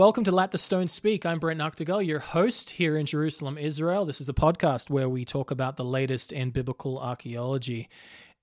welcome 0.00 0.24
to 0.24 0.32
Let 0.32 0.50
the 0.50 0.56
Stone 0.56 0.88
Speak. 0.88 1.26
I'm 1.26 1.38
Brent 1.38 1.60
Nagtegaal, 1.60 2.06
your 2.06 2.20
host 2.20 2.70
here 2.70 2.96
in 2.96 3.04
Jerusalem, 3.04 3.58
Israel. 3.58 4.06
This 4.06 4.18
is 4.18 4.30
a 4.30 4.32
podcast 4.32 4.88
where 4.88 5.10
we 5.10 5.26
talk 5.26 5.50
about 5.50 5.76
the 5.76 5.84
latest 5.84 6.32
in 6.32 6.52
biblical 6.52 6.98
archaeology. 6.98 7.86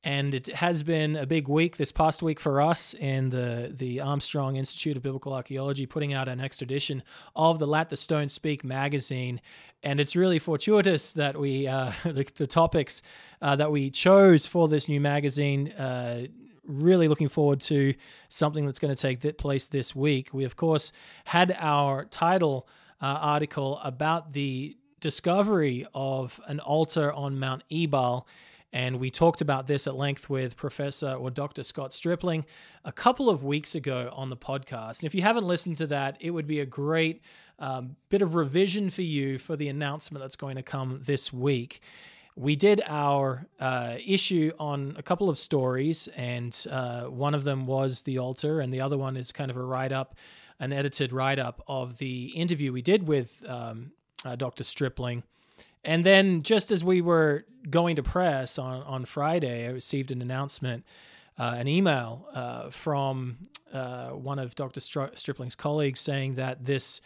And 0.03 0.35
it 0.35 0.45
has 0.49 0.83
been 0.83 1.15
a 1.15 1.25
big 1.25 1.47
week 1.47 1.77
this 1.77 1.91
past 1.91 2.21
week 2.21 2.39
for 2.39 2.61
us 2.61 2.93
in 2.93 3.31
the, 3.31 3.73
the 3.75 4.01
Armstrong 4.01 4.55
Institute 4.55 4.97
of 4.97 5.01
Biblical 5.01 5.33
Archaeology, 5.33 5.87
putting 5.87 6.13
out 6.13 6.27
an 6.27 6.37
next 6.37 6.61
edition 6.61 7.01
of 7.35 7.57
the 7.57 7.65
Let 7.65 7.89
the 7.89 7.97
Stone 7.97 8.29
Speak 8.29 8.63
magazine. 8.63 9.41
And 9.81 9.99
it's 9.99 10.15
really 10.15 10.37
fortuitous 10.37 11.13
that 11.13 11.39
we, 11.39 11.67
uh, 11.67 11.91
the, 12.03 12.31
the 12.35 12.45
topics 12.45 13.01
uh, 13.41 13.55
that 13.55 13.71
we 13.71 13.89
chose 13.89 14.45
for 14.45 14.67
this 14.67 14.87
new 14.87 15.01
magazine, 15.01 15.71
uh, 15.71 16.27
really 16.67 17.07
looking 17.07 17.29
forward 17.29 17.61
to 17.61 17.93
something 18.29 18.65
that's 18.65 18.79
going 18.79 18.93
to 18.93 19.01
take 19.01 19.37
place 19.37 19.67
this 19.67 19.95
week. 19.95 20.33
We, 20.33 20.43
of 20.43 20.55
course, 20.55 20.91
had 21.25 21.55
our 21.59 22.05
title 22.05 22.67
uh, 23.01 23.05
article 23.05 23.79
about 23.83 24.33
the 24.33 24.77
discovery 24.99 25.85
of 25.93 26.39
an 26.47 26.59
altar 26.59 27.11
on 27.13 27.39
Mount 27.39 27.63
Ebal 27.71 28.27
and 28.73 28.99
we 28.99 29.09
talked 29.09 29.41
about 29.41 29.67
this 29.67 29.87
at 29.87 29.95
length 29.95 30.29
with 30.29 30.57
Professor 30.57 31.13
or 31.13 31.31
Dr. 31.31 31.63
Scott 31.63 31.93
Stripling 31.93 32.45
a 32.83 32.91
couple 32.91 33.29
of 33.29 33.43
weeks 33.43 33.75
ago 33.75 34.11
on 34.13 34.29
the 34.29 34.37
podcast. 34.37 34.99
And 34.99 35.05
if 35.05 35.15
you 35.15 35.21
haven't 35.21 35.45
listened 35.45 35.77
to 35.77 35.87
that, 35.87 36.17
it 36.19 36.31
would 36.31 36.47
be 36.47 36.59
a 36.59 36.65
great 36.65 37.21
um, 37.59 37.95
bit 38.09 38.21
of 38.21 38.35
revision 38.35 38.89
for 38.89 39.03
you 39.03 39.39
for 39.39 39.55
the 39.55 39.69
announcement 39.69 40.21
that's 40.21 40.35
going 40.35 40.57
to 40.57 40.63
come 40.63 40.99
this 41.03 41.31
week. 41.31 41.81
We 42.37 42.55
did 42.55 42.81
our 42.85 43.47
uh, 43.59 43.95
issue 44.05 44.51
on 44.59 44.95
a 44.97 45.03
couple 45.03 45.29
of 45.29 45.37
stories, 45.37 46.07
and 46.15 46.55
uh, 46.69 47.05
one 47.05 47.33
of 47.33 47.43
them 47.43 47.65
was 47.65 48.01
the 48.01 48.19
altar, 48.19 48.61
and 48.61 48.71
the 48.73 48.81
other 48.81 48.97
one 48.97 49.17
is 49.17 49.31
kind 49.31 49.51
of 49.51 49.57
a 49.57 49.63
write 49.63 49.91
up, 49.91 50.15
an 50.59 50.71
edited 50.71 51.11
write 51.11 51.39
up 51.39 51.63
of 51.67 51.97
the 51.97 52.27
interview 52.35 52.71
we 52.71 52.81
did 52.81 53.07
with 53.07 53.43
um, 53.47 53.91
uh, 54.23 54.35
Dr. 54.35 54.63
Stripling 54.63 55.23
and 55.87 56.03
then 56.03 56.41
just 56.41 56.69
as 56.69 56.83
we 56.83 57.01
were 57.01 57.45
going 57.69 57.95
to 57.95 58.03
press 58.03 58.59
on, 58.59 58.83
on 58.83 59.05
Friday, 59.05 59.65
I 59.65 59.71
received 59.71 60.11
an 60.11 60.21
announcement, 60.21 60.85
uh, 61.37 61.55
an 61.57 61.67
email 61.69 62.27
uh, 62.33 62.69
from 62.69 63.37
uh, 63.71 64.09
one 64.09 64.37
of 64.37 64.53
Dr. 64.53 64.81
Stri- 64.81 65.17
Stripling's 65.17 65.55
colleagues 65.55 66.01
saying 66.01 66.35
that 66.35 66.65
this 66.65 66.99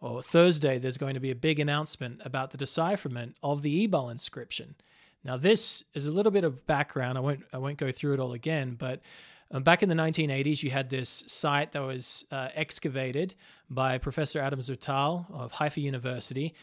or 0.00 0.22
Thursday 0.22 0.78
there's 0.78 0.98
going 0.98 1.14
to 1.14 1.20
be 1.20 1.30
a 1.30 1.36
big 1.36 1.58
announcement 1.58 2.20
about 2.24 2.50
the 2.50 2.56
decipherment 2.56 3.36
of 3.42 3.62
the 3.62 3.84
Ebal 3.84 4.10
inscription. 4.10 4.74
Now, 5.24 5.36
this 5.36 5.82
is 5.94 6.06
a 6.06 6.10
little 6.10 6.32
bit 6.32 6.44
of 6.44 6.66
background. 6.66 7.16
I 7.16 7.20
won't 7.22 7.44
I 7.52 7.58
won't 7.58 7.78
go 7.78 7.90
through 7.90 8.14
it 8.14 8.20
all 8.20 8.32
again, 8.32 8.76
but 8.78 9.00
um, 9.50 9.62
back 9.62 9.82
in 9.82 9.88
the 9.88 9.94
1980s, 9.94 10.62
you 10.62 10.70
had 10.70 10.90
this 10.90 11.22
site 11.26 11.72
that 11.72 11.82
was 11.82 12.24
uh, 12.30 12.48
excavated 12.54 13.34
by 13.70 13.98
Professor 13.98 14.40
Adam 14.40 14.58
Zertal 14.60 15.26
of 15.32 15.52
Haifa 15.52 15.80
University 15.80 16.54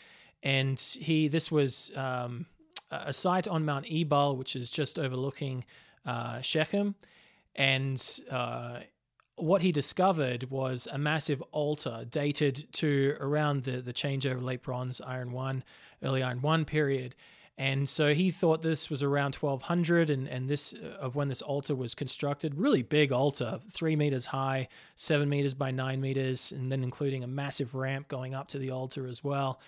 and 0.43 0.79
he 0.79 1.27
this 1.27 1.51
was 1.51 1.91
um, 1.95 2.45
a 2.89 3.13
site 3.13 3.47
on 3.47 3.66
Mount 3.66 3.85
Ebal, 3.89 4.35
which 4.35 4.55
is 4.55 4.69
just 4.69 4.97
overlooking 4.97 5.63
uh, 6.05 6.41
Shechem, 6.41 6.95
and 7.55 8.19
uh, 8.29 8.79
what 9.42 9.61
he 9.61 9.72
discovered 9.72 10.50
was 10.50 10.88
a 10.92 10.97
massive 10.97 11.42
altar 11.52 12.06
dated 12.09 12.72
to 12.73 13.16
around 13.20 13.64
the 13.64 13.81
the 13.81 13.94
changeover 13.94 14.42
late 14.42 14.61
bronze 14.61 15.02
iron 15.02 15.31
one 15.31 15.64
early 16.03 16.23
iron 16.23 16.42
one 16.42 16.66
period. 16.66 17.16
And 17.58 17.88
so 17.88 18.14
he 18.14 18.31
thought 18.31 18.64
this 18.64 18.89
was 18.89 19.03
around 19.03 19.36
1200 19.36 20.09
and, 20.09 20.28
and 20.28 20.50
this 20.50 20.73
uh, 20.73 20.97
of 21.00 21.16
when 21.16 21.28
this 21.28 21.42
altar 21.42 21.75
was 21.75 21.94
constructed 21.94 22.56
really 22.56 22.81
big 22.81 23.12
altar 23.12 23.59
three 23.69 23.95
meters 23.95 24.28
high 24.28 24.68
seven 24.96 25.30
meters 25.30 25.53
by 25.53 25.69
nine 25.69 26.01
meters 26.01 26.51
and 26.51 26.72
then 26.72 26.84
including 26.84 27.24
a 27.24 27.28
massive 27.28 27.75
ramp 27.75 28.07
going 28.07 28.34
up 28.34 28.47
to 28.47 28.57
the 28.57 28.72
altar 28.72 29.06
as 29.06 29.24
well 29.24 29.59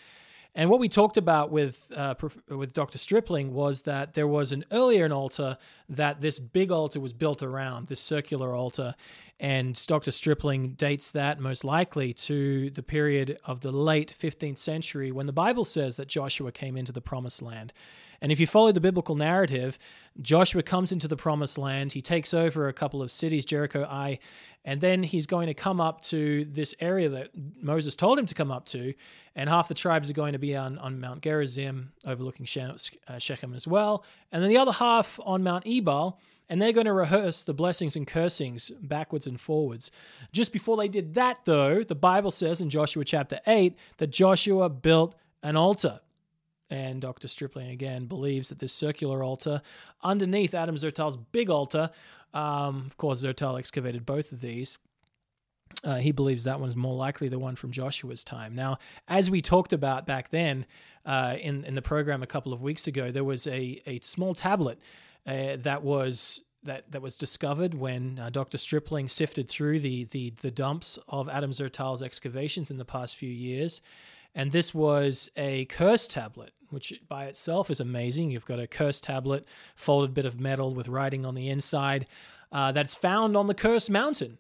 and 0.56 0.70
what 0.70 0.80
we 0.80 0.88
talked 0.88 1.18
about 1.18 1.52
with 1.52 1.92
uh, 1.96 2.14
with 2.48 2.74
Dr. 2.74 3.00
Stripling 3.00 3.54
was 3.54 3.84
that 3.84 4.14
there 4.14 4.28
was 4.28 4.52
an 4.52 4.64
earlier 4.72 5.04
an 5.06 5.12
altar 5.12 5.58
that 5.90 6.22
this 6.22 6.40
big 6.40 6.72
altar 6.72 7.00
was 7.00 7.12
built 7.12 7.42
around, 7.42 7.88
this 7.88 8.00
circular 8.00 8.56
altar, 8.56 8.94
and 9.40 9.80
Dr. 9.88 10.12
Stripling 10.12 10.74
dates 10.74 11.12
that 11.12 11.40
most 11.40 11.64
likely 11.64 12.14
to 12.14 12.70
the 12.70 12.84
period 12.84 13.40
of 13.46 13.62
the 13.62 13.72
late 13.72 14.16
15th 14.18 14.60
century 14.60 15.12
when 15.12 15.26
the 15.26 15.34
Bible 15.34 15.66
says 15.66 15.96
that 15.96 16.08
Joshua 16.08 16.52
came 16.52 16.78
into 16.78 16.92
the 16.92 17.02
promised 17.02 17.42
land. 17.42 17.74
And 18.24 18.32
if 18.32 18.40
you 18.40 18.48
follow 18.48 18.72
the 18.72 18.80
biblical 18.80 19.16
narrative, 19.16 19.78
Joshua 20.22 20.64
comes 20.64 20.94
into 20.94 21.10
the 21.10 21.18
promised 21.18 21.58
land. 21.58 21.92
He 21.92 22.02
takes 22.02 22.34
over 22.34 22.70
a 22.70 22.74
couple 22.74 23.04
of 23.04 23.12
cities, 23.12 23.44
Jericho, 23.44 23.86
Ai, 23.88 24.18
and 24.64 24.80
then 24.80 25.04
he's 25.04 25.28
going 25.28 25.48
to 25.48 25.54
come 25.54 25.82
up 25.82 26.02
to 26.04 26.46
this 26.46 26.74
area 26.80 27.10
that 27.10 27.32
Moses 27.62 27.98
told 27.98 28.18
him 28.18 28.26
to 28.28 28.34
come 28.34 28.50
up 28.50 28.66
to. 28.68 28.94
And 29.36 29.50
half 29.50 29.68
the 29.68 29.74
tribes 29.74 30.10
are 30.10 30.14
going 30.14 30.32
to 30.32 30.40
be 30.40 30.56
on, 30.56 30.78
on 30.78 31.02
Mount 31.02 31.22
Gerizim, 31.22 31.92
overlooking 32.06 32.48
uh, 32.62 33.18
Shechem 33.18 33.54
as 33.54 33.68
well. 33.68 34.06
And 34.32 34.42
then 34.42 34.50
the 34.50 34.58
other 34.58 34.72
half 34.72 35.20
on 35.26 35.44
Mount 35.44 35.68
Ebal 35.68 36.18
and 36.50 36.62
they're 36.62 36.72
going 36.72 36.86
to 36.86 36.94
rehearse 36.94 37.44
the 37.44 37.54
blessings 37.54 37.96
and 37.96 38.06
cursings 38.08 38.70
backwards 38.82 39.28
and 39.28 39.40
forwards. 39.40 39.92
Just 40.32 40.54
before 40.54 40.78
they 40.78 40.88
did 40.88 41.16
that, 41.16 41.40
though, 41.46 41.84
the 41.84 41.96
Bible 41.96 42.32
says 42.32 42.62
in 42.62 42.70
Joshua 42.70 43.04
chapter 43.04 43.40
8 43.48 43.78
that 43.98 44.12
Joshua 44.12 44.70
built 44.70 45.16
an 45.42 45.58
altar. 45.58 46.00
And 46.70 47.02
Dr. 47.02 47.28
Stripling 47.28 47.70
again 47.70 48.06
believes 48.06 48.50
that 48.50 48.60
this 48.60 48.74
circular 48.74 49.24
altar 49.24 49.62
underneath 50.02 50.54
Adam 50.54 50.76
Zertal's 50.76 51.18
big 51.18 51.50
altar, 51.50 51.92
um, 52.34 52.84
of 52.86 52.98
course, 52.98 53.24
Zertal 53.24 53.60
excavated 53.60 54.06
both 54.06 54.32
of 54.32 54.42
these. 54.42 54.78
Uh, 55.84 55.98
he 55.98 56.12
believes 56.12 56.44
that 56.44 56.60
one 56.60 56.70
is 56.70 56.76
more 56.76 56.96
likely 56.96 57.28
the 57.28 57.40
one 57.40 57.56
from 57.56 57.72
Joshua's 57.72 58.24
time. 58.24 58.56
Now, 58.56 58.78
as 59.08 59.30
we 59.30 59.42
talked 59.42 59.74
about 59.74 60.06
back 60.06 60.30
then 60.30 60.66
uh, 61.06 61.36
in 61.40 61.66
in 61.66 61.76
the 61.76 61.82
program 61.82 62.24
a 62.24 62.28
couple 62.28 62.54
of 62.54 62.62
weeks 62.62 62.88
ago, 62.88 63.12
there 63.12 63.24
was 63.24 63.48
a 63.48 63.82
a 63.86 64.00
small 64.00 64.34
tablet 64.34 64.80
uh, 65.26 65.58
that 65.60 65.84
was 65.84 66.42
that 66.64 66.92
that 66.92 67.02
was 67.02 67.16
discovered 67.16 67.74
when 67.74 68.20
uh, 68.20 68.30
Dr. 68.30 68.58
Stripling 68.58 69.10
sifted 69.10 69.50
through 69.50 69.80
the 69.80 70.06
the 70.06 70.32
the 70.42 70.52
dumps 70.52 71.00
of 71.08 71.28
Adam 71.28 71.52
Zertal's 71.52 72.04
excavations 72.04 72.72
in 72.72 72.78
the 72.78 72.86
past 72.86 73.16
few 73.16 73.30
years, 73.30 73.82
and 74.36 74.52
this 74.52 74.74
was 74.74 75.30
a 75.36 75.66
curse 75.66 76.08
tablet 76.08 76.54
which 76.74 76.92
by 77.08 77.26
itself 77.26 77.70
is 77.70 77.80
amazing. 77.80 78.32
You've 78.32 78.48
got 78.48 78.60
a 78.60 78.66
curse 78.66 79.00
tablet, 79.00 79.48
folded 79.76 80.14
bit 80.14 80.26
of 80.26 80.40
metal 80.40 80.74
with 80.74 80.88
writing 80.88 81.24
on 81.24 81.36
the 81.36 81.48
inside, 81.48 82.08
uh, 82.52 82.72
that's 82.72 82.96
found 82.96 83.38
on 83.38 83.48
the 83.48 83.54
Curse 83.54 83.90
Mountain. 83.90 84.40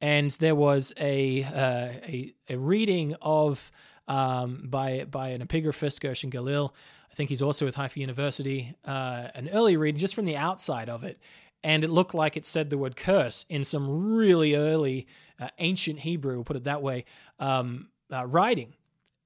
And 0.00 0.30
there 0.30 0.54
was 0.54 0.92
a 0.98 1.44
uh, 1.44 2.00
a, 2.06 2.34
a, 2.48 2.56
reading 2.56 3.14
of 3.22 3.70
um, 4.08 4.62
by 4.64 5.04
by 5.04 5.28
an 5.28 5.46
epigraphist 5.46 6.00
Gershon 6.00 6.30
Galil. 6.30 6.72
I 7.10 7.14
think 7.14 7.28
he's 7.28 7.42
also 7.42 7.64
with 7.64 7.76
Haifa 7.76 8.00
University. 8.00 8.74
Uh, 8.84 9.28
an 9.34 9.48
early 9.50 9.76
reading 9.76 9.98
just 9.98 10.14
from 10.14 10.24
the 10.24 10.36
outside 10.36 10.88
of 10.88 11.04
it, 11.04 11.18
and 11.62 11.84
it 11.84 11.90
looked 11.90 12.12
like 12.12 12.36
it 12.36 12.44
said 12.44 12.70
the 12.70 12.76
word 12.76 12.96
curse 12.96 13.46
in 13.48 13.62
some 13.62 14.14
really 14.14 14.54
early 14.56 15.06
uh, 15.40 15.48
ancient 15.58 16.00
Hebrew, 16.00 16.34
we'll 16.34 16.44
put 16.44 16.56
it 16.56 16.64
that 16.64 16.82
way, 16.82 17.04
um, 17.38 17.88
uh, 18.12 18.26
writing. 18.26 18.74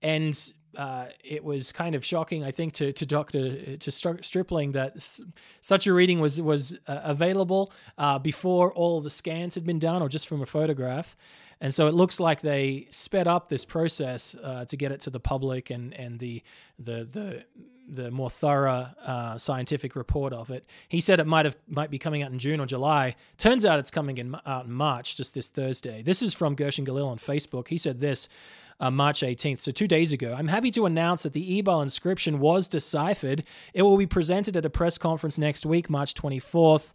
And 0.03 0.53
uh, 0.77 1.07
it 1.25 1.43
was 1.43 1.73
kind 1.73 1.95
of 1.95 2.05
shocking, 2.05 2.45
I 2.45 2.51
think, 2.51 2.73
to 2.75 2.93
to 2.93 3.07
Doctor 3.07 3.77
to 3.77 3.91
Stripling 3.91 4.73
that 4.73 4.97
s- 4.97 5.21
such 5.61 5.87
a 5.87 5.93
reading 5.93 6.21
was 6.21 6.41
was 6.41 6.75
uh, 6.87 7.01
available 7.03 7.73
uh, 7.97 8.19
before 8.19 8.73
all 8.73 9.01
the 9.01 9.11
scans 9.11 9.55
had 9.55 9.65
been 9.65 9.79
done, 9.79 10.03
or 10.03 10.09
just 10.09 10.29
from 10.29 10.43
a 10.43 10.47
photograph. 10.47 11.17
And 11.61 11.75
so 11.75 11.89
it 11.89 11.95
looks 11.95 12.21
like 12.21 12.41
they 12.41 12.87
sped 12.91 13.27
up 13.27 13.49
this 13.49 13.65
process 13.65 14.37
uh, 14.43 14.65
to 14.67 14.77
get 14.77 14.93
it 14.93 15.01
to 15.01 15.11
the 15.11 15.21
public 15.21 15.71
and 15.71 15.93
and 15.95 16.19
the 16.19 16.43
the 16.79 17.05
the 17.05 17.45
the 17.91 18.11
more 18.11 18.29
thorough 18.31 18.89
uh, 19.03 19.39
scientific 19.39 19.97
report 19.97 20.33
of 20.33 20.51
it. 20.51 20.67
He 20.89 21.01
said 21.01 21.19
it 21.19 21.27
might 21.27 21.47
have 21.47 21.56
might 21.67 21.91
be 21.91 21.99
coming 21.99 22.23
out 22.23 22.31
in 22.31 22.39
June 22.39 22.61
or 22.61 22.67
July. 22.67 23.17
Turns 23.39 23.65
out 23.65 23.79
it's 23.79 23.91
coming 23.91 24.19
in 24.19 24.37
out 24.47 24.67
in 24.67 24.73
March, 24.73 25.17
just 25.17 25.35
this 25.35 25.49
Thursday. 25.49 26.03
This 26.03 26.23
is 26.23 26.35
from 26.35 26.55
Gershon 26.55 26.87
Galil 26.87 27.09
on 27.09 27.19
Facebook. 27.19 27.69
He 27.69 27.79
said 27.79 27.99
this 27.99 28.29
uh, 28.81 28.91
March 28.91 29.21
18th, 29.21 29.61
so 29.61 29.73
two 29.73 29.87
days 29.87 30.13
ago. 30.13 30.35
I'm 30.39 30.49
happy 30.49 30.71
to 30.73 30.87
announce 30.87 31.23
that 31.25 31.33
the 31.33 31.59
Ebal 31.59 31.83
inscription 31.83 32.39
was 32.39 32.69
deciphered. 32.69 33.45
It 33.75 33.83
will 33.83 33.97
be 33.97 34.07
presented 34.07 34.57
at 34.57 34.65
a 34.65 34.71
press 34.71 34.99
conference 34.99 35.39
next 35.39 35.67
week, 35.67 35.91
March 35.91 36.15
24th 36.15 36.93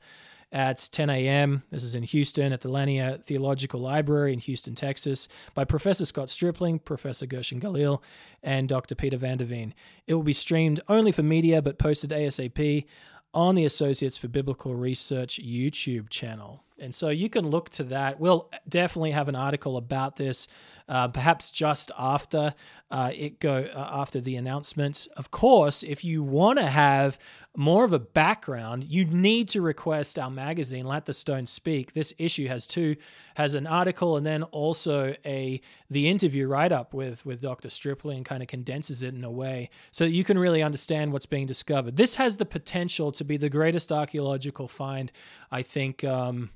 at 0.53 0.87
10 0.91 1.09
a.m. 1.09 1.63
This 1.71 1.83
is 1.83 1.95
in 1.95 2.03
Houston 2.03 2.53
at 2.53 2.61
the 2.61 2.69
Lanier 2.69 3.17
Theological 3.17 3.79
Library 3.79 4.33
in 4.33 4.39
Houston, 4.39 4.75
Texas, 4.75 5.27
by 5.55 5.65
Professor 5.65 6.05
Scott 6.05 6.29
Stripling, 6.29 6.77
Professor 6.77 7.25
Gershon 7.25 7.59
Galil, 7.59 8.01
and 8.43 8.69
Dr. 8.69 8.93
Peter 8.93 9.17
van 9.17 9.39
der 9.39 9.45
Veen. 9.45 9.73
It 10.05 10.13
will 10.13 10.23
be 10.23 10.31
streamed 10.31 10.79
only 10.87 11.11
for 11.11 11.23
media 11.23 11.61
but 11.61 11.79
posted 11.79 12.11
ASAP 12.11 12.85
on 13.33 13.55
the 13.55 13.65
Associates 13.65 14.15
for 14.15 14.27
Biblical 14.27 14.75
Research 14.75 15.39
YouTube 15.43 16.09
channel. 16.09 16.62
And 16.79 16.93
so 16.93 17.09
you 17.09 17.29
can 17.29 17.47
look 17.47 17.69
to 17.71 17.83
that. 17.85 18.19
We'll 18.19 18.49
definitely 18.67 19.11
have 19.11 19.29
an 19.29 19.35
article 19.35 19.77
about 19.77 20.15
this 20.15 20.47
uh, 20.87 21.07
perhaps 21.07 21.51
just 21.51 21.91
after 21.97 22.53
uh, 22.91 23.11
it 23.15 23.39
go 23.39 23.69
uh, 23.73 23.89
after 23.91 24.19
the 24.19 24.35
announcement. 24.35 25.07
Of 25.15 25.31
course, 25.31 25.83
if 25.83 26.03
you 26.03 26.23
want 26.23 26.59
to 26.59 26.65
have 26.65 27.17
more 27.55 27.85
of 27.85 27.93
a 27.93 27.99
background, 27.99 28.83
you 28.83 29.05
need 29.05 29.47
to 29.49 29.61
request 29.61 30.17
our 30.17 30.31
magazine, 30.31 30.85
Let 30.85 31.05
the 31.05 31.13
Stone 31.13 31.45
Speak. 31.45 31.93
This 31.93 32.11
issue 32.17 32.47
has 32.47 32.65
two 32.65 32.95
has 33.35 33.53
an 33.53 33.67
article 33.67 34.17
and 34.17 34.25
then 34.25 34.41
also 34.43 35.15
a 35.23 35.61
the 35.89 36.09
interview 36.09 36.47
write 36.47 36.71
up 36.71 36.93
with 36.95 37.25
with 37.25 37.41
Dr. 37.41 37.69
Stripling 37.69 38.23
kind 38.23 38.41
of 38.41 38.47
condenses 38.47 39.03
it 39.03 39.13
in 39.13 39.23
a 39.23 39.31
way 39.31 39.69
so 39.91 40.05
that 40.05 40.11
you 40.11 40.23
can 40.23 40.37
really 40.37 40.63
understand 40.63 41.13
what's 41.13 41.27
being 41.27 41.45
discovered. 41.45 41.95
This 41.95 42.15
has 42.15 42.37
the 42.37 42.45
potential 42.45 43.11
to 43.11 43.23
be 43.23 43.37
the 43.37 43.49
greatest 43.49 43.91
archaeological 43.91 44.67
find, 44.67 45.11
I 45.51 45.61
think. 45.61 46.03
Um, 46.03 46.49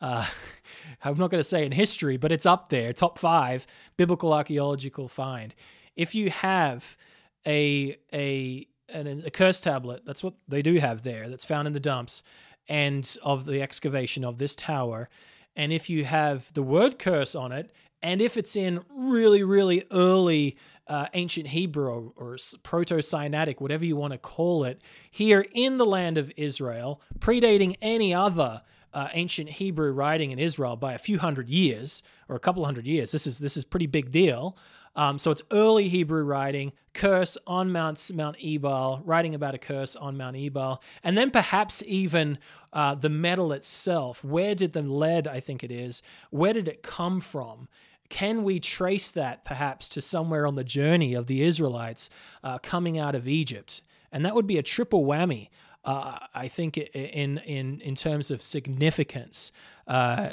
uh, 0.00 0.26
I'm 1.04 1.18
not 1.18 1.30
going 1.30 1.40
to 1.40 1.44
say 1.44 1.64
in 1.64 1.72
history, 1.72 2.16
but 2.16 2.30
it's 2.30 2.46
up 2.46 2.68
there, 2.68 2.92
top 2.92 3.18
five 3.18 3.66
biblical 3.96 4.32
archaeological 4.32 5.08
find. 5.08 5.52
If 5.96 6.14
you 6.14 6.30
have 6.30 6.96
a 7.44 7.96
a 8.12 8.68
an, 8.88 9.22
a 9.26 9.30
curse 9.30 9.60
tablet, 9.60 10.04
that's 10.04 10.22
what 10.22 10.34
they 10.48 10.62
do 10.62 10.76
have 10.76 11.02
there, 11.02 11.28
that's 11.28 11.44
found 11.44 11.66
in 11.66 11.72
the 11.72 11.80
dumps, 11.80 12.22
and 12.68 13.16
of 13.22 13.44
the 13.44 13.62
excavation 13.62 14.24
of 14.24 14.38
this 14.38 14.56
tower, 14.56 15.08
and 15.54 15.72
if 15.72 15.88
you 15.88 16.04
have 16.04 16.52
the 16.54 16.62
word 16.62 16.98
curse 16.98 17.34
on 17.34 17.52
it, 17.52 17.72
and 18.02 18.20
if 18.20 18.36
it's 18.36 18.56
in 18.56 18.84
really 18.90 19.42
really 19.42 19.84
early 19.90 20.56
uh, 20.86 21.06
ancient 21.14 21.48
Hebrew 21.48 22.12
or, 22.16 22.36
Proto 22.62 22.96
Sinaitic, 22.96 23.60
whatever 23.60 23.84
you 23.84 23.96
want 23.96 24.12
to 24.12 24.18
call 24.18 24.64
it, 24.64 24.80
here 25.10 25.46
in 25.52 25.78
the 25.78 25.86
land 25.86 26.18
of 26.18 26.32
Israel, 26.36 27.00
predating 27.18 27.76
any 27.82 28.14
other 28.14 28.62
uh, 28.94 29.08
ancient 29.12 29.50
Hebrew 29.50 29.92
writing 29.92 30.30
in 30.30 30.38
Israel 30.38 30.76
by 30.76 30.92
a 30.94 30.98
few 30.98 31.18
hundred 31.18 31.48
years 31.48 32.02
or 32.28 32.36
a 32.36 32.40
couple 32.40 32.64
hundred 32.64 32.86
years. 32.86 33.10
This 33.10 33.26
is 33.26 33.38
this 33.38 33.56
is 33.56 33.64
pretty 33.64 33.86
big 33.86 34.10
deal. 34.10 34.56
Um, 34.96 35.18
so 35.18 35.30
it's 35.30 35.42
early 35.52 35.88
Hebrew 35.88 36.24
writing, 36.24 36.72
curse 36.94 37.36
on 37.46 37.70
Mount 37.70 38.10
Mount 38.14 38.36
Ebal, 38.42 39.02
writing 39.04 39.34
about 39.34 39.54
a 39.54 39.58
curse 39.58 39.94
on 39.94 40.16
Mount 40.16 40.36
Ebal, 40.36 40.82
and 41.04 41.16
then 41.16 41.30
perhaps 41.30 41.82
even 41.86 42.38
uh, 42.72 42.94
the 42.94 43.10
metal 43.10 43.52
itself. 43.52 44.24
Where 44.24 44.54
did 44.54 44.72
the 44.72 44.82
lead? 44.82 45.28
I 45.28 45.38
think 45.38 45.62
it 45.62 45.70
is. 45.70 46.02
Where 46.30 46.54
did 46.54 46.66
it 46.66 46.82
come 46.82 47.20
from? 47.20 47.68
Can 48.08 48.42
we 48.42 48.58
trace 48.58 49.10
that 49.10 49.44
perhaps 49.44 49.88
to 49.90 50.00
somewhere 50.00 50.46
on 50.46 50.54
the 50.54 50.64
journey 50.64 51.12
of 51.14 51.26
the 51.26 51.42
Israelites 51.42 52.08
uh, 52.42 52.58
coming 52.58 52.98
out 52.98 53.14
of 53.14 53.28
Egypt? 53.28 53.82
And 54.10 54.24
that 54.24 54.34
would 54.34 54.46
be 54.46 54.58
a 54.58 54.62
triple 54.62 55.04
whammy 55.04 55.50
uh, 55.86 56.18
I 56.34 56.48
think 56.48 56.76
in 56.76 57.38
in 57.38 57.80
in 57.80 57.94
terms 57.94 58.30
of 58.30 58.42
significance. 58.42 59.52
Uh, 59.86 60.30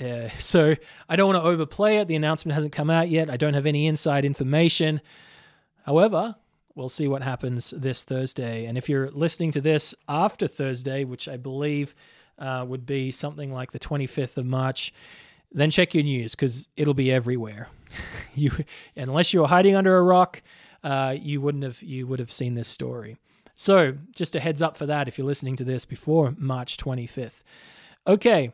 uh, 0.00 0.28
so 0.38 0.76
I 1.08 1.16
don't 1.16 1.32
want 1.32 1.42
to 1.42 1.48
overplay 1.48 1.98
it. 1.98 2.08
The 2.08 2.14
announcement 2.14 2.54
hasn't 2.54 2.72
come 2.72 2.90
out 2.90 3.08
yet. 3.08 3.28
I 3.28 3.36
don't 3.36 3.54
have 3.54 3.66
any 3.66 3.86
inside 3.86 4.24
information. 4.24 5.00
However, 5.84 6.36
we'll 6.74 6.88
see 6.88 7.08
what 7.08 7.22
happens 7.22 7.70
this 7.76 8.02
Thursday. 8.02 8.66
And 8.66 8.78
if 8.78 8.88
you're 8.88 9.10
listening 9.10 9.50
to 9.52 9.60
this 9.60 9.94
after 10.08 10.46
Thursday, 10.46 11.04
which 11.04 11.28
I 11.28 11.36
believe 11.36 11.94
uh, 12.38 12.64
would 12.68 12.86
be 12.86 13.10
something 13.10 13.52
like 13.52 13.72
the 13.72 13.78
25th 13.78 14.36
of 14.36 14.46
March, 14.46 14.92
then 15.50 15.70
check 15.70 15.94
your 15.94 16.04
news 16.04 16.34
because 16.34 16.68
it'll 16.76 16.94
be 16.94 17.10
everywhere. 17.10 17.68
you, 18.34 18.50
unless 18.94 19.32
you're 19.32 19.48
hiding 19.48 19.74
under 19.74 19.96
a 19.96 20.02
rock, 20.02 20.42
uh, 20.84 21.16
you 21.20 21.40
wouldn't 21.40 21.64
have 21.64 21.82
you 21.82 22.06
would 22.06 22.18
have 22.18 22.30
seen 22.30 22.54
this 22.54 22.68
story. 22.68 23.16
So, 23.58 23.96
just 24.14 24.36
a 24.36 24.40
heads 24.40 24.60
up 24.60 24.76
for 24.76 24.84
that 24.84 25.08
if 25.08 25.16
you're 25.16 25.26
listening 25.26 25.56
to 25.56 25.64
this 25.64 25.86
before 25.86 26.34
March 26.36 26.76
25th. 26.76 27.42
Okay. 28.06 28.52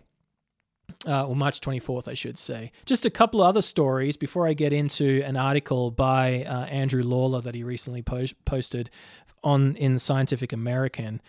Uh, 1.06 1.26
or 1.26 1.36
March 1.36 1.60
24th, 1.60 2.08
I 2.08 2.14
should 2.14 2.38
say. 2.38 2.72
Just 2.84 3.04
a 3.04 3.10
couple 3.10 3.40
of 3.40 3.48
other 3.48 3.62
stories 3.62 4.16
before 4.16 4.46
I 4.46 4.54
get 4.54 4.72
into 4.72 5.22
an 5.24 5.36
article 5.36 5.90
by 5.90 6.44
uh, 6.44 6.64
Andrew 6.64 7.02
Lawler 7.02 7.40
that 7.40 7.54
he 7.54 7.64
recently 7.64 8.02
posted 8.02 8.90
on 9.44 9.76
in 9.76 9.98
Scientific 9.98 10.52
American. 10.52 11.20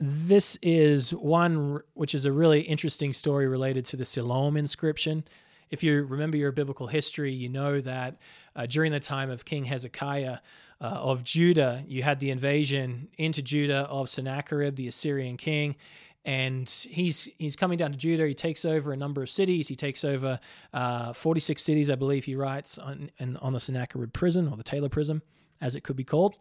This 0.00 0.58
is 0.62 1.14
one 1.14 1.80
which 1.94 2.14
is 2.14 2.24
a 2.24 2.32
really 2.32 2.62
interesting 2.62 3.12
story 3.12 3.46
related 3.46 3.84
to 3.86 3.96
the 3.96 4.04
Siloam 4.04 4.56
inscription. 4.56 5.24
If 5.70 5.82
you 5.82 6.02
remember 6.04 6.36
your 6.36 6.52
biblical 6.52 6.88
history, 6.88 7.32
you 7.32 7.48
know 7.48 7.80
that 7.80 8.16
uh, 8.56 8.66
during 8.66 8.92
the 8.92 9.00
time 9.00 9.30
of 9.30 9.44
King 9.44 9.64
Hezekiah, 9.64 10.38
uh, 10.80 10.86
of 10.86 11.24
Judah. 11.24 11.84
You 11.86 12.02
had 12.02 12.20
the 12.20 12.30
invasion 12.30 13.08
into 13.16 13.42
Judah 13.42 13.86
of 13.88 14.08
Sennacherib, 14.08 14.76
the 14.76 14.88
Assyrian 14.88 15.36
king, 15.36 15.76
and 16.24 16.68
he's 16.68 17.28
he's 17.38 17.56
coming 17.56 17.76
down 17.76 17.92
to 17.92 17.98
Judah. 17.98 18.26
He 18.26 18.34
takes 18.34 18.64
over 18.64 18.92
a 18.92 18.96
number 18.96 19.22
of 19.22 19.30
cities. 19.30 19.68
He 19.68 19.74
takes 19.74 20.04
over 20.04 20.40
uh, 20.72 21.12
46 21.12 21.62
cities, 21.62 21.90
I 21.90 21.94
believe. 21.94 22.24
He 22.24 22.34
writes 22.34 22.78
on 22.78 23.10
on 23.40 23.52
the 23.52 23.60
Sennacherib 23.60 24.12
prism 24.12 24.52
or 24.52 24.56
the 24.56 24.62
Taylor 24.62 24.88
prism, 24.88 25.22
as 25.60 25.74
it 25.74 25.82
could 25.82 25.96
be 25.96 26.04
called, 26.04 26.36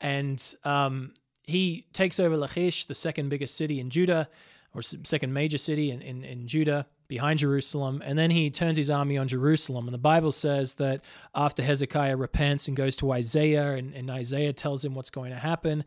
and 0.00 0.54
um, 0.64 1.14
he 1.42 1.86
takes 1.94 2.20
over 2.20 2.36
Lachish, 2.36 2.84
the 2.84 2.94
second 2.94 3.30
biggest 3.30 3.56
city 3.56 3.80
in 3.80 3.88
Judah, 3.88 4.28
or 4.74 4.82
second 4.82 5.32
major 5.32 5.58
city 5.58 5.90
in, 5.90 6.02
in, 6.02 6.22
in 6.22 6.46
Judah 6.46 6.86
behind 7.08 7.38
Jerusalem, 7.38 8.02
and 8.04 8.18
then 8.18 8.30
he 8.30 8.50
turns 8.50 8.76
his 8.76 8.90
army 8.90 9.16
on 9.16 9.26
Jerusalem. 9.26 9.86
And 9.86 9.94
the 9.94 9.98
Bible 9.98 10.30
says 10.30 10.74
that 10.74 11.02
after 11.34 11.62
Hezekiah 11.62 12.18
repents 12.18 12.68
and 12.68 12.76
goes 12.76 12.96
to 12.96 13.12
Isaiah, 13.12 13.72
and, 13.72 13.94
and 13.94 14.10
Isaiah 14.10 14.52
tells 14.52 14.84
him 14.84 14.94
what's 14.94 15.08
going 15.08 15.30
to 15.30 15.38
happen, 15.38 15.84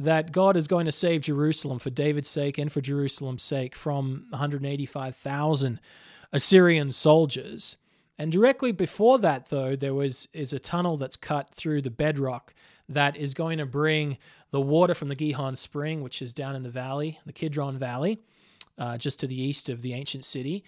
that 0.00 0.32
God 0.32 0.56
is 0.56 0.66
going 0.66 0.86
to 0.86 0.92
save 0.92 1.20
Jerusalem 1.20 1.78
for 1.78 1.90
David's 1.90 2.28
sake 2.28 2.56
and 2.56 2.72
for 2.72 2.80
Jerusalem's 2.80 3.42
sake 3.42 3.76
from 3.76 4.26
185,000 4.30 5.78
Assyrian 6.32 6.90
soldiers. 6.90 7.76
And 8.18 8.32
directly 8.32 8.72
before 8.72 9.18
that, 9.18 9.50
though, 9.50 9.76
there 9.76 9.94
was 9.94 10.28
is 10.32 10.52
a 10.52 10.58
tunnel 10.58 10.96
that's 10.96 11.16
cut 11.16 11.50
through 11.50 11.82
the 11.82 11.90
bedrock 11.90 12.54
that 12.88 13.16
is 13.16 13.34
going 13.34 13.58
to 13.58 13.66
bring 13.66 14.18
the 14.50 14.60
water 14.60 14.94
from 14.94 15.08
the 15.08 15.14
Gihon 15.14 15.54
Spring, 15.54 16.02
which 16.02 16.20
is 16.20 16.34
down 16.34 16.56
in 16.56 16.62
the 16.62 16.70
valley, 16.70 17.18
the 17.24 17.32
Kidron 17.32 17.78
Valley, 17.78 18.20
uh, 18.78 18.98
just 18.98 19.20
to 19.20 19.26
the 19.26 19.40
east 19.40 19.68
of 19.68 19.82
the 19.82 19.94
ancient 19.94 20.24
city. 20.24 20.64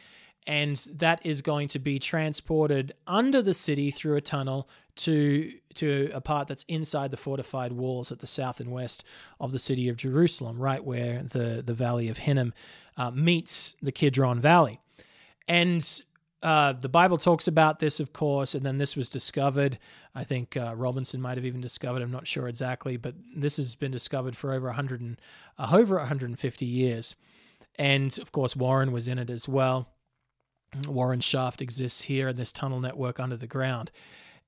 And 0.47 0.77
that 0.95 1.25
is 1.25 1.41
going 1.41 1.69
to 1.69 1.79
be 1.79 1.99
transported 1.99 2.93
under 3.07 3.41
the 3.41 3.55
city 3.55 3.91
through 3.91 4.17
a 4.17 4.21
tunnel 4.21 4.69
to 4.97 5.53
to 5.77 6.11
a 6.13 6.21
part 6.21 6.49
that's 6.49 6.65
inside 6.65 7.11
the 7.11 7.17
fortified 7.17 7.73
walls 7.73 8.13
at 8.13 8.19
the 8.21 8.27
south 8.27 8.61
and 8.61 8.71
west 8.71 9.05
of 9.41 9.53
the 9.53 9.59
city 9.59 9.89
of 9.89 9.97
Jerusalem, 9.97 10.59
right 10.59 10.85
where 10.85 11.23
the, 11.23 11.63
the 11.65 11.75
valley 11.75 12.09
of 12.09 12.19
Hinnom 12.19 12.55
uh, 12.97 13.11
meets 13.11 13.75
the 13.83 13.93
Kidron 13.93 14.41
Valley. 14.41 14.81
And 15.49 16.03
uh, 16.43 16.73
the 16.73 16.89
Bible 16.89 17.19
talks 17.19 17.47
about 17.47 17.79
this, 17.79 18.01
of 18.01 18.13
course, 18.13 18.55
and 18.55 18.67
then 18.67 18.79
this 18.79 18.97
was 18.97 19.09
discovered. 19.09 19.79
I 20.15 20.25
think 20.25 20.57
uh, 20.57 20.75
Robinson 20.77 21.21
might 21.21 21.37
have 21.37 21.47
even 21.47 21.61
discovered. 21.61 22.03
I'm 22.03 22.11
not 22.11 22.27
sure 22.27 22.49
exactly, 22.49 22.97
but 22.97 23.15
this 23.35 23.57
has 23.59 23.75
been 23.75 23.93
discovered 23.93 24.37
for 24.37 24.53
over 24.53 24.67
100 24.67 25.01
and, 25.01 25.21
uh, 25.59 25.71
over 25.73 25.97
150 25.97 26.67
years. 26.67 27.15
And 27.77 28.17
of 28.19 28.33
course, 28.33 28.57
Warren 28.57 28.93
was 28.93 29.09
in 29.09 29.19
it 29.19 29.31
as 29.31 29.49
well. 29.49 29.89
Warren 30.87 31.21
Shaft 31.21 31.63
exists 31.63 32.03
here 32.03 32.29
in 32.29 32.37
this 32.37 32.53
tunnel 32.53 32.81
network 32.81 33.21
under 33.21 33.37
the 33.37 33.47
ground. 33.47 33.91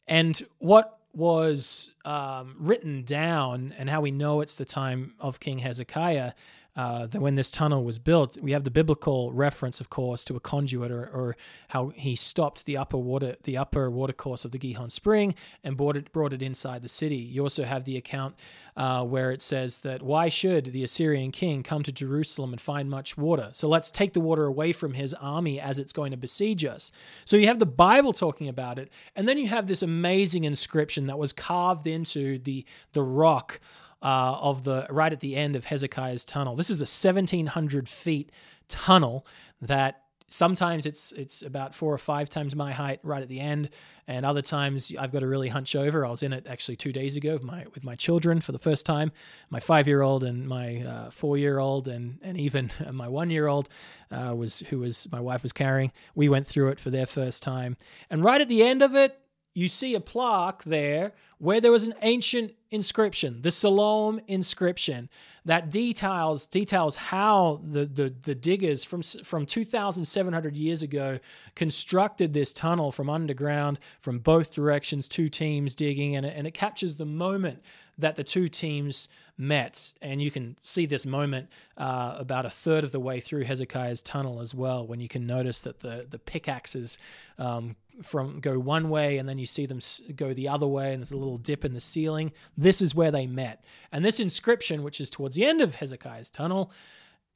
And 0.06 0.44
what 0.58 0.99
was 1.16 1.90
um, 2.04 2.56
written 2.59 3.02
down 3.02 3.75
and 3.78 3.88
how 3.88 4.00
we 4.00 4.11
know 4.11 4.40
it's 4.40 4.56
the 4.56 4.64
time 4.64 5.14
of 5.21 5.40
King 5.40 5.61
Hezekiah 5.61 6.33
uh, 6.76 7.07
that 7.07 7.21
when 7.21 7.37
this 7.37 7.50
tunnel 7.50 7.85
was 7.85 8.00
built, 8.00 8.37
we 8.40 8.50
have 8.50 8.64
the 8.64 8.71
biblical 8.71 9.33
reference, 9.33 9.81
of 9.81 9.90
course, 9.90 10.25
to 10.25 10.35
a 10.35 10.40
conduit 10.40 10.90
or, 10.90 11.04
or 11.04 11.37
how 11.69 11.88
he 11.90 12.16
stopped 12.16 12.64
the 12.64 12.76
upper 12.76 12.97
water 12.97 13.37
the 13.45 13.57
upper 13.57 13.88
watercourse 13.90 14.45
of 14.45 14.50
the 14.50 14.59
Gihon 14.59 14.90
Spring 14.90 15.35
and 15.62 15.76
brought 15.76 15.97
it 15.97 16.11
brought 16.12 16.33
it 16.33 16.43
inside 16.43 16.83
the 16.83 16.88
city. 16.88 17.16
You 17.16 17.43
also 17.43 17.62
have 17.62 17.85
the 17.85 17.97
account 17.97 18.35
uh, 18.76 19.04
where 19.04 19.31
it 19.31 19.40
says 19.40 19.78
that 19.78 20.02
why 20.02 20.28
should 20.28 20.66
the 20.66 20.83
Assyrian 20.83 21.31
king 21.31 21.62
come 21.62 21.85
to 21.85 21.93
Jerusalem 21.93 22.52
and 22.52 22.61
find 22.61 22.90
much 22.90 23.16
water? 23.16 23.50
So 23.52 23.69
let's 23.69 23.93
take 23.93 24.12
the 24.12 24.21
water 24.21 24.45
away 24.45 24.73
from 24.73 24.95
his 24.95 25.14
army 25.14 25.61
as 25.61 25.78
it's 25.78 25.93
going 25.93 26.11
to 26.11 26.16
besiege 26.16 26.64
us. 26.64 26.90
So 27.25 27.37
you 27.37 27.47
have 27.47 27.61
the 27.61 27.66
Bible 27.66 28.12
talking 28.12 28.49
about 28.49 28.81
it, 28.81 28.90
and 29.14 29.28
then 29.28 29.38
you 29.38 29.47
have 29.47 29.69
this 29.69 29.83
amazing 29.83 30.43
inscription 30.43 31.07
that 31.07 31.19
was 31.19 31.33
carved 31.33 31.87
into 31.87 32.38
the 32.38 32.64
the 32.93 33.02
rock 33.02 33.61
uh, 34.04 34.38
of 34.40 34.64
the 34.64 34.87
right 34.90 35.12
at 35.12 35.20
the 35.20 35.34
end 35.34 35.56
of 35.56 35.64
Hezekiah's 35.64 36.25
tunnel. 36.25 36.54
This 36.54 36.70
is 36.70 36.80
a 36.80 36.84
1,700 36.84 37.88
feet 37.88 38.30
tunnel 38.68 39.26
that 39.62 40.02
sometimes 40.28 40.84
it's 40.84 41.12
it's 41.12 41.42
about 41.42 41.75
four 41.75 41.94
or 41.94 41.99
five 41.99 42.28
times 42.28 42.56
my 42.56 42.73
height 42.73 43.00
right 43.02 43.23
at 43.23 43.28
the 43.28 43.40
end, 43.40 43.70
and 44.06 44.26
other 44.26 44.42
times 44.42 44.92
I've 44.99 45.11
got 45.11 45.20
to 45.20 45.26
really 45.26 45.49
hunch 45.49 45.75
over. 45.75 46.04
I 46.04 46.11
was 46.11 46.23
in 46.23 46.34
it 46.34 46.46
actually 46.46 46.76
two 46.76 46.92
days 46.92 47.16
ago 47.16 47.32
with 47.32 47.44
my 47.44 47.64
with 47.73 47.82
my 47.82 47.94
children 47.94 48.42
for 48.42 48.52
the 48.52 48.58
first 48.58 48.84
time, 48.84 49.11
my 49.49 49.61
five 49.61 49.88
year 49.88 50.02
old 50.02 50.23
and 50.23 50.46
my 50.46 50.82
uh, 50.82 51.11
four 51.11 51.38
year 51.38 51.58
old, 51.58 51.88
and 51.88 52.18
and 52.23 52.38
even 52.38 52.70
my 52.92 53.08
one 53.08 53.30
year 53.30 53.46
old 53.46 53.70
uh, 54.11 54.34
was 54.37 54.61
who 54.70 54.80
was 54.80 55.08
my 55.11 55.20
wife 55.20 55.42
was 55.42 55.52
carrying. 55.52 55.92
We 56.14 56.28
went 56.28 56.46
through 56.46 56.68
it 56.68 56.80
for 56.80 56.90
their 56.90 57.06
first 57.06 57.42
time, 57.42 57.78
and 58.11 58.23
right 58.23 58.40
at 58.40 58.49
the 58.49 58.62
end 58.62 58.82
of 58.82 58.94
it, 58.94 59.18
you 59.54 59.68
see 59.68 59.94
a 59.94 60.00
plaque 60.00 60.64
there 60.64 61.12
where 61.38 61.61
there 61.61 61.70
was 61.70 61.84
an 61.84 61.94
ancient 62.02 62.52
inscription, 62.70 63.42
the 63.42 63.50
Siloam 63.50 64.20
inscription, 64.26 65.08
that 65.44 65.70
details 65.70 66.46
details 66.46 66.96
how 66.96 67.61
the 67.62 67.84
the, 67.84 68.14
the 68.23 68.34
diggers 68.34 68.84
from 68.84 69.02
from 69.02 69.46
2,700 69.46 70.56
years 70.56 70.82
ago 70.82 71.20
constructed 71.54 72.32
this 72.32 72.52
tunnel 72.52 72.90
from 72.90 73.08
underground 73.08 73.78
from 74.00 74.18
both 74.18 74.52
directions, 74.52 75.06
two 75.06 75.28
teams 75.28 75.75
digging, 75.75 76.16
and 76.16 76.26
it, 76.26 76.34
and 76.37 76.46
it 76.46 76.54
captures 76.54 76.96
the 76.96 77.06
moment 77.06 77.62
that 77.96 78.16
the 78.16 78.25
two 78.25 78.49
teams 78.49 79.08
met. 79.38 79.92
And 80.02 80.20
you 80.20 80.30
can 80.30 80.56
see 80.62 80.87
this 80.87 81.06
moment 81.06 81.49
uh, 81.76 82.16
about 82.18 82.44
a 82.44 82.50
third 82.50 82.82
of 82.82 82.90
the 82.90 83.00
way 83.00 83.20
through 83.20 83.44
Hezekiah's 83.44 84.02
tunnel 84.02 84.40
as 84.40 84.52
well, 84.52 84.84
when 84.87 85.00
you 85.00 85.08
can 85.08 85.26
notice 85.26 85.61
that 85.61 85.80
the 85.80 86.06
the 86.08 86.18
pickaxes 86.18 86.99
um, 87.38 87.76
from 88.02 88.40
go 88.40 88.58
one 88.58 88.88
way 88.88 89.18
and 89.18 89.28
then 89.28 89.38
you 89.38 89.46
see 89.46 89.66
them 89.66 89.78
go 90.16 90.32
the 90.32 90.48
other 90.48 90.66
way 90.66 90.92
and 90.92 91.00
there's 91.00 91.12
a 91.12 91.16
little 91.16 91.38
dip 91.38 91.64
in 91.64 91.74
the 91.74 91.80
ceiling. 91.80 92.32
This 92.56 92.82
is 92.82 92.94
where 92.94 93.10
they 93.10 93.26
met. 93.26 93.64
And 93.92 94.04
this 94.04 94.20
inscription 94.20 94.82
which 94.82 95.00
is 95.00 95.10
towards 95.10 95.36
the 95.36 95.44
end 95.44 95.60
of 95.60 95.76
hezekiah's 95.76 96.30
tunnel 96.30 96.72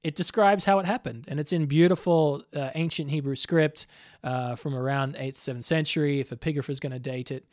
it 0.04 0.14
describes 0.14 0.64
how 0.64 0.78
it 0.78 0.86
happened. 0.86 1.24
And 1.28 1.40
it's 1.40 1.52
in 1.52 1.66
beautiful 1.66 2.44
uh, 2.54 2.70
ancient 2.74 3.10
hebrew 3.10 3.34
script 3.34 3.86
uh, 4.22 4.54
from 4.54 4.74
around 4.74 5.16
8th 5.16 5.38
7th 5.38 5.64
century 5.64 6.20
if 6.20 6.30
epigrapher 6.30 6.70
is 6.70 6.80
going 6.80 6.92
to 6.92 6.98
date 6.98 7.30
it. 7.30 7.44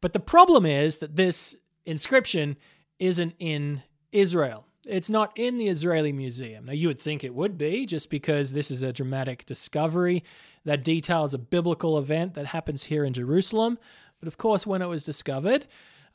But 0.00 0.12
the 0.12 0.20
problem 0.20 0.66
is 0.66 0.98
that 0.98 1.16
this 1.16 1.56
inscription 1.86 2.56
isn't 2.98 3.34
in 3.38 3.82
israel. 4.12 4.66
It's 4.86 5.10
not 5.10 5.32
in 5.34 5.56
the 5.56 5.68
Israeli 5.68 6.12
Museum. 6.12 6.66
Now, 6.66 6.72
you 6.72 6.86
would 6.86 7.00
think 7.00 7.24
it 7.24 7.34
would 7.34 7.58
be 7.58 7.86
just 7.86 8.08
because 8.08 8.52
this 8.52 8.70
is 8.70 8.84
a 8.84 8.92
dramatic 8.92 9.44
discovery 9.44 10.22
that 10.66 10.84
details 10.84 11.32
a 11.32 11.38
biblical 11.38 11.96
event 11.96 12.34
that 12.34 12.46
happens 12.46 12.84
here 12.84 13.04
in 13.04 13.14
Jerusalem. 13.14 13.78
But 14.20 14.26
of 14.26 14.36
course, 14.36 14.66
when 14.66 14.82
it 14.82 14.88
was 14.88 15.04
discovered, 15.04 15.66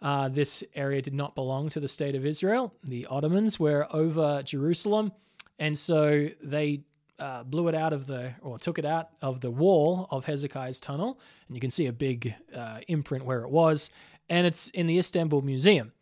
uh, 0.02 0.28
this 0.28 0.64
area 0.76 1.02
did 1.02 1.14
not 1.14 1.36
belong 1.36 1.70
to 1.70 1.80
the 1.80 1.88
state 1.88 2.16
of 2.16 2.26
Israel. 2.26 2.74
The 2.84 3.08
Ottomans 3.08 3.60
were 3.60 3.88
over 3.92 4.44
Jerusalem, 4.44 5.14
and 5.58 5.78
so 5.78 6.30
they 6.44 6.82
uh, 7.18 7.44
blew 7.44 7.68
it 7.70 7.76
out 7.76 7.94
of 7.94 8.08
the, 8.08 8.34
or 8.42 8.60
took 8.60 8.78
it 8.78 8.86
out 8.86 9.10
of 9.22 9.42
the 9.42 9.52
wall 9.52 10.08
of 10.12 10.26
Hezekiah's 10.26 10.80
tunnel. 10.80 11.20
And 11.48 11.56
you 11.56 11.62
can 11.62 11.72
see 11.72 11.88
a 11.88 11.94
big 11.94 12.36
uh, 12.56 12.80
imprint 12.88 13.26
where 13.26 13.42
it 13.44 13.50
was, 13.50 13.90
and 14.30 14.46
it's 14.46 14.70
in 14.70 14.88
the 14.88 14.98
Istanbul 14.98 15.42
Museum. 15.42 15.94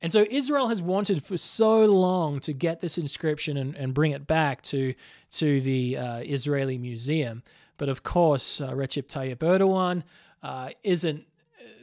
And 0.00 0.12
so 0.12 0.26
Israel 0.28 0.68
has 0.68 0.82
wanted 0.82 1.22
for 1.22 1.36
so 1.36 1.84
long 1.84 2.40
to 2.40 2.52
get 2.52 2.80
this 2.80 2.98
inscription 2.98 3.56
and, 3.56 3.76
and 3.76 3.94
bring 3.94 4.10
it 4.10 4.26
back 4.26 4.62
to, 4.62 4.94
to 5.32 5.60
the 5.60 5.96
uh, 5.96 6.16
Israeli 6.24 6.76
museum. 6.76 7.44
But 7.78 7.88
of 7.88 8.02
course, 8.02 8.60
uh, 8.60 8.72
Recep 8.72 9.08
Tayyip 9.08 9.36
Erdogan 9.36 10.02
uh, 10.42 10.70
isn't 10.82 11.24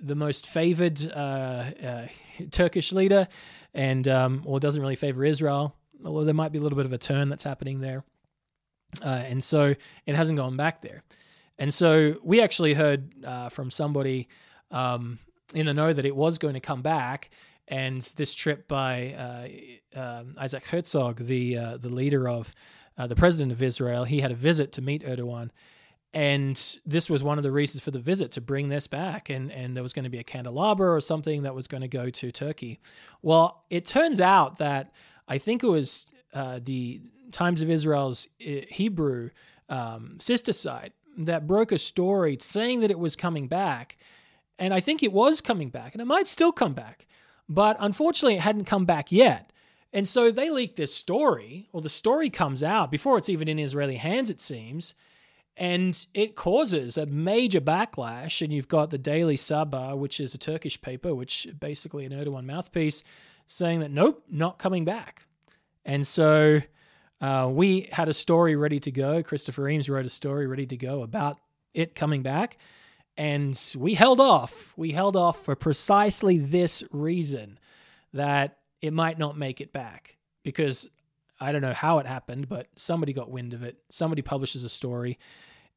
the 0.01 0.15
most 0.15 0.48
favored 0.48 1.00
uh, 1.13 1.72
uh, 1.84 2.08
Turkish 2.51 2.91
leader 2.91 3.27
and 3.74 4.08
um, 4.08 4.43
or 4.46 4.60
doesn't 4.60 4.81
really 4.81 4.96
favor 4.96 5.25
Israel, 5.25 5.75
although 6.05 6.24
there 6.24 6.34
might 6.34 6.51
be 6.51 6.60
a 6.60 6.62
little 6.62 6.77
bit 6.77 6.86
of 6.86 6.93
a 6.93 6.98
turn 6.98 7.27
that's 7.27 7.43
happening 7.43 7.81
there. 7.81 8.03
Uh, 9.03 9.24
and 9.25 9.43
so 9.43 9.75
it 10.05 10.15
hasn't 10.15 10.38
gone 10.38 10.58
back 10.58 10.81
there. 10.81 11.03
And 11.58 11.74
so 11.74 12.17
we 12.24 12.41
actually 12.41 12.74
heard 12.74 13.13
from 13.51 13.69
somebody 13.69 14.29
um, 14.72 15.19
in 15.53 15.65
the 15.65 15.74
know 15.74 15.91
that 15.91 16.05
it 16.05 16.15
was 16.15 16.38
going 16.38 16.53
to 16.53 16.60
come 16.60 16.81
back 16.81 17.29
and 17.69 18.01
this 18.17 18.34
trip 18.34 18.67
by 18.67 19.13
uh, 19.13 20.00
uh, 20.00 20.24
Isaac 20.38 20.65
Herzog, 20.65 21.25
the 21.25 21.58
uh, 21.58 21.77
the 21.77 21.89
leader 21.89 22.27
of 22.27 22.53
uh, 22.98 23.08
the 23.08 23.15
president 23.15 23.51
of 23.51 23.62
Israel, 23.62 24.03
he 24.03 24.19
had 24.19 24.31
a 24.31 24.36
visit 24.36 24.72
to 24.74 24.81
meet 24.81 25.03
Erdogan, 25.03 25.51
and 26.13 26.77
this 26.85 27.09
was 27.09 27.23
one 27.23 27.37
of 27.37 27.43
the 27.43 27.51
reasons 27.51 27.81
for 27.81 27.91
the 27.91 27.99
visit 27.99 28.31
to 28.31 28.41
bring 28.41 28.69
this 28.69 28.87
back, 28.87 29.29
and 29.29 29.51
and 29.51 29.75
there 29.75 29.83
was 29.83 29.93
going 29.93 30.03
to 30.03 30.09
be 30.09 30.19
a 30.19 30.23
candelabra 30.23 30.93
or 30.93 31.01
something 31.01 31.43
that 31.43 31.55
was 31.55 31.67
going 31.67 31.81
to 31.81 31.87
go 31.87 32.09
to 32.09 32.31
Turkey. 32.31 32.79
Well, 33.21 33.63
it 33.69 33.85
turns 33.85 34.19
out 34.19 34.57
that 34.57 34.91
I 35.27 35.37
think 35.37 35.63
it 35.63 35.67
was 35.67 36.07
uh, 36.33 36.59
the 36.63 37.01
Times 37.31 37.61
of 37.61 37.69
Israel's 37.69 38.27
uh, 38.41 38.61
Hebrew 38.69 39.29
um, 39.69 40.17
sister 40.19 40.53
site 40.53 40.93
that 41.17 41.47
broke 41.47 41.71
a 41.71 41.77
story 41.77 42.37
saying 42.39 42.79
that 42.79 42.91
it 42.91 42.99
was 42.99 43.15
coming 43.15 43.47
back. 43.47 43.97
And 44.57 44.73
I 44.73 44.79
think 44.79 45.03
it 45.03 45.13
was 45.13 45.39
coming 45.39 45.69
back, 45.69 45.93
and 45.93 46.01
it 46.01 46.05
might 46.05 46.27
still 46.27 46.51
come 46.51 46.73
back. 46.73 47.07
But 47.47 47.77
unfortunately, 47.79 48.35
it 48.35 48.41
hadn't 48.41 48.65
come 48.65 48.85
back 48.85 49.11
yet. 49.11 49.53
And 49.93 50.07
so 50.07 50.31
they 50.31 50.49
leaked 50.49 50.75
this 50.75 50.93
story, 50.93 51.69
or 51.71 51.81
the 51.81 51.89
story 51.89 52.29
comes 52.29 52.61
out 52.61 52.91
before 52.91 53.17
it's 53.17 53.29
even 53.29 53.47
in 53.47 53.57
Israeli 53.57 53.95
hands, 53.95 54.29
it 54.29 54.41
seems. 54.41 54.93
And 55.59 56.07
it 56.13 56.37
causes 56.37 56.97
a 56.97 57.05
major 57.05 57.59
backlash. 57.59 58.41
And 58.41 58.53
you've 58.53 58.69
got 58.69 58.89
the 58.89 58.97
Daily 58.97 59.35
Sabah, 59.35 59.97
which 59.97 60.21
is 60.21 60.33
a 60.33 60.37
Turkish 60.37 60.81
paper, 60.81 61.13
which 61.13 61.47
basically 61.59 62.05
an 62.05 62.13
Erdogan 62.13 62.45
mouthpiece, 62.45 63.03
saying 63.45 63.81
that 63.81 63.91
nope, 63.91 64.23
not 64.31 64.57
coming 64.57 64.85
back. 64.85 65.25
And 65.83 66.07
so 66.07 66.61
uh, 67.19 67.49
we 67.51 67.89
had 67.91 68.07
a 68.07 68.13
story 68.13 68.55
ready 68.55 68.79
to 68.79 68.91
go. 68.91 69.21
Christopher 69.21 69.67
Eames 69.67 69.89
wrote 69.89 70.05
a 70.05 70.09
story 70.09 70.47
ready 70.47 70.65
to 70.67 70.77
go 70.77 71.01
about 71.03 71.39
it 71.73 71.93
coming 71.93 72.23
back. 72.23 72.57
And 73.17 73.59
we 73.77 73.95
held 73.95 74.21
off. 74.21 74.73
We 74.77 74.91
held 74.91 75.17
off 75.17 75.43
for 75.43 75.55
precisely 75.55 76.37
this 76.37 76.85
reason 76.91 77.59
that 78.13 78.59
it 78.81 78.93
might 78.93 79.19
not 79.19 79.37
make 79.37 79.59
it 79.59 79.73
back 79.73 80.15
because 80.43 80.87
I 81.41 81.51
don't 81.51 81.61
know 81.61 81.73
how 81.73 81.99
it 81.99 82.05
happened, 82.05 82.47
but 82.47 82.67
somebody 82.77 83.11
got 83.11 83.29
wind 83.29 83.53
of 83.53 83.61
it. 83.61 83.77
Somebody 83.89 84.21
publishes 84.21 84.63
a 84.63 84.69
story. 84.69 85.19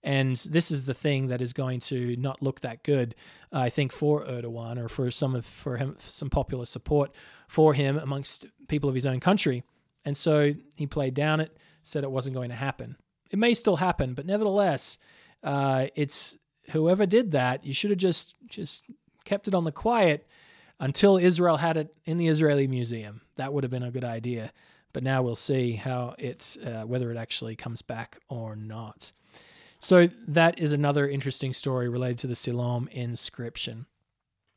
And 0.04 0.36
this 0.36 0.70
is 0.70 0.86
the 0.86 0.94
thing 0.94 1.28
that 1.28 1.40
is 1.40 1.52
going 1.52 1.80
to 1.80 2.16
not 2.16 2.42
look 2.42 2.60
that 2.60 2.82
good, 2.82 3.14
I 3.52 3.68
think, 3.68 3.92
for 3.92 4.24
Erdogan 4.24 4.76
or 4.78 4.88
for 4.88 5.10
some 5.10 5.34
of 5.34 5.46
for 5.46 5.76
him 5.76 5.96
some 5.98 6.28
popular 6.28 6.64
support 6.64 7.14
for 7.46 7.74
him 7.74 7.98
amongst 7.98 8.46
people 8.68 8.88
of 8.88 8.94
his 8.94 9.06
own 9.06 9.20
country. 9.20 9.62
And 10.04 10.16
so 10.16 10.54
he 10.74 10.86
played 10.86 11.14
down 11.14 11.38
it, 11.38 11.56
said 11.82 12.02
it 12.02 12.10
wasn't 12.10 12.34
going 12.34 12.50
to 12.50 12.56
happen. 12.56 12.96
It 13.30 13.38
may 13.38 13.54
still 13.54 13.76
happen, 13.76 14.14
but 14.14 14.26
nevertheless, 14.26 14.98
uh, 15.44 15.86
it's 15.94 16.36
whoever 16.70 17.06
did 17.06 17.30
that, 17.32 17.64
you 17.64 17.74
should 17.74 17.90
have 17.90 17.98
just 17.98 18.34
just 18.46 18.84
kept 19.24 19.46
it 19.46 19.54
on 19.54 19.64
the 19.64 19.72
quiet 19.72 20.26
until 20.80 21.16
Israel 21.16 21.58
had 21.58 21.76
it 21.76 21.94
in 22.04 22.16
the 22.18 22.26
Israeli 22.26 22.66
museum. 22.66 23.20
That 23.36 23.52
would 23.52 23.62
have 23.62 23.70
been 23.70 23.84
a 23.84 23.92
good 23.92 24.04
idea. 24.04 24.52
But 24.92 25.04
now 25.04 25.22
we'll 25.22 25.36
see 25.36 25.76
how 25.76 26.14
it's 26.18 26.56
uh, 26.58 26.84
whether 26.86 27.10
it 27.10 27.16
actually 27.16 27.56
comes 27.56 27.82
back 27.82 28.18
or 28.28 28.56
not. 28.56 29.12
So 29.82 30.08
that 30.28 30.60
is 30.60 30.72
another 30.72 31.08
interesting 31.08 31.52
story 31.52 31.88
related 31.88 32.18
to 32.18 32.28
the 32.28 32.36
Siloam 32.36 32.88
inscription. 32.92 33.86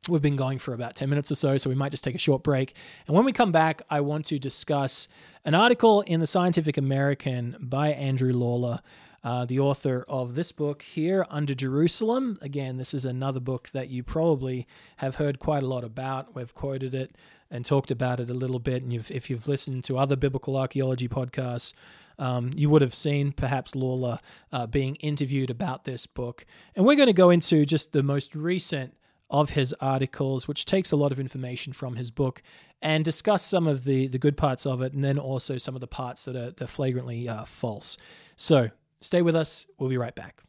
We've 0.08 0.22
been 0.22 0.36
going 0.36 0.60
for 0.60 0.75
about 0.75 0.96
10 0.96 1.10
minutes 1.10 1.32
or 1.32 1.36
so, 1.36 1.58
so 1.58 1.67
we 1.67 1.75
might 1.75 1.89
just 1.89 2.03
take 2.03 2.13
a 2.13 2.20
short 2.20 2.44
break. 2.44 2.75
And 3.08 3.15
when 3.15 3.25
we 3.25 3.32
come 3.32 3.51
back, 3.51 3.82
I 3.89 4.01
want 4.01 4.25
to 4.25 4.38
discuss 4.38 5.08
an 5.44 5.55
article 5.55 6.01
in 6.01 6.20
the 6.20 6.27
Scientific 6.27 6.77
American 6.77 7.58
by 7.60 7.89
Andrew 7.89 8.34
Lawler 8.34 8.82
uh, 9.25 9.44
the 9.44 9.60
author 9.60 10.05
of 10.08 10.36
this 10.36 10.51
book 10.51 10.84
here, 10.84 11.25
Under 11.32 11.55
Jerusalem. 11.55 12.38
Again, 12.44 12.77
this 12.77 12.94
is 12.94 13.05
another 13.05 13.39
book 13.39 13.70
that 13.70 13.89
you 13.89 14.03
probably 14.03 14.67
have 14.98 15.15
heard 15.15 15.39
quite 15.39 15.63
a 15.63 15.65
lot 15.65 15.84
about. 15.84 16.36
We've 16.36 16.53
quoted 16.53 16.94
it 16.94 17.17
and 17.50 17.65
talked 17.65 17.89
about 17.89 18.20
it 18.20 18.29
a 18.29 18.36
little 18.36 18.60
bit. 18.60 18.84
And 18.84 18.94
you've, 18.94 19.10
if 19.10 19.27
you've 19.27 19.48
listened 19.48 19.84
to 19.86 19.98
other 19.98 20.15
biblical 20.15 20.55
archaeology 20.55 21.08
podcasts, 21.08 21.74
um, 22.19 22.51
you 22.55 22.69
would 22.69 22.81
have 22.81 22.93
seen 22.93 23.31
perhaps 23.31 23.75
Lawler 23.75 24.19
uh, 24.51 24.67
being 24.67 24.95
interviewed 24.95 25.50
about 25.50 25.84
this 25.86 26.07
book. 26.07 26.45
And 26.75 26.86
we're 26.86 26.95
going 26.95 27.07
to 27.07 27.13
go 27.13 27.29
into 27.29 27.65
just 27.65 27.91
the 27.91 28.03
most 28.03 28.36
recent 28.36 28.95
of 29.29 29.51
his 29.51 29.74
articles, 29.81 30.48
which 30.48 30.65
takes 30.65 30.91
a 30.91 30.95
lot 30.95 31.12
of 31.12 31.19
information 31.19 31.74
from 31.74 31.95
his 31.95 32.12
book, 32.12 32.43
and 32.81 33.03
discuss 33.03 33.43
some 33.43 33.67
of 33.67 33.84
the, 33.84 34.07
the 34.07 34.19
good 34.19 34.38
parts 34.38 34.65
of 34.65 34.81
it, 34.81 34.93
and 34.93 35.03
then 35.03 35.17
also 35.17 35.57
some 35.57 35.75
of 35.75 35.81
the 35.81 35.88
parts 35.88 36.25
that 36.25 36.36
are, 36.36 36.51
that 36.51 36.62
are 36.62 36.67
flagrantly 36.67 37.27
uh, 37.27 37.43
false. 37.45 37.98
So 38.36 38.69
Stay 39.05 39.22
with 39.22 39.36
us. 39.36 39.67
We'll 39.77 39.89
be 39.89 39.98
right 39.98 40.15
back. 40.15 40.41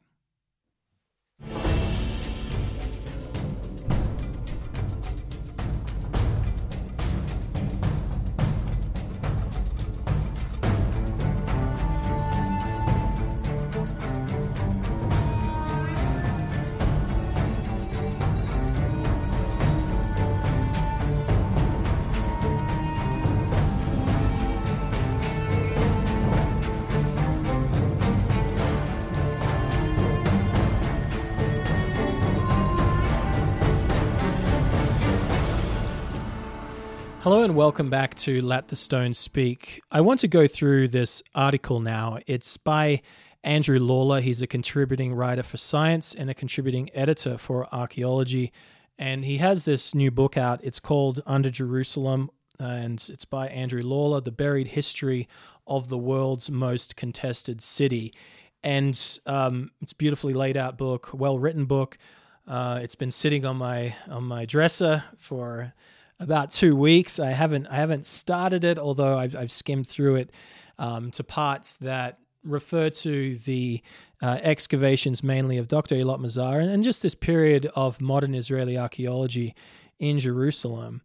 Hello 37.26 37.42
and 37.42 37.56
welcome 37.56 37.90
back 37.90 38.14
to 38.14 38.40
Let 38.40 38.68
the 38.68 38.76
Stone 38.76 39.12
Speak. 39.14 39.82
I 39.90 40.00
want 40.00 40.20
to 40.20 40.28
go 40.28 40.46
through 40.46 40.86
this 40.86 41.24
article 41.34 41.80
now. 41.80 42.20
It's 42.28 42.56
by 42.56 43.02
Andrew 43.42 43.80
Lawler. 43.80 44.20
He's 44.20 44.42
a 44.42 44.46
contributing 44.46 45.12
writer 45.12 45.42
for 45.42 45.56
science 45.56 46.14
and 46.14 46.30
a 46.30 46.34
contributing 46.34 46.88
editor 46.94 47.36
for 47.36 47.66
archaeology. 47.74 48.52
and 48.96 49.24
he 49.24 49.38
has 49.38 49.64
this 49.64 49.92
new 49.92 50.12
book 50.12 50.36
out. 50.36 50.60
It's 50.62 50.78
called 50.78 51.20
Under 51.26 51.50
Jerusalem, 51.50 52.30
and 52.60 53.04
it's 53.12 53.24
by 53.24 53.48
Andrew 53.48 53.82
Lawler, 53.82 54.20
The 54.20 54.30
Buried 54.30 54.68
History 54.68 55.26
of 55.66 55.88
the 55.88 55.98
World's 55.98 56.48
Most 56.48 56.94
Contested 56.94 57.60
City. 57.60 58.14
And 58.62 58.96
um, 59.26 59.72
it's 59.82 59.94
beautifully 59.94 60.32
laid 60.32 60.56
out 60.56 60.78
book, 60.78 61.10
well 61.12 61.40
written 61.40 61.64
book. 61.64 61.98
Uh, 62.46 62.78
it's 62.80 62.94
been 62.94 63.10
sitting 63.10 63.44
on 63.44 63.56
my 63.56 63.96
on 64.08 64.22
my 64.22 64.44
dresser 64.44 65.02
for 65.18 65.74
about 66.18 66.50
two 66.50 66.74
weeks. 66.76 67.18
I 67.18 67.30
haven't 67.30 67.66
I 67.66 67.76
haven't 67.76 68.06
started 68.06 68.64
it, 68.64 68.78
although 68.78 69.18
I've, 69.18 69.36
I've 69.36 69.52
skimmed 69.52 69.88
through 69.88 70.16
it 70.16 70.30
um, 70.78 71.10
to 71.12 71.24
parts 71.24 71.76
that 71.78 72.18
refer 72.44 72.90
to 72.90 73.36
the 73.38 73.82
uh, 74.22 74.38
excavations 74.42 75.22
mainly 75.22 75.58
of 75.58 75.68
Dr. 75.68 75.96
Eilat 75.96 76.20
Mazar 76.20 76.60
and, 76.60 76.70
and 76.70 76.82
just 76.84 77.02
this 77.02 77.14
period 77.14 77.66
of 77.74 78.00
modern 78.00 78.34
Israeli 78.34 78.78
archaeology 78.78 79.54
in 79.98 80.18
Jerusalem. 80.18 81.02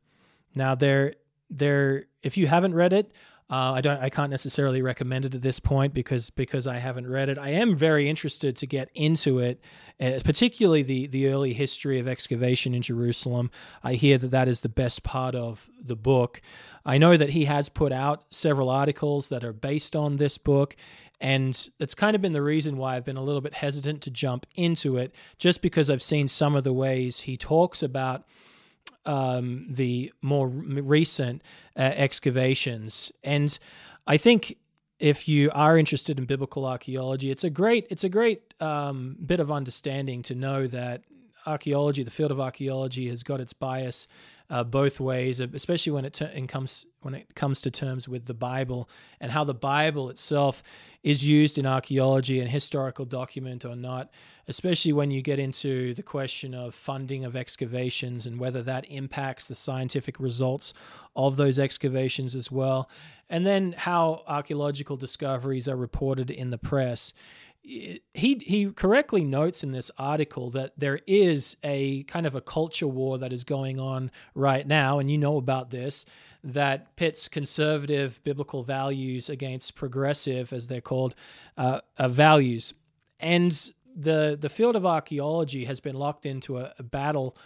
Now, 0.56 0.76
there, 0.76 1.16
there, 1.50 2.06
if 2.24 2.38
you 2.38 2.48
haven't 2.48 2.74
read 2.74 2.94
it, 2.94 3.12
uh, 3.52 3.74
I 3.74 3.82
don't. 3.82 4.02
I 4.02 4.10
can't 4.10 4.32
necessarily 4.32 4.82
recommend 4.82 5.26
it 5.26 5.36
at 5.36 5.42
this 5.42 5.60
point 5.60 5.94
because 5.94 6.30
because 6.30 6.68
I 6.68 6.78
haven't 6.78 7.06
read 7.06 7.28
it. 7.28 7.38
I 7.38 7.50
am 7.50 7.76
very 7.76 8.08
interested 8.08 8.56
to 8.56 8.66
get 8.66 8.90
into 8.96 9.40
it, 9.40 9.60
uh, 10.00 10.22
particularly 10.24 10.84
the 10.84 11.08
the 11.08 11.28
early 11.28 11.52
history 11.52 12.00
of 12.00 12.08
excavation 12.08 12.74
in 12.74 12.82
Jerusalem. 12.82 13.52
I 13.84 13.96
hear 13.96 14.18
that 14.20 14.32
that 14.32 14.48
is 14.48 14.62
the 14.62 14.70
best 14.70 15.04
part 15.04 15.36
of 15.36 15.70
the 15.78 15.98
book. 15.98 16.42
I 16.86 16.98
know 16.98 17.18
that 17.18 17.32
he 17.32 17.44
has 17.44 17.68
put 17.68 17.92
out 17.92 18.24
several 18.30 18.70
articles 18.70 19.28
that 19.28 19.44
are 19.44 19.54
based 19.54 19.98
on 19.98 20.16
this 20.16 20.38
book, 20.38 20.78
and 21.20 21.70
it's 21.78 21.94
kind 21.94 22.16
of 22.16 22.22
been 22.22 22.32
the 22.32 22.42
reason 22.42 22.78
why 22.78 22.96
I've 22.96 23.06
been 23.06 23.18
a 23.18 23.24
little 23.24 23.42
bit 23.42 23.56
hesitant 23.56 24.02
to 24.04 24.12
jump 24.12 24.46
into 24.56 24.96
it, 24.96 25.14
just 25.38 25.62
because 25.62 25.90
I've 25.90 26.02
seen 26.02 26.30
some 26.30 26.56
of 26.56 26.64
the 26.64 26.72
ways 26.72 27.22
he 27.22 27.36
talks 27.36 27.84
about 27.84 28.24
um, 29.06 29.68
the 29.70 30.14
more 30.22 30.48
recent 30.48 31.42
uh, 31.76 31.82
excavations. 31.96 33.12
And 33.24 33.58
I 34.08 34.18
think 34.18 34.58
if 35.00 35.28
you 35.28 35.50
are 35.54 35.78
interested 35.78 36.20
in 36.20 36.26
biblical 36.26 36.66
archaeology, 36.66 37.32
it's 37.32 37.44
a 37.44 37.50
great 37.50 37.88
it's 37.90 38.04
a 38.04 38.10
great 38.10 38.54
um, 38.60 39.18
bit 39.26 39.40
of 39.40 39.52
understanding 39.52 40.22
to 40.24 40.36
know 40.36 40.68
that 40.68 41.04
archaeology, 41.48 42.04
the 42.04 42.12
field 42.12 42.32
of 42.32 42.40
archaeology, 42.40 43.10
has 43.10 43.24
got 43.24 43.40
its 43.40 43.54
bias 43.54 44.08
uh, 44.52 44.66
both 44.66 45.00
ways, 45.00 45.40
especially 45.40 45.94
when 45.94 46.04
it 46.04 46.14
ter- 46.14 46.30
comes 46.46 46.86
when 47.00 47.16
it 47.16 47.34
comes 47.34 47.62
to 47.62 47.72
terms 47.72 48.08
with 48.08 48.26
the 48.26 48.34
Bible 48.34 48.88
and 49.20 49.32
how 49.32 49.46
the 49.46 49.54
Bible 49.54 50.10
itself 50.10 50.62
is 51.04 51.26
used 51.26 51.58
in 51.58 51.66
archaeology 51.66 52.40
and 52.40 52.50
historical 52.50 53.06
document 53.06 53.64
or 53.64 53.76
not. 53.78 54.12
Especially 54.48 54.92
when 54.92 55.10
you 55.10 55.22
get 55.22 55.40
into 55.40 55.94
the 55.94 56.04
question 56.04 56.54
of 56.54 56.76
funding 56.76 57.24
of 57.24 57.36
excavations 57.38 58.28
and 58.28 58.38
whether 58.38 58.62
that 58.62 58.86
impacts 58.90 59.48
the 59.48 59.56
scientific 59.56 60.20
results 60.20 60.74
of 61.16 61.38
those 61.38 61.58
excavations 61.58 62.36
as 62.36 62.52
well, 62.52 62.90
and 63.30 63.46
then 63.46 63.74
how 63.78 64.24
archaeological 64.28 64.98
discoveries 64.98 65.70
are 65.70 65.78
reported 65.78 66.30
in 66.30 66.50
the 66.50 66.58
press 66.58 67.14
he 67.64 68.02
he 68.14 68.72
correctly 68.72 69.24
notes 69.24 69.64
in 69.64 69.72
this 69.72 69.92
article 69.98 70.50
that 70.50 70.74
there 70.78 71.00
is 71.06 71.58
a 71.64 72.04
kind 72.04 72.26
of 72.26 72.34
a 72.34 72.42
culture 72.42 72.88
war 72.88 73.20
that 73.20 73.32
is 73.32 73.44
going 73.44 73.80
on 73.80 74.10
right 74.34 74.66
now, 74.66 74.98
and 74.98 75.12
you 75.12 75.18
know 75.18 75.38
about 75.38 75.70
this, 75.70 76.06
that 76.44 76.96
pits 76.96 77.28
conservative 77.28 78.20
biblical 78.24 78.64
values 78.64 79.30
against 79.30 79.76
progressive, 79.76 80.52
as 80.52 80.68
they're 80.68 80.82
called, 80.82 81.14
uh, 81.58 81.82
uh, 81.98 82.08
values, 82.08 82.74
and 83.20 83.72
the 83.96 84.38
the 84.40 84.50
field 84.50 84.76
of 84.76 84.86
archaeology 84.86 85.66
has 85.66 85.80
been 85.80 85.96
locked 85.96 86.26
into 86.26 86.58
a, 86.58 86.74
a 86.80 86.84
battle 86.84 87.38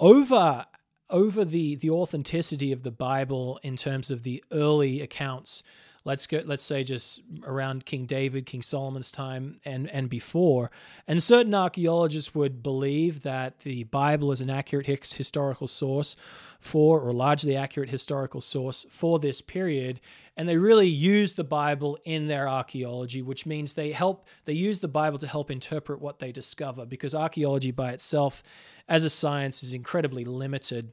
over 0.00 0.64
over 1.10 1.44
the 1.44 1.74
the 1.76 1.90
authenticity 1.90 2.72
of 2.72 2.84
the 2.84 2.90
Bible 2.90 3.60
in 3.62 3.76
terms 3.76 4.10
of 4.10 4.22
the 4.22 4.42
early 4.50 5.02
accounts 5.02 5.62
let's 6.04 6.26
go 6.26 6.42
let's 6.44 6.62
say 6.62 6.84
just 6.84 7.22
around 7.44 7.84
King 7.84 8.06
David, 8.06 8.46
King 8.46 8.62
Solomon's 8.62 9.12
time 9.12 9.58
and 9.64 9.88
and 9.90 10.08
before. 10.08 10.70
And 11.06 11.22
certain 11.22 11.54
archaeologists 11.54 12.34
would 12.34 12.62
believe 12.62 13.22
that 13.22 13.60
the 13.60 13.84
Bible 13.84 14.32
is 14.32 14.40
an 14.40 14.50
accurate 14.50 14.86
historical 14.86 15.68
source 15.68 16.16
for 16.60 17.00
or 17.00 17.12
largely 17.12 17.56
accurate 17.56 17.90
historical 17.90 18.40
source 18.40 18.86
for 18.88 19.18
this 19.18 19.40
period 19.40 20.00
and 20.36 20.48
they 20.48 20.56
really 20.56 20.88
use 20.88 21.34
the 21.34 21.44
Bible 21.44 21.98
in 22.04 22.26
their 22.26 22.48
archaeology, 22.48 23.20
which 23.20 23.44
means 23.44 23.74
they 23.74 23.92
help 23.92 24.24
they 24.44 24.52
use 24.52 24.78
the 24.78 24.88
Bible 24.88 25.18
to 25.18 25.26
help 25.26 25.50
interpret 25.50 26.00
what 26.00 26.18
they 26.18 26.32
discover 26.32 26.86
because 26.86 27.14
archaeology 27.14 27.70
by 27.70 27.92
itself 27.92 28.42
as 28.88 29.04
a 29.04 29.10
science 29.10 29.62
is 29.62 29.72
incredibly 29.72 30.24
limited 30.24 30.92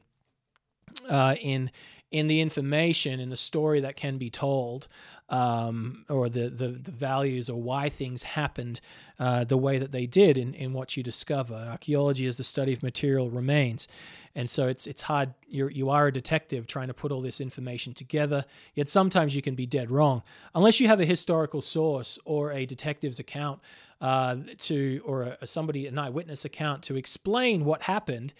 uh, 1.08 1.36
in 1.40 1.70
in 2.10 2.26
the 2.26 2.40
information 2.40 3.20
in 3.20 3.30
the 3.30 3.36
story 3.36 3.80
that 3.80 3.96
can 3.96 4.18
be 4.18 4.30
told 4.30 4.88
um, 5.28 6.04
or 6.08 6.28
the, 6.28 6.48
the, 6.48 6.68
the 6.68 6.90
values 6.90 7.48
or 7.48 7.62
why 7.62 7.88
things 7.88 8.24
happened 8.24 8.80
uh, 9.20 9.44
the 9.44 9.56
way 9.56 9.78
that 9.78 9.92
they 9.92 10.06
did 10.06 10.36
in, 10.36 10.52
in 10.54 10.72
what 10.72 10.96
you 10.96 11.02
discover. 11.04 11.54
Archaeology 11.54 12.26
is 12.26 12.36
the 12.36 12.44
study 12.44 12.72
of 12.72 12.82
material 12.82 13.30
remains. 13.30 13.86
And 14.34 14.48
so 14.48 14.68
it's 14.68 14.86
it's 14.86 15.02
hard. 15.02 15.34
You're 15.48 15.70
you 15.70 15.90
are 15.90 16.06
a 16.06 16.12
detective 16.12 16.66
trying 16.66 16.86
to 16.86 16.94
put 16.94 17.10
all 17.10 17.20
this 17.20 17.40
information 17.40 17.94
together. 17.94 18.44
Yet 18.74 18.88
sometimes 18.88 19.34
you 19.34 19.42
can 19.42 19.56
be 19.56 19.66
dead 19.66 19.90
wrong 19.90 20.22
unless 20.54 20.78
you 20.78 20.86
have 20.86 21.00
a 21.00 21.04
historical 21.04 21.60
source 21.60 22.18
or 22.24 22.52
a 22.52 22.64
detective's 22.64 23.18
account 23.18 23.60
uh, 24.00 24.36
to 24.58 25.02
or 25.04 25.36
a, 25.40 25.46
somebody 25.46 25.86
an 25.88 25.98
eyewitness 25.98 26.44
account 26.44 26.82
to 26.84 26.96
explain 26.96 27.64
what 27.64 27.82
happened, 27.82 28.32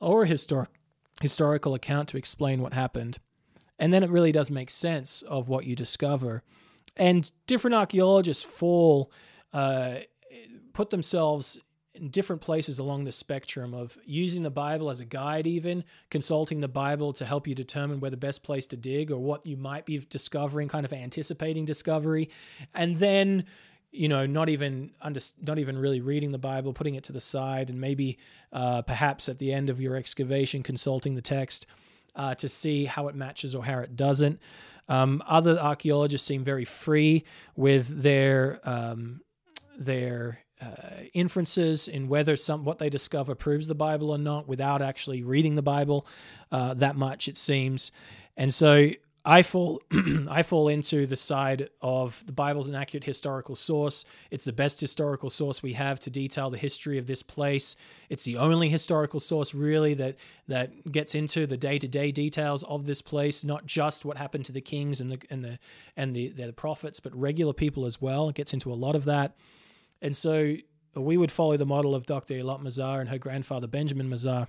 or 0.00 0.24
a 0.24 0.26
historic 0.26 0.70
historical 1.20 1.74
account 1.74 2.08
to 2.10 2.16
explain 2.16 2.62
what 2.62 2.72
happened. 2.72 3.18
And 3.78 3.92
then 3.92 4.02
it 4.02 4.10
really 4.10 4.32
does 4.32 4.50
make 4.50 4.70
sense 4.70 5.22
of 5.22 5.48
what 5.48 5.64
you 5.64 5.76
discover. 5.76 6.42
And 6.96 7.30
different 7.46 7.74
archaeologists 7.74 8.42
fall, 8.42 9.12
uh, 9.52 9.96
put 10.72 10.90
themselves 10.90 11.60
in 11.94 12.10
different 12.10 12.42
places 12.42 12.78
along 12.78 13.04
the 13.04 13.12
spectrum 13.12 13.74
of 13.74 13.98
using 14.04 14.42
the 14.42 14.50
Bible 14.50 14.90
as 14.90 15.00
a 15.00 15.04
guide, 15.04 15.46
even 15.46 15.84
consulting 16.10 16.60
the 16.60 16.68
Bible 16.68 17.12
to 17.12 17.24
help 17.24 17.46
you 17.46 17.54
determine 17.54 18.00
where 18.00 18.10
the 18.10 18.16
best 18.16 18.42
place 18.42 18.66
to 18.68 18.76
dig 18.76 19.10
or 19.10 19.18
what 19.18 19.44
you 19.44 19.56
might 19.56 19.84
be 19.84 19.98
discovering, 19.98 20.68
kind 20.68 20.86
of 20.86 20.92
anticipating 20.92 21.64
discovery. 21.64 22.30
And 22.74 22.96
then 22.96 23.44
you 23.90 24.08
know, 24.08 24.26
not 24.26 24.48
even 24.48 24.92
under, 25.00 25.20
not 25.40 25.58
even 25.58 25.78
really 25.78 26.00
reading 26.00 26.32
the 26.32 26.38
Bible, 26.38 26.72
putting 26.72 26.94
it 26.94 27.04
to 27.04 27.12
the 27.12 27.20
side, 27.20 27.70
and 27.70 27.80
maybe 27.80 28.18
uh, 28.52 28.82
perhaps 28.82 29.28
at 29.28 29.38
the 29.38 29.52
end 29.52 29.70
of 29.70 29.80
your 29.80 29.96
excavation, 29.96 30.62
consulting 30.62 31.14
the 31.14 31.22
text 31.22 31.66
uh, 32.14 32.34
to 32.34 32.48
see 32.48 32.84
how 32.84 33.08
it 33.08 33.14
matches 33.14 33.54
or 33.54 33.64
how 33.64 33.78
it 33.78 33.96
doesn't. 33.96 34.40
Um, 34.88 35.22
other 35.26 35.58
archaeologists 35.58 36.26
seem 36.26 36.44
very 36.44 36.64
free 36.64 37.24
with 37.56 38.02
their 38.02 38.60
um, 38.64 39.20
their 39.78 40.40
uh, 40.60 41.04
inferences 41.14 41.88
in 41.88 42.08
whether 42.08 42.36
some 42.36 42.64
what 42.64 42.78
they 42.78 42.90
discover 42.90 43.34
proves 43.34 43.68
the 43.68 43.74
Bible 43.74 44.10
or 44.10 44.18
not, 44.18 44.48
without 44.48 44.82
actually 44.82 45.22
reading 45.22 45.54
the 45.54 45.62
Bible 45.62 46.06
uh, 46.50 46.74
that 46.74 46.96
much. 46.96 47.28
It 47.28 47.36
seems, 47.36 47.92
and 48.36 48.52
so 48.52 48.90
I 49.24 49.42
fall 49.42 49.82
I 50.30 50.42
fall 50.42 50.68
into 50.68 51.06
the 51.06 51.16
side 51.16 51.68
of 51.82 52.24
the 52.26 52.32
Bible's 52.32 52.68
an 52.68 52.74
accurate 52.74 53.04
historical 53.04 53.56
source. 53.56 54.04
It's 54.30 54.44
the 54.44 54.52
best 54.52 54.80
historical 54.80 55.30
source 55.30 55.62
we 55.62 55.74
have 55.74 56.00
to 56.00 56.10
detail 56.10 56.50
the 56.50 56.58
history 56.58 56.98
of 56.98 57.06
this 57.06 57.22
place. 57.22 57.76
It's 58.08 58.24
the 58.24 58.36
only 58.36 58.68
historical 58.68 59.20
source 59.20 59.54
really 59.54 59.94
that 59.94 60.16
that 60.46 60.90
gets 60.90 61.14
into 61.14 61.46
the 61.46 61.56
day-to-day 61.56 62.12
details 62.12 62.62
of 62.64 62.86
this 62.86 63.02
place, 63.02 63.44
not 63.44 63.66
just 63.66 64.04
what 64.04 64.16
happened 64.16 64.44
to 64.46 64.52
the 64.52 64.60
kings 64.60 65.00
and 65.00 65.12
the 65.12 65.18
and 65.30 65.44
the 65.44 65.58
and 65.96 66.14
the, 66.14 66.28
the 66.28 66.52
prophets, 66.52 67.00
but 67.00 67.14
regular 67.14 67.52
people 67.52 67.86
as 67.86 68.00
well. 68.00 68.28
It 68.28 68.34
gets 68.34 68.52
into 68.52 68.72
a 68.72 68.74
lot 68.74 68.96
of 68.96 69.04
that. 69.06 69.36
And 70.00 70.14
so 70.14 70.56
we 70.94 71.16
would 71.16 71.32
follow 71.32 71.56
the 71.56 71.66
model 71.66 71.94
of 71.94 72.06
Dr. 72.06 72.34
Eilat 72.34 72.62
Mazar 72.62 73.00
and 73.00 73.08
her 73.08 73.18
grandfather 73.18 73.66
Benjamin 73.66 74.08
Mazar 74.08 74.48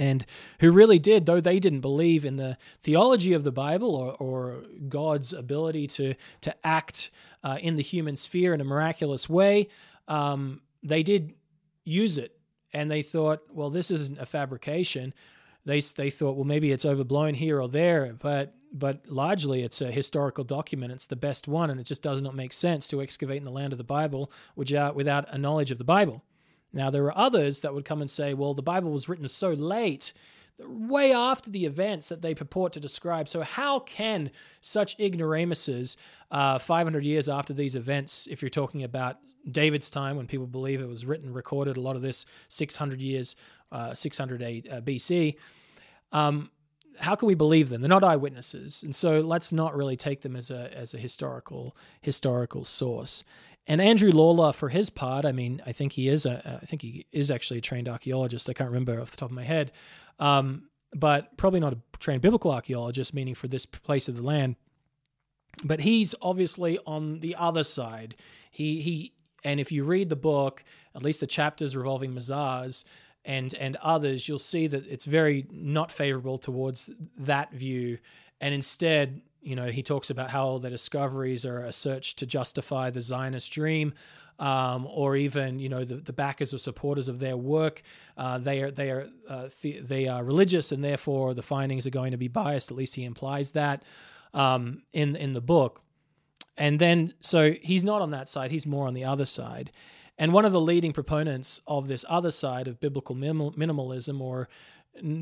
and 0.00 0.24
who 0.60 0.72
really 0.72 0.98
did, 0.98 1.26
though 1.26 1.40
they 1.40 1.60
didn't 1.60 1.82
believe 1.82 2.24
in 2.24 2.36
the 2.36 2.56
theology 2.82 3.34
of 3.34 3.44
the 3.44 3.52
Bible 3.52 3.94
or, 3.94 4.14
or 4.14 4.64
God's 4.88 5.34
ability 5.34 5.86
to 5.88 6.14
to 6.40 6.54
act 6.66 7.10
uh, 7.44 7.58
in 7.60 7.76
the 7.76 7.82
human 7.82 8.16
sphere 8.16 8.54
in 8.54 8.60
a 8.62 8.64
miraculous 8.64 9.28
way, 9.28 9.68
um, 10.08 10.62
they 10.82 11.02
did 11.02 11.34
use 11.84 12.16
it, 12.16 12.34
and 12.72 12.90
they 12.90 13.02
thought, 13.02 13.42
well, 13.52 13.68
this 13.68 13.90
isn't 13.90 14.18
a 14.18 14.26
fabrication. 14.26 15.12
They 15.66 15.80
they 15.80 16.08
thought, 16.08 16.34
well, 16.34 16.46
maybe 16.46 16.72
it's 16.72 16.86
overblown 16.86 17.34
here 17.34 17.60
or 17.60 17.68
there, 17.68 18.16
but 18.18 18.54
but 18.72 19.06
largely 19.06 19.62
it's 19.62 19.82
a 19.82 19.90
historical 19.90 20.44
document. 20.44 20.92
It's 20.92 21.06
the 21.06 21.16
best 21.16 21.46
one, 21.46 21.68
and 21.68 21.78
it 21.78 21.84
just 21.84 22.02
does 22.02 22.22
not 22.22 22.34
make 22.34 22.54
sense 22.54 22.88
to 22.88 23.02
excavate 23.02 23.36
in 23.36 23.44
the 23.44 23.50
land 23.50 23.74
of 23.74 23.78
the 23.78 23.84
Bible 23.84 24.32
without 24.56 24.96
without 24.96 25.26
a 25.28 25.36
knowledge 25.36 25.70
of 25.70 25.76
the 25.76 25.84
Bible. 25.84 26.24
Now, 26.72 26.90
there 26.90 27.04
are 27.04 27.18
others 27.18 27.62
that 27.62 27.74
would 27.74 27.84
come 27.84 28.00
and 28.00 28.10
say, 28.10 28.34
well, 28.34 28.54
the 28.54 28.62
Bible 28.62 28.90
was 28.90 29.08
written 29.08 29.26
so 29.28 29.50
late, 29.50 30.12
way 30.58 31.12
after 31.12 31.50
the 31.50 31.64
events 31.64 32.08
that 32.10 32.22
they 32.22 32.34
purport 32.34 32.72
to 32.74 32.80
describe. 32.80 33.28
So, 33.28 33.42
how 33.42 33.80
can 33.80 34.30
such 34.60 34.98
ignoramuses, 34.98 35.96
uh, 36.30 36.58
500 36.58 37.04
years 37.04 37.28
after 37.28 37.52
these 37.52 37.74
events, 37.74 38.28
if 38.30 38.42
you're 38.42 38.50
talking 38.50 38.82
about 38.82 39.18
David's 39.50 39.90
time 39.90 40.16
when 40.16 40.26
people 40.26 40.46
believe 40.46 40.80
it 40.80 40.88
was 40.88 41.06
written, 41.06 41.32
recorded, 41.32 41.76
a 41.76 41.80
lot 41.80 41.96
of 41.96 42.02
this 42.02 42.26
600 42.48 43.00
years 43.00 43.36
uh, 43.72 43.94
600 43.94 44.42
A, 44.42 44.62
uh, 44.70 44.80
BC. 44.80 45.36
Um, 46.12 46.50
how 46.98 47.14
can 47.14 47.28
we 47.28 47.34
believe 47.34 47.70
them? 47.70 47.80
They're 47.80 47.88
not 47.88 48.04
eyewitnesses, 48.04 48.82
and 48.82 48.94
so 48.94 49.20
let's 49.20 49.52
not 49.52 49.74
really 49.74 49.96
take 49.96 50.20
them 50.20 50.36
as 50.36 50.50
a 50.50 50.76
as 50.76 50.92
a 50.92 50.98
historical 50.98 51.76
historical 52.00 52.64
source. 52.64 53.24
And 53.70 53.80
Andrew 53.80 54.10
Lawler, 54.10 54.52
for 54.52 54.68
his 54.68 54.90
part, 54.90 55.24
I 55.24 55.30
mean, 55.30 55.62
I 55.64 55.70
think 55.70 55.92
he 55.92 56.08
is 56.08 56.26
a, 56.26 56.58
I 56.60 56.66
think 56.66 56.82
he 56.82 57.06
is 57.12 57.30
actually 57.30 57.58
a 57.58 57.62
trained 57.62 57.88
archaeologist. 57.88 58.50
I 58.50 58.52
can't 58.52 58.68
remember 58.68 59.00
off 59.00 59.12
the 59.12 59.16
top 59.16 59.30
of 59.30 59.36
my 59.36 59.44
head, 59.44 59.70
um, 60.18 60.64
but 60.92 61.36
probably 61.36 61.60
not 61.60 61.74
a 61.74 61.78
trained 62.00 62.20
biblical 62.20 62.50
archaeologist, 62.50 63.14
meaning 63.14 63.36
for 63.36 63.46
this 63.46 63.66
place 63.66 64.08
of 64.08 64.16
the 64.16 64.24
land. 64.24 64.56
But 65.62 65.82
he's 65.82 66.16
obviously 66.20 66.80
on 66.84 67.20
the 67.20 67.36
other 67.36 67.62
side. 67.62 68.16
He 68.50 68.80
he, 68.80 69.12
and 69.44 69.60
if 69.60 69.70
you 69.70 69.84
read 69.84 70.08
the 70.08 70.16
book, 70.16 70.64
at 70.96 71.04
least 71.04 71.20
the 71.20 71.28
chapters 71.28 71.76
revolving 71.76 72.12
Mazars 72.12 72.84
and 73.24 73.54
and 73.54 73.76
others, 73.76 74.26
you'll 74.26 74.40
see 74.40 74.66
that 74.66 74.84
it's 74.88 75.04
very 75.04 75.46
not 75.48 75.92
favorable 75.92 76.38
towards 76.38 76.90
that 77.16 77.52
view, 77.52 77.98
and 78.40 78.52
instead 78.52 79.22
you 79.42 79.56
know, 79.56 79.66
he 79.66 79.82
talks 79.82 80.10
about 80.10 80.30
how 80.30 80.58
the 80.58 80.70
discoveries 80.70 81.46
are 81.46 81.64
a 81.64 81.72
search 81.72 82.16
to 82.16 82.26
justify 82.26 82.90
the 82.90 83.00
Zionist 83.00 83.52
dream, 83.52 83.94
um, 84.38 84.86
or 84.90 85.16
even 85.16 85.58
you 85.58 85.68
know 85.68 85.84
the, 85.84 85.96
the 85.96 86.12
backers 86.12 86.54
or 86.54 86.58
supporters 86.58 87.08
of 87.08 87.20
their 87.20 87.36
work. 87.36 87.82
Uh, 88.16 88.38
they 88.38 88.62
are 88.62 88.70
they 88.70 88.90
are 88.90 89.08
uh, 89.28 89.48
th- 89.60 89.82
they 89.82 90.08
are 90.08 90.24
religious, 90.24 90.72
and 90.72 90.82
therefore 90.82 91.34
the 91.34 91.42
findings 91.42 91.86
are 91.86 91.90
going 91.90 92.10
to 92.12 92.16
be 92.16 92.28
biased. 92.28 92.70
At 92.70 92.76
least 92.76 92.96
he 92.96 93.04
implies 93.04 93.52
that 93.52 93.82
um, 94.34 94.82
in 94.92 95.14
in 95.16 95.34
the 95.34 95.40
book. 95.40 95.82
And 96.56 96.78
then 96.78 97.14
so 97.20 97.52
he's 97.62 97.84
not 97.84 98.02
on 98.02 98.10
that 98.10 98.28
side; 98.28 98.50
he's 98.50 98.66
more 98.66 98.86
on 98.86 98.94
the 98.94 99.04
other 99.04 99.26
side. 99.26 99.70
And 100.18 100.34
one 100.34 100.44
of 100.44 100.52
the 100.52 100.60
leading 100.60 100.92
proponents 100.92 101.62
of 101.66 101.88
this 101.88 102.04
other 102.06 102.30
side 102.30 102.68
of 102.68 102.78
biblical 102.78 103.16
minimalism, 103.16 104.20
or 104.20 104.50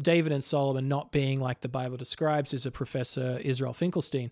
David 0.03 0.33
and 0.33 0.43
Solomon 0.43 0.89
not 0.89 1.13
being 1.13 1.41
like 1.41 1.61
the 1.61 1.69
Bible 1.69 1.97
describes 1.97 2.53
is 2.53 2.67
a 2.67 2.71
professor, 2.71 3.41
Israel 3.43 3.73
Finkelstein. 3.73 4.31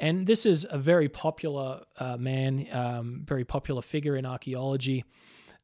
And 0.00 0.26
this 0.26 0.46
is 0.46 0.66
a 0.70 0.78
very 0.78 1.08
popular 1.08 1.82
uh, 1.98 2.16
man, 2.16 2.66
um, 2.72 3.22
very 3.26 3.44
popular 3.44 3.82
figure 3.82 4.16
in 4.16 4.24
archaeology, 4.24 5.04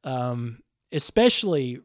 um, 0.02 0.60
especially 0.90 1.80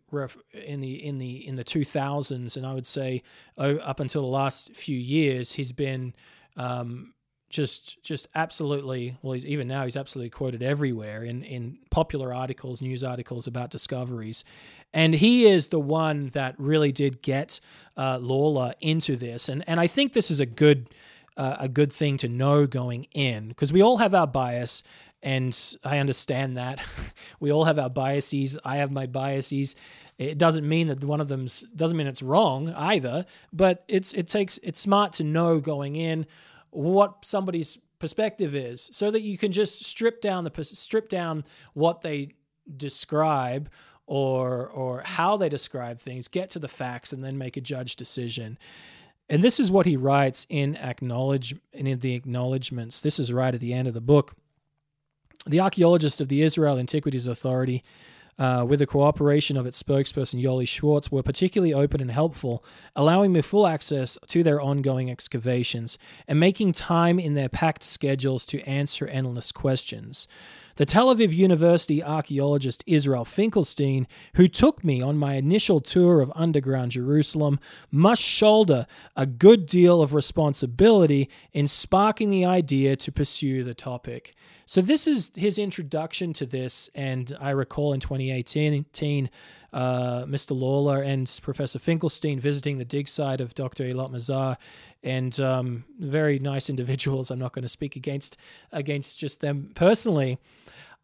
in 0.66 0.80
the 0.80 1.06
in 1.06 1.20
the 1.20 1.48
in 1.48 1.56
the 1.56 1.64
2000s, 1.64 2.58
and 2.58 2.66
I 2.66 2.74
would 2.74 2.88
say 2.88 3.22
oh, 3.58 3.78
up 3.78 4.00
until 4.00 4.22
the 4.22 4.28
last 4.28 4.76
few 4.76 4.98
years, 4.98 5.54
he's 5.54 5.72
been 5.72 6.16
um, 6.58 7.14
just 7.50 8.02
just 8.04 8.28
absolutely 8.36 9.18
well 9.22 9.34
he's 9.34 9.46
even 9.46 9.68
now 9.68 9.84
he's 9.84 9.98
absolutely 9.98 10.30
quoted 10.30 10.62
everywhere 10.62 11.24
in 11.24 11.44
in 11.44 11.80
popular 11.90 12.34
articles 12.34 12.82
news 12.82 13.04
articles 13.04 13.48
about 13.48 13.72
discoveries. 13.72 14.44
And 14.94 15.14
he 15.14 15.46
is 15.46 15.68
the 15.68 15.80
one 15.80 16.30
that 16.30 16.56
really 16.58 16.92
did 16.92 17.22
get 17.22 17.60
uh, 17.96 18.18
Lawler 18.20 18.74
into 18.82 19.16
this. 19.16 19.50
And 19.50 19.64
and 19.68 19.80
I 19.80 19.88
think 19.88 20.14
this 20.14 20.32
is 20.32 20.40
a 20.40 20.46
good 20.46 20.90
uh, 21.38 21.58
a 21.60 21.70
good 21.70 21.92
thing 21.92 22.18
to 22.18 22.28
know 22.28 22.68
going 22.68 23.08
in 23.14 23.50
because 23.50 23.74
we 23.74 23.82
all 23.82 23.98
have 23.98 24.14
our 24.14 24.28
bias 24.28 24.84
and 25.22 25.76
I 25.84 25.98
understand 25.98 26.58
that. 26.58 26.82
We 27.42 27.54
all 27.54 27.66
have 27.66 27.80
our 27.80 27.90
biases. 27.90 28.58
I 28.66 28.78
have 28.78 28.92
my 28.92 29.06
biases. 29.06 29.78
It 30.18 30.38
doesn't 30.38 30.68
mean 30.68 30.88
that 30.88 31.02
one 31.04 31.22
of 31.22 31.30
them's 31.30 31.62
doesn't 31.74 31.96
mean 31.96 32.08
it's 32.08 32.22
wrong 32.22 32.74
either 32.74 33.26
but 33.54 33.86
it's 33.88 34.12
it 34.14 34.28
takes 34.28 34.60
it's 34.62 34.80
smart 34.80 35.14
to 35.14 35.24
know 35.24 35.60
going 35.60 35.96
in 35.96 36.26
what 36.72 37.26
somebody's 37.26 37.78
perspective 38.00 38.56
is 38.56 38.90
so 38.94 39.12
that 39.12 39.22
you 39.22 39.38
can 39.38 39.52
just 39.52 39.84
strip 39.86 40.22
down 40.22 40.46
the 40.46 40.64
strip 40.64 41.10
down 41.10 41.44
what 41.74 42.02
they 42.02 42.34
describe 42.78 43.70
or 44.08 44.68
or 44.70 45.02
how 45.06 45.38
they 45.38 45.50
describe 45.50 46.00
things 46.00 46.28
get 46.28 46.50
to 46.50 46.60
the 46.60 46.68
facts 46.68 47.14
and 47.14 47.24
then 47.24 47.38
make 47.38 47.58
a 47.58 47.62
judge 47.62 47.96
decision. 47.96 48.58
And 49.30 49.44
this 49.44 49.60
is 49.60 49.70
what 49.70 49.86
he 49.86 49.96
writes 49.96 50.48
in 50.50 50.76
acknowledge 50.78 51.56
in 51.74 52.00
the 52.00 52.16
acknowledgments. 52.16 53.02
This 53.02 53.20
is 53.20 53.32
right 53.32 53.54
at 53.54 53.60
the 53.60 53.74
end 53.74 53.88
of 53.88 53.94
the 53.94 54.02
book. 54.02 54.36
The 55.46 55.60
archaeologist 55.60 56.22
of 56.22 56.28
the 56.28 56.42
israel 56.42 56.78
antiquities 56.78 57.28
authority 57.28 57.84
uh, 58.40 58.66
with 58.68 58.80
the 58.80 58.88
cooperation 58.88 59.58
of 59.58 59.66
its 59.66 59.82
spokesperson 59.84 60.42
Yoli 60.42 60.68
Schwartz, 60.68 61.12
were 61.12 61.22
particularly 61.22 61.74
open 61.74 62.02
and 62.02 62.10
helpful, 62.10 62.64
allowing 62.96 63.34
me 63.34 63.42
full 63.42 63.68
access 63.68 64.18
to 64.28 64.42
their 64.42 64.62
ongoing 64.62 65.12
excavations 65.12 66.00
and 66.28 66.40
making 66.40 66.72
time 66.72 67.20
in 67.20 67.36
their 67.36 67.50
packed 67.50 67.84
schedules 67.84 68.46
to 68.46 68.62
answer 68.62 69.06
endless 69.08 69.52
questions. 69.52 70.28
The 70.80 70.86
Tel 70.86 71.14
Aviv 71.14 71.34
University 71.34 72.02
archaeologist 72.02 72.86
Israel 72.88 73.26
Finkelstein, 73.26 74.08
who 74.36 74.48
took 74.48 74.82
me 74.82 75.02
on 75.02 75.18
my 75.18 75.34
initial 75.34 75.82
tour 75.82 76.22
of 76.22 76.32
underground 76.36 76.94
Jerusalem, 76.94 77.60
must 77.92 78.22
shoulder 78.22 78.88
a 79.14 79.26
good 79.26 79.66
deal 79.66 80.02
of 80.02 80.14
responsibility 80.14 81.30
in 81.52 81.68
sparking 81.68 82.30
the 82.30 82.46
idea 82.46 82.96
to 82.96 83.12
pursue 83.12 83.62
the 83.66 83.74
topic. 83.74 84.34
So, 84.70 84.82
this 84.82 85.08
is 85.08 85.32
his 85.36 85.58
introduction 85.58 86.32
to 86.34 86.46
this, 86.46 86.92
and 86.94 87.36
I 87.42 87.50
recall 87.50 87.92
in 87.94 88.00
2018, 88.00 89.28
uh, 89.74 90.26
Mr. 90.26 90.52
Lawler 90.52 91.02
and 91.02 91.40
Professor 91.42 91.80
Finkelstein 91.80 92.40
visiting 92.40 92.78
the 92.78 92.86
dig 92.86 93.08
site 93.08 93.42
of 93.42 93.56
Dr. 93.56 93.86
Eilat 93.86 94.12
Mazar, 94.12 94.58
and 95.02 95.40
um, 95.40 95.86
very 95.98 96.38
nice 96.38 96.70
individuals. 96.70 97.32
I'm 97.32 97.40
not 97.40 97.52
going 97.52 97.64
to 97.64 97.70
speak 97.70 97.96
against 97.96 98.38
against 98.72 99.18
just 99.18 99.42
them 99.42 99.72
personally. 99.74 100.38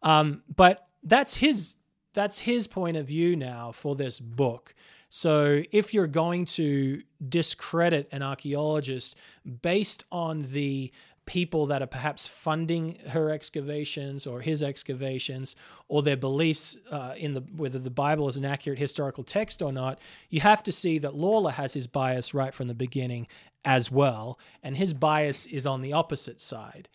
Um, 0.00 0.44
but 0.54 0.86
that's 1.02 1.38
his 1.38 1.78
that's 2.14 2.38
his 2.38 2.68
point 2.68 2.96
of 2.96 3.08
view 3.08 3.34
now 3.34 3.72
for 3.72 3.96
this 3.96 4.20
book. 4.20 4.76
So 5.10 5.62
if 5.72 5.92
you're 5.92 6.06
going 6.06 6.44
to 6.44 7.02
discredit 7.28 8.08
an 8.12 8.22
archaeologist 8.22 9.16
based 9.62 10.04
on 10.12 10.42
the 10.42 10.92
people 11.26 11.66
that 11.66 11.82
are 11.82 11.86
perhaps 11.88 12.26
funding 12.26 12.96
her 13.10 13.30
excavations 13.30 14.26
or 14.26 14.40
his 14.40 14.62
excavations 14.62 15.54
or 15.88 16.02
their 16.02 16.16
beliefs 16.16 16.76
uh, 16.90 17.14
in 17.16 17.34
the 17.34 17.40
whether 17.56 17.78
the 17.78 17.90
Bible 17.90 18.28
is 18.28 18.36
an 18.36 18.44
accurate 18.44 18.78
historical 18.78 19.24
text 19.24 19.60
or 19.60 19.72
not, 19.72 19.98
you 20.30 20.40
have 20.40 20.62
to 20.62 20.72
see 20.72 20.98
that 20.98 21.14
Lawler 21.14 21.50
has 21.50 21.74
his 21.74 21.86
bias 21.86 22.32
right 22.32 22.54
from 22.54 22.68
the 22.68 22.74
beginning 22.74 23.26
as 23.64 23.90
well, 23.90 24.38
and 24.62 24.76
his 24.76 24.94
bias 24.94 25.44
is 25.46 25.66
on 25.66 25.82
the 25.82 25.92
opposite 25.92 26.40
side. 26.40 26.88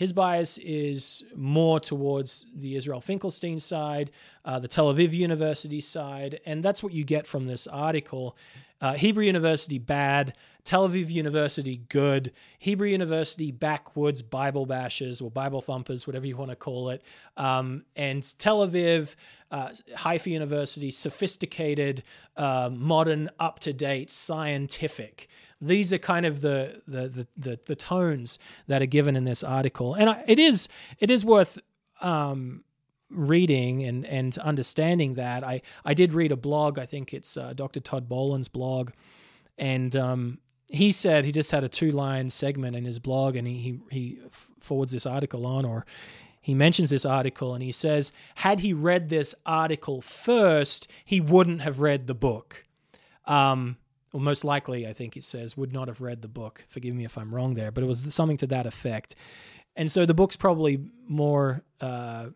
His 0.00 0.14
bias 0.14 0.56
is 0.56 1.24
more 1.34 1.78
towards 1.78 2.46
the 2.54 2.74
Israel 2.74 3.02
Finkelstein 3.02 3.58
side, 3.58 4.10
uh, 4.46 4.58
the 4.58 4.68
Tel 4.68 4.94
Aviv 4.94 5.12
University 5.12 5.80
side, 5.80 6.40
and 6.46 6.62
that's 6.62 6.82
what 6.82 6.94
you 6.94 7.04
get 7.04 7.26
from 7.26 7.46
this 7.46 7.66
article. 7.66 8.34
Uh, 8.80 8.94
Hebrew 8.94 9.24
University 9.24 9.78
bad, 9.78 10.34
Tel 10.64 10.88
Aviv 10.88 11.10
University 11.10 11.78
good, 11.88 12.32
Hebrew 12.58 12.88
University 12.88 13.50
backwoods 13.50 14.22
Bible 14.22 14.66
bashers 14.66 15.22
or 15.22 15.30
Bible 15.30 15.60
thumpers, 15.60 16.06
whatever 16.06 16.26
you 16.26 16.36
want 16.36 16.50
to 16.50 16.56
call 16.56 16.90
it, 16.90 17.02
um, 17.36 17.84
and 17.96 18.22
Tel 18.38 18.66
Aviv 18.66 19.16
uh, 19.50 19.70
Haifa 19.96 20.30
University 20.30 20.90
sophisticated, 20.90 22.02
uh, 22.36 22.70
modern, 22.72 23.28
up 23.38 23.58
to 23.60 23.72
date, 23.72 24.10
scientific 24.10 25.28
these 25.60 25.92
are 25.92 25.98
kind 25.98 26.24
of 26.24 26.40
the 26.40 26.80
the 26.88 27.08
the 27.08 27.28
the, 27.36 27.60
the 27.66 27.76
tones 27.76 28.38
that 28.66 28.80
are 28.80 28.86
given 28.86 29.14
in 29.16 29.24
this 29.24 29.42
article, 29.42 29.94
and 29.94 30.08
I, 30.08 30.24
it 30.26 30.38
is 30.38 30.68
it 30.98 31.10
is 31.10 31.24
worth. 31.24 31.58
Um, 32.00 32.64
reading 33.10 33.84
and 33.84 34.06
and 34.06 34.36
understanding 34.38 35.14
that 35.14 35.44
I 35.44 35.62
I 35.84 35.94
did 35.94 36.12
read 36.12 36.32
a 36.32 36.36
blog 36.36 36.78
I 36.78 36.86
think 36.86 37.12
it's 37.12 37.36
uh, 37.36 37.52
Dr. 37.54 37.80
Todd 37.80 38.08
Bolen's 38.08 38.48
blog 38.48 38.90
and 39.58 39.94
um, 39.96 40.38
he 40.68 40.92
said 40.92 41.24
he 41.24 41.32
just 41.32 41.50
had 41.50 41.64
a 41.64 41.68
two 41.68 41.90
line 41.90 42.30
segment 42.30 42.76
in 42.76 42.84
his 42.84 42.98
blog 42.98 43.36
and 43.36 43.46
he, 43.46 43.54
he 43.58 43.80
he 43.90 44.18
forwards 44.60 44.92
this 44.92 45.06
article 45.06 45.46
on 45.46 45.64
or 45.64 45.84
he 46.40 46.54
mentions 46.54 46.90
this 46.90 47.04
article 47.04 47.54
and 47.54 47.62
he 47.62 47.72
says 47.72 48.12
had 48.36 48.60
he 48.60 48.72
read 48.72 49.08
this 49.08 49.34
article 49.44 50.00
first 50.00 50.88
he 51.04 51.20
wouldn't 51.20 51.62
have 51.62 51.80
read 51.80 52.06
the 52.06 52.14
book 52.14 52.64
um, 53.26 53.76
or 54.12 54.20
most 54.20 54.44
likely, 54.44 54.86
I 54.86 54.92
think 54.92 55.14
he 55.14 55.20
says, 55.20 55.56
would 55.56 55.72
not 55.72 55.88
have 55.88 56.00
read 56.00 56.22
the 56.22 56.28
book. 56.28 56.64
Forgive 56.68 56.94
me 56.94 57.04
if 57.04 57.16
I'm 57.16 57.34
wrong 57.34 57.54
there, 57.54 57.70
but 57.70 57.84
it 57.84 57.86
was 57.86 58.04
something 58.12 58.36
to 58.38 58.46
that 58.48 58.66
effect. 58.66 59.14
And 59.76 59.90
so 59.90 60.04
the 60.04 60.14
book's 60.14 60.36
probably 60.36 60.80
more, 61.06 61.62
uh, 61.80 62.30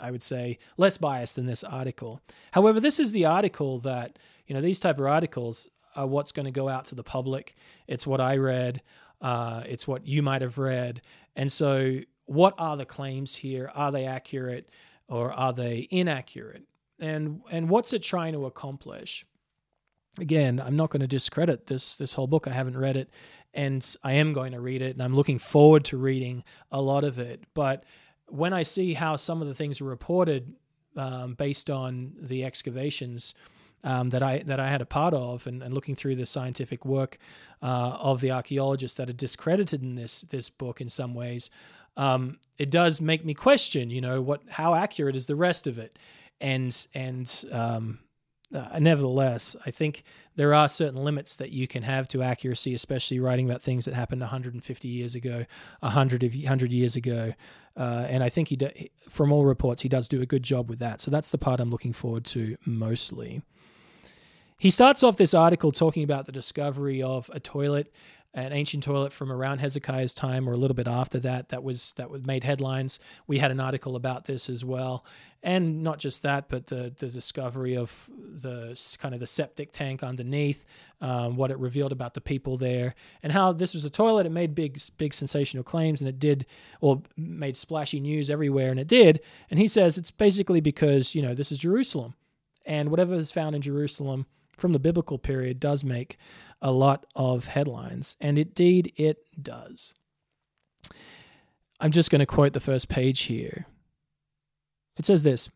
I 0.00 0.10
would 0.10 0.22
say, 0.22 0.58
less 0.76 0.96
biased 0.96 1.36
than 1.36 1.46
this 1.46 1.64
article. 1.64 2.20
However, 2.52 2.80
this 2.80 2.98
is 2.98 3.12
the 3.12 3.26
article 3.26 3.78
that, 3.80 4.18
you 4.46 4.54
know, 4.54 4.60
these 4.60 4.80
type 4.80 4.98
of 4.98 5.06
articles 5.06 5.68
are 5.96 6.06
what's 6.06 6.32
going 6.32 6.46
to 6.46 6.52
go 6.52 6.68
out 6.68 6.86
to 6.86 6.94
the 6.94 7.04
public. 7.04 7.54
It's 7.86 8.06
what 8.06 8.20
I 8.20 8.36
read. 8.36 8.82
Uh, 9.20 9.62
it's 9.66 9.86
what 9.86 10.06
you 10.06 10.22
might 10.22 10.42
have 10.42 10.58
read. 10.58 11.00
And 11.36 11.50
so, 11.50 12.00
what 12.26 12.54
are 12.58 12.76
the 12.76 12.86
claims 12.86 13.36
here? 13.36 13.70
Are 13.74 13.92
they 13.92 14.06
accurate 14.06 14.70
or 15.08 15.32
are 15.32 15.52
they 15.52 15.88
inaccurate? 15.90 16.64
And 17.00 17.42
and 17.50 17.68
what's 17.68 17.92
it 17.92 18.02
trying 18.02 18.32
to 18.32 18.46
accomplish? 18.46 19.26
again, 20.18 20.60
I'm 20.64 20.76
not 20.76 20.90
going 20.90 21.00
to 21.00 21.06
discredit 21.06 21.66
this 21.66 21.96
this 21.96 22.14
whole 22.14 22.26
book. 22.26 22.46
I 22.46 22.50
haven't 22.50 22.76
read 22.76 22.96
it, 22.96 23.10
and 23.52 23.96
I 24.02 24.14
am 24.14 24.32
going 24.32 24.52
to 24.52 24.60
read 24.60 24.82
it, 24.82 24.92
and 24.94 25.02
I'm 25.02 25.14
looking 25.14 25.38
forward 25.38 25.84
to 25.86 25.96
reading 25.96 26.44
a 26.70 26.80
lot 26.80 27.04
of 27.04 27.18
it. 27.18 27.44
But 27.54 27.84
when 28.28 28.52
I 28.52 28.62
see 28.62 28.94
how 28.94 29.16
some 29.16 29.42
of 29.42 29.48
the 29.48 29.54
things 29.54 29.80
are 29.80 29.84
reported 29.84 30.54
um, 30.96 31.34
based 31.34 31.70
on 31.70 32.12
the 32.20 32.44
excavations, 32.44 33.34
um, 33.84 34.08
that 34.10 34.22
I 34.22 34.38
that 34.38 34.58
I 34.58 34.68
had 34.68 34.80
a 34.80 34.86
part 34.86 35.14
of, 35.14 35.46
and, 35.46 35.62
and 35.62 35.74
looking 35.74 35.94
through 35.94 36.16
the 36.16 36.26
scientific 36.26 36.84
work 36.84 37.18
uh, 37.62 37.96
of 38.00 38.20
the 38.20 38.30
archaeologists 38.30 38.96
that 38.96 39.10
are 39.10 39.14
discredited 39.14 39.82
in 39.82 39.94
this 39.94 40.22
this 40.22 40.48
book 40.48 40.80
in 40.80 40.88
some 40.88 41.14
ways, 41.14 41.50
um, 41.96 42.38
it 42.58 42.70
does 42.70 43.00
make 43.00 43.24
me 43.24 43.34
question, 43.34 43.90
you 43.90 44.00
know, 44.00 44.20
what 44.22 44.42
how 44.48 44.74
accurate 44.74 45.14
is 45.14 45.26
the 45.26 45.36
rest 45.36 45.66
of 45.66 45.78
it, 45.78 45.98
and 46.40 46.86
and 46.94 47.44
um, 47.52 47.98
uh, 48.54 48.78
nevertheless, 48.78 49.54
I 49.66 49.70
think 49.70 50.02
there 50.36 50.54
are 50.54 50.68
certain 50.68 51.02
limits 51.02 51.36
that 51.36 51.50
you 51.50 51.66
can 51.66 51.82
have 51.82 52.08
to 52.08 52.22
accuracy, 52.22 52.74
especially 52.74 53.20
writing 53.20 53.48
about 53.48 53.62
things 53.62 53.84
that 53.84 53.94
happened 53.94 54.20
150 54.20 54.88
years 54.88 55.14
ago, 55.14 55.44
100 55.80 56.22
100 56.22 56.72
years 56.72 56.96
ago, 56.96 57.34
uh, 57.76 58.06
and 58.08 58.22
I 58.22 58.28
think 58.28 58.48
he, 58.48 58.56
do, 58.56 58.68
from 59.08 59.32
all 59.32 59.44
reports, 59.44 59.82
he 59.82 59.88
does 59.88 60.06
do 60.08 60.20
a 60.22 60.26
good 60.26 60.42
job 60.42 60.70
with 60.70 60.78
that. 60.78 61.00
So 61.00 61.10
that's 61.10 61.30
the 61.30 61.38
part 61.38 61.60
I'm 61.60 61.70
looking 61.70 61.92
forward 61.92 62.24
to 62.26 62.56
mostly. 62.64 63.42
He 64.58 64.70
starts 64.70 65.02
off 65.02 65.16
this 65.16 65.34
article 65.34 65.72
talking 65.72 66.04
about 66.04 66.26
the 66.26 66.32
discovery 66.32 67.02
of 67.02 67.30
a 67.34 67.40
toilet 67.40 67.92
an 68.34 68.52
ancient 68.52 68.82
toilet 68.82 69.12
from 69.12 69.30
around 69.30 69.58
Hezekiah's 69.58 70.12
time 70.12 70.48
or 70.48 70.52
a 70.52 70.56
little 70.56 70.74
bit 70.74 70.88
after 70.88 71.20
that 71.20 71.50
that 71.50 71.62
was 71.62 71.92
that 71.92 72.10
was 72.10 72.26
made 72.26 72.42
headlines. 72.42 72.98
We 73.28 73.38
had 73.38 73.52
an 73.52 73.60
article 73.60 73.94
about 73.94 74.24
this 74.24 74.50
as 74.50 74.64
well, 74.64 75.04
and 75.40 75.84
not 75.84 76.00
just 76.00 76.22
that, 76.24 76.48
but 76.48 76.66
the 76.66 76.92
the 76.98 77.08
discovery 77.08 77.76
of 77.76 78.10
the 78.18 78.78
kind 79.00 79.14
of 79.14 79.20
the 79.20 79.28
septic 79.28 79.70
tank 79.70 80.02
underneath, 80.02 80.64
um, 81.00 81.36
what 81.36 81.52
it 81.52 81.58
revealed 81.58 81.92
about 81.92 82.14
the 82.14 82.20
people 82.20 82.56
there, 82.56 82.96
and 83.22 83.32
how 83.32 83.52
this 83.52 83.72
was 83.72 83.84
a 83.84 83.90
toilet. 83.90 84.26
It 84.26 84.32
made 84.32 84.54
big 84.54 84.80
big 84.98 85.14
sensational 85.14 85.62
claims, 85.62 86.00
and 86.00 86.08
it 86.08 86.18
did, 86.18 86.44
or 86.80 87.02
made 87.16 87.56
splashy 87.56 88.00
news 88.00 88.30
everywhere, 88.30 88.70
and 88.70 88.80
it 88.80 88.88
did. 88.88 89.20
And 89.48 89.60
he 89.60 89.68
says 89.68 89.96
it's 89.96 90.10
basically 90.10 90.60
because 90.60 91.14
you 91.14 91.22
know 91.22 91.34
this 91.34 91.52
is 91.52 91.58
Jerusalem, 91.58 92.14
and 92.66 92.90
whatever 92.90 93.14
is 93.14 93.30
found 93.30 93.54
in 93.54 93.62
Jerusalem 93.62 94.26
from 94.56 94.72
the 94.72 94.78
biblical 94.78 95.18
period 95.18 95.60
does 95.60 95.84
make 95.84 96.16
a 96.60 96.72
lot 96.72 97.06
of 97.14 97.46
headlines, 97.46 98.16
and 98.20 98.38
indeed 98.38 98.92
it 98.96 99.18
does. 99.40 99.94
I'm 101.80 101.90
just 101.90 102.10
going 102.10 102.20
to 102.20 102.26
quote 102.26 102.52
the 102.52 102.60
first 102.60 102.88
page 102.88 103.22
here. 103.22 103.66
It 104.96 105.04
says 105.04 105.22
this 105.22 105.50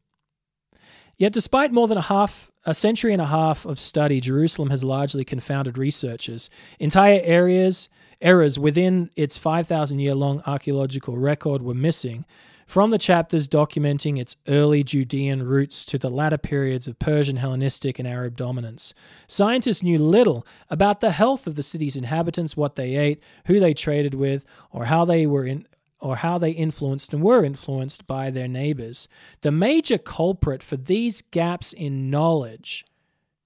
Yet, 1.16 1.32
despite 1.32 1.72
more 1.72 1.88
than 1.88 1.98
a 1.98 2.02
half 2.02 2.50
a 2.64 2.74
century 2.74 3.12
and 3.12 3.22
a 3.22 3.26
half 3.26 3.64
of 3.64 3.80
study, 3.80 4.20
Jerusalem 4.20 4.70
has 4.70 4.84
largely 4.84 5.24
confounded 5.24 5.78
researchers. 5.78 6.50
Entire 6.78 7.20
areas 7.22 7.88
errors 8.20 8.58
within 8.58 9.10
its 9.16 9.38
5,000 9.38 9.98
year 9.98 10.14
long 10.14 10.42
archaeological 10.46 11.16
record 11.16 11.62
were 11.62 11.74
missing, 11.74 12.24
from 12.68 12.90
the 12.90 12.98
chapters 12.98 13.48
documenting 13.48 14.20
its 14.20 14.36
early 14.46 14.84
Judean 14.84 15.42
roots 15.42 15.86
to 15.86 15.96
the 15.96 16.10
latter 16.10 16.36
periods 16.36 16.86
of 16.86 16.98
Persian, 16.98 17.36
Hellenistic, 17.36 17.98
and 17.98 18.06
Arab 18.06 18.36
dominance. 18.36 18.92
Scientists 19.26 19.82
knew 19.82 19.98
little 19.98 20.46
about 20.68 21.00
the 21.00 21.12
health 21.12 21.46
of 21.46 21.54
the 21.54 21.62
city's 21.62 21.96
inhabitants, 21.96 22.58
what 22.58 22.76
they 22.76 22.94
ate, 22.94 23.22
who 23.46 23.58
they 23.58 23.72
traded 23.72 24.12
with, 24.14 24.44
or 24.70 24.84
how 24.84 25.06
they 25.06 25.26
were 25.26 25.46
in 25.46 25.66
or 26.00 26.16
how 26.16 26.38
they 26.38 26.52
influenced 26.52 27.12
and 27.12 27.22
were 27.22 27.42
influenced 27.42 28.06
by 28.06 28.30
their 28.30 28.46
neighbors. 28.46 29.08
The 29.40 29.50
major 29.50 29.98
culprit 29.98 30.62
for 30.62 30.76
these 30.76 31.22
gaps 31.22 31.72
in 31.72 32.08
knowledge. 32.08 32.84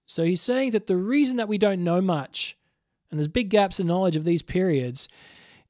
So 0.04 0.24
he's 0.24 0.42
saying 0.42 0.72
that 0.72 0.86
the 0.86 0.96
reason 0.96 1.38
that 1.38 1.48
we 1.48 1.56
don't 1.56 1.82
know 1.82 2.02
much, 2.02 2.58
and 3.10 3.18
there's 3.18 3.28
big 3.28 3.48
gaps 3.48 3.80
in 3.80 3.86
knowledge 3.86 4.16
of 4.16 4.24
these 4.24 4.42
periods, 4.42 5.08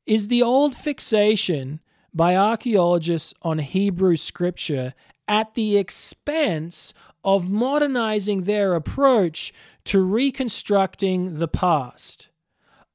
is 0.06 0.26
the 0.26 0.42
old 0.42 0.74
fixation 0.74 1.78
by 2.14 2.36
archaeologists 2.36 3.32
on 3.42 3.58
Hebrew 3.58 4.16
scripture 4.16 4.94
at 5.28 5.54
the 5.54 5.78
expense 5.78 6.92
of 7.24 7.48
modernizing 7.48 8.42
their 8.42 8.74
approach 8.74 9.52
to 9.84 10.00
reconstructing 10.02 11.38
the 11.38 11.48
past. 11.48 12.28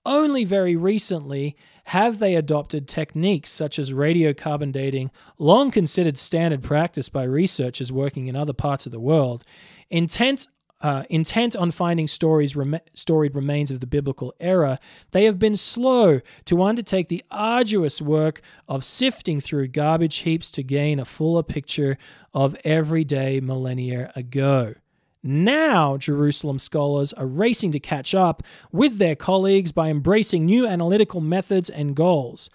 Only 0.05 0.45
very 0.45 0.75
recently 0.75 1.55
have 1.85 2.19
they 2.19 2.35
adopted 2.35 2.87
techniques 2.87 3.49
such 3.49 3.79
as 3.79 3.91
radiocarbon 3.91 4.71
dating, 4.71 5.11
long 5.37 5.71
considered 5.71 6.17
standard 6.17 6.61
practice 6.61 7.07
by 7.07 7.23
researchers 7.23 7.91
working 7.91 8.27
in 8.27 8.35
other 8.35 8.53
parts 8.53 8.85
of 8.85 8.91
the 8.91 8.99
world, 8.99 9.43
intent 9.89 10.47
uh, 10.81 11.03
intent 11.09 11.55
on 11.55 11.71
finding 11.71 12.07
stories 12.07 12.55
rem- 12.55 12.79
storied 12.93 13.35
remains 13.35 13.71
of 13.71 13.79
the 13.79 13.87
biblical 13.87 14.33
era, 14.39 14.79
they 15.11 15.25
have 15.25 15.39
been 15.39 15.55
slow 15.55 16.19
to 16.45 16.61
undertake 16.61 17.07
the 17.07 17.23
arduous 17.31 18.01
work 18.01 18.41
of 18.67 18.83
sifting 18.83 19.41
through 19.41 19.67
garbage 19.67 20.17
heaps 20.17 20.51
to 20.51 20.63
gain 20.63 20.99
a 20.99 21.05
fuller 21.05 21.43
picture 21.43 21.97
of 22.33 22.55
everyday 22.63 23.39
millennia 23.39 24.11
ago. 24.15 24.75
Now, 25.23 25.97
Jerusalem 25.97 26.59
scholars 26.59 27.11
are 27.13 27.25
racing 27.25 27.71
to 27.71 27.79
catch 27.79 28.13
up 28.13 28.43
with 28.71 28.97
their 28.97 29.15
colleagues 29.15 29.71
by 29.71 29.89
embracing 29.89 30.45
new 30.45 30.67
analytical 30.67 31.21
methods 31.21 31.69
and 31.69 31.95
goals. 31.95 32.49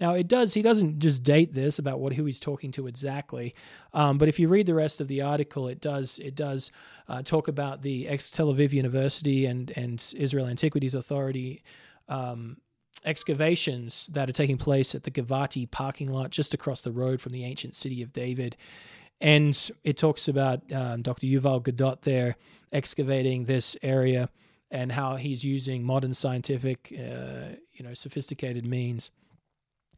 Now 0.00 0.14
it 0.14 0.28
does. 0.28 0.54
He 0.54 0.62
doesn't 0.62 1.00
just 1.00 1.22
date 1.22 1.52
this 1.52 1.78
about 1.78 1.98
what 1.98 2.12
who 2.12 2.24
he's 2.24 2.40
talking 2.40 2.70
to 2.72 2.86
exactly, 2.86 3.54
um, 3.92 4.18
but 4.18 4.28
if 4.28 4.38
you 4.38 4.48
read 4.48 4.66
the 4.66 4.74
rest 4.74 5.00
of 5.00 5.08
the 5.08 5.22
article, 5.22 5.68
it 5.68 5.80
does 5.80 6.18
it 6.20 6.34
does 6.34 6.70
uh, 7.08 7.22
talk 7.22 7.48
about 7.48 7.82
the 7.82 8.08
ex 8.08 8.30
Tel 8.30 8.52
Aviv 8.52 8.72
University 8.72 9.46
and 9.46 9.72
and 9.76 10.14
Israel 10.16 10.46
Antiquities 10.46 10.94
Authority. 10.94 11.62
Um, 12.08 12.58
excavations 13.04 14.08
that 14.08 14.28
are 14.28 14.32
taking 14.32 14.58
place 14.58 14.94
at 14.94 15.04
the 15.04 15.10
Givati 15.10 15.70
parking 15.70 16.10
lot 16.10 16.30
just 16.30 16.52
across 16.52 16.80
the 16.80 16.90
road 16.90 17.20
from 17.20 17.32
the 17.32 17.44
ancient 17.44 17.74
city 17.74 18.02
of 18.02 18.12
David. 18.12 18.56
And 19.20 19.70
it 19.84 19.96
talks 19.96 20.28
about 20.28 20.70
um, 20.72 21.02
Dr. 21.02 21.26
Yuval 21.26 21.62
Gadot 21.62 22.02
there 22.02 22.36
excavating 22.72 23.44
this 23.44 23.76
area 23.82 24.30
and 24.70 24.92
how 24.92 25.16
he's 25.16 25.44
using 25.44 25.82
modern 25.82 26.12
scientific, 26.14 26.92
uh, 26.92 27.56
you 27.72 27.84
know, 27.84 27.94
sophisticated 27.94 28.66
means 28.66 29.10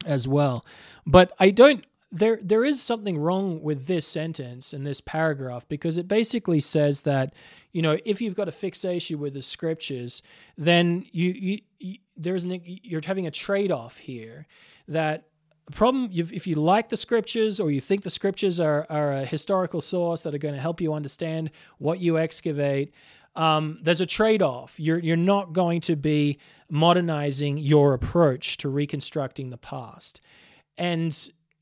as 0.05 0.27
well. 0.27 0.65
But 1.05 1.31
I 1.39 1.51
don't 1.51 1.85
there 2.11 2.39
there 2.43 2.65
is 2.65 2.81
something 2.81 3.17
wrong 3.17 3.61
with 3.61 3.87
this 3.87 4.05
sentence 4.05 4.73
and 4.73 4.85
this 4.85 4.99
paragraph 4.99 5.67
because 5.69 5.97
it 5.97 6.07
basically 6.07 6.59
says 6.59 7.03
that 7.03 7.33
you 7.71 7.81
know 7.81 7.97
if 8.03 8.21
you've 8.21 8.35
got 8.35 8.49
a 8.49 8.51
fixation 8.51 9.17
with 9.17 9.33
the 9.33 9.41
scriptures 9.41 10.21
then 10.57 11.05
you, 11.11 11.29
you, 11.31 11.59
you 11.79 11.97
there's 12.17 12.43
an 12.43 12.61
you're 12.65 13.01
having 13.05 13.27
a 13.27 13.31
trade-off 13.31 13.97
here 13.97 14.45
that 14.89 15.27
problem 15.71 16.09
if 16.11 16.45
you 16.45 16.55
like 16.55 16.89
the 16.89 16.97
scriptures 16.97 17.59
or 17.59 17.71
you 17.71 17.79
think 17.79 18.03
the 18.03 18.09
scriptures 18.09 18.59
are, 18.59 18.85
are 18.89 19.13
a 19.13 19.25
historical 19.25 19.79
source 19.79 20.23
that 20.23 20.35
are 20.35 20.39
going 20.39 20.53
to 20.53 20.59
help 20.59 20.81
you 20.81 20.93
understand 20.93 21.49
what 21.77 21.99
you 21.99 22.17
excavate 22.17 22.93
um, 23.35 23.79
there's 23.81 24.01
a 24.01 24.05
trade-off 24.05 24.79
you're 24.79 24.99
you're 24.99 25.15
not 25.15 25.53
going 25.53 25.79
to 25.81 25.95
be 25.95 26.37
modernizing 26.69 27.57
your 27.57 27.93
approach 27.93 28.57
to 28.57 28.69
reconstructing 28.69 29.49
the 29.49 29.57
past. 29.57 30.21
And 30.77 31.15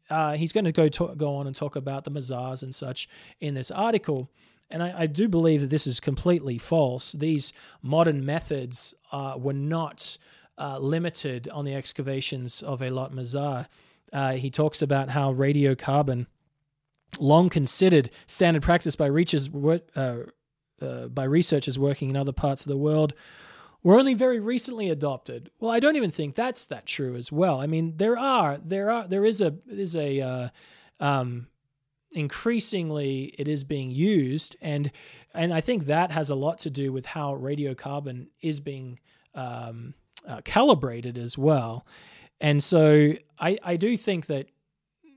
uh, 0.09 0.33
he's 0.33 0.51
going 0.51 0.65
to 0.65 0.71
go 0.71 0.87
talk, 0.87 1.17
go 1.17 1.35
on 1.35 1.47
and 1.47 1.55
talk 1.55 1.75
about 1.75 2.03
the 2.03 2.11
mazars 2.11 2.63
and 2.63 2.73
such 2.73 3.07
in 3.39 3.55
this 3.55 3.71
article. 3.71 4.31
And 4.69 4.83
I, 4.83 5.01
I, 5.01 5.07
do 5.07 5.27
believe 5.27 5.61
that 5.61 5.71
this 5.71 5.87
is 5.87 5.99
completely 5.99 6.59
false. 6.59 7.13
These 7.13 7.53
modern 7.81 8.23
methods 8.23 8.93
uh, 9.11 9.35
were 9.37 9.53
not 9.53 10.17
uh, 10.59 10.77
limited 10.77 11.49
on 11.49 11.65
the 11.65 11.73
excavations 11.73 12.61
of 12.61 12.81
Eilat 12.81 13.11
Mazar. 13.11 13.67
Uh, 14.13 14.33
he 14.33 14.49
talks 14.49 14.81
about 14.81 15.09
how 15.09 15.33
radiocarbon, 15.33 16.27
long 17.19 17.49
considered 17.49 18.11
standard 18.27 18.61
practice 18.61 18.95
by, 18.95 19.07
reaches, 19.07 19.49
uh, 20.81 21.07
by 21.07 21.23
researchers 21.23 21.77
working 21.77 22.09
in 22.09 22.17
other 22.17 22.31
parts 22.31 22.65
of 22.65 22.69
the 22.69 22.77
world, 22.77 23.13
were 23.83 23.97
only 23.97 24.13
very 24.13 24.39
recently 24.39 24.89
adopted. 24.89 25.49
Well, 25.59 25.71
I 25.71 25.79
don't 25.79 25.95
even 25.95 26.11
think 26.11 26.35
that's 26.35 26.65
that 26.67 26.85
true 26.85 27.15
as 27.15 27.31
well. 27.31 27.61
I 27.61 27.67
mean, 27.67 27.97
there 27.97 28.17
are 28.17 28.57
there 28.57 28.91
are 28.91 29.07
there 29.07 29.25
is 29.25 29.41
a 29.41 29.55
is 29.67 29.95
a 29.95 30.21
uh, 30.21 30.49
um, 30.99 31.47
increasingly 32.11 33.35
it 33.37 33.47
is 33.47 33.63
being 33.63 33.91
used, 33.91 34.57
and 34.61 34.91
and 35.33 35.53
I 35.53 35.61
think 35.61 35.85
that 35.85 36.11
has 36.11 36.29
a 36.29 36.35
lot 36.35 36.59
to 36.59 36.69
do 36.69 36.91
with 36.91 37.05
how 37.05 37.35
radiocarbon 37.35 38.27
is 38.41 38.59
being 38.59 38.99
um, 39.33 39.93
uh, 40.27 40.41
calibrated 40.43 41.17
as 41.17 41.37
well. 41.37 41.85
And 42.41 42.61
so 42.61 43.13
I 43.39 43.57
I 43.63 43.77
do 43.77 43.95
think 43.95 44.25
that 44.25 44.47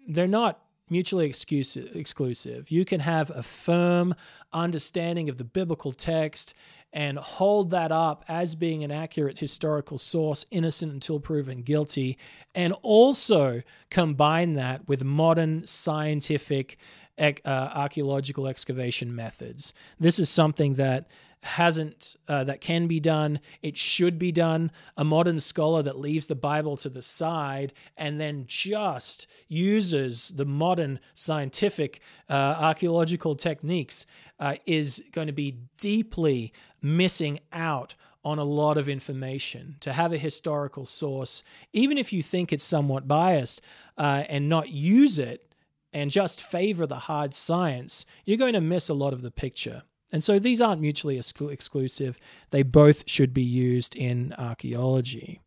they're 0.08 0.26
not 0.28 0.61
mutually 0.92 1.26
exclusive. 1.26 2.70
You 2.70 2.84
can 2.84 3.00
have 3.00 3.30
a 3.30 3.42
firm 3.42 4.14
understanding 4.52 5.28
of 5.28 5.38
the 5.38 5.44
biblical 5.44 5.92
text 5.92 6.54
and 6.92 7.18
hold 7.18 7.70
that 7.70 7.90
up 7.90 8.22
as 8.28 8.54
being 8.54 8.84
an 8.84 8.90
accurate 8.90 9.38
historical 9.38 9.96
source, 9.96 10.44
innocent 10.50 10.92
until 10.92 11.18
proven 11.18 11.62
guilty, 11.62 12.18
and 12.54 12.74
also 12.82 13.62
combine 13.90 14.52
that 14.52 14.86
with 14.86 15.02
modern 15.02 15.66
scientific 15.66 16.76
uh, 17.18 17.30
archaeological 17.44 18.46
excavation 18.46 19.14
methods. 19.14 19.72
This 19.98 20.18
is 20.18 20.28
something 20.28 20.74
that 20.74 21.08
hasn't 21.42 22.14
uh, 22.28 22.44
that 22.44 22.60
can 22.60 22.86
be 22.86 23.00
done. 23.00 23.40
It 23.62 23.76
should 23.76 24.18
be 24.18 24.30
done. 24.30 24.70
A 24.96 25.04
modern 25.04 25.40
scholar 25.40 25.82
that 25.82 25.98
leaves 25.98 26.28
the 26.28 26.36
bible 26.36 26.76
to 26.78 26.88
the 26.88 27.02
side 27.02 27.72
and 27.96 28.20
then 28.20 28.44
just 28.46 29.26
uses 29.48 30.28
the 30.28 30.44
modern 30.44 31.00
scientific 31.14 32.00
uh, 32.30 32.56
archaeological 32.60 33.34
techniques 33.34 34.06
uh, 34.38 34.54
is 34.66 35.02
going 35.12 35.26
to 35.26 35.32
be 35.32 35.58
deeply 35.78 36.52
missing 36.80 37.40
out 37.52 37.96
on 38.24 38.38
a 38.38 38.44
lot 38.44 38.78
of 38.78 38.88
information. 38.88 39.76
To 39.80 39.92
have 39.92 40.12
a 40.12 40.18
historical 40.18 40.86
source 40.86 41.42
even 41.72 41.98
if 41.98 42.12
you 42.12 42.22
think 42.22 42.52
it's 42.52 42.62
somewhat 42.62 43.08
biased 43.08 43.60
uh, 43.98 44.22
and 44.28 44.48
not 44.48 44.68
use 44.68 45.18
it 45.18 45.52
and 45.92 46.10
just 46.10 46.40
favor 46.40 46.86
the 46.86 47.00
hard 47.00 47.34
science 47.34 48.06
you're 48.24 48.38
going 48.38 48.54
to 48.54 48.60
miss 48.60 48.88
a 48.88 48.94
lot 48.94 49.12
of 49.12 49.22
the 49.22 49.30
picture 49.32 49.82
and 50.12 50.22
so 50.22 50.38
these 50.38 50.60
aren't 50.60 50.80
mutually 50.80 51.18
exclusive. 51.18 52.18
They 52.50 52.62
both 52.62 53.08
should 53.08 53.32
be 53.32 53.42
used 53.42 53.96
in 53.96 54.34
archaeology. 54.38 55.40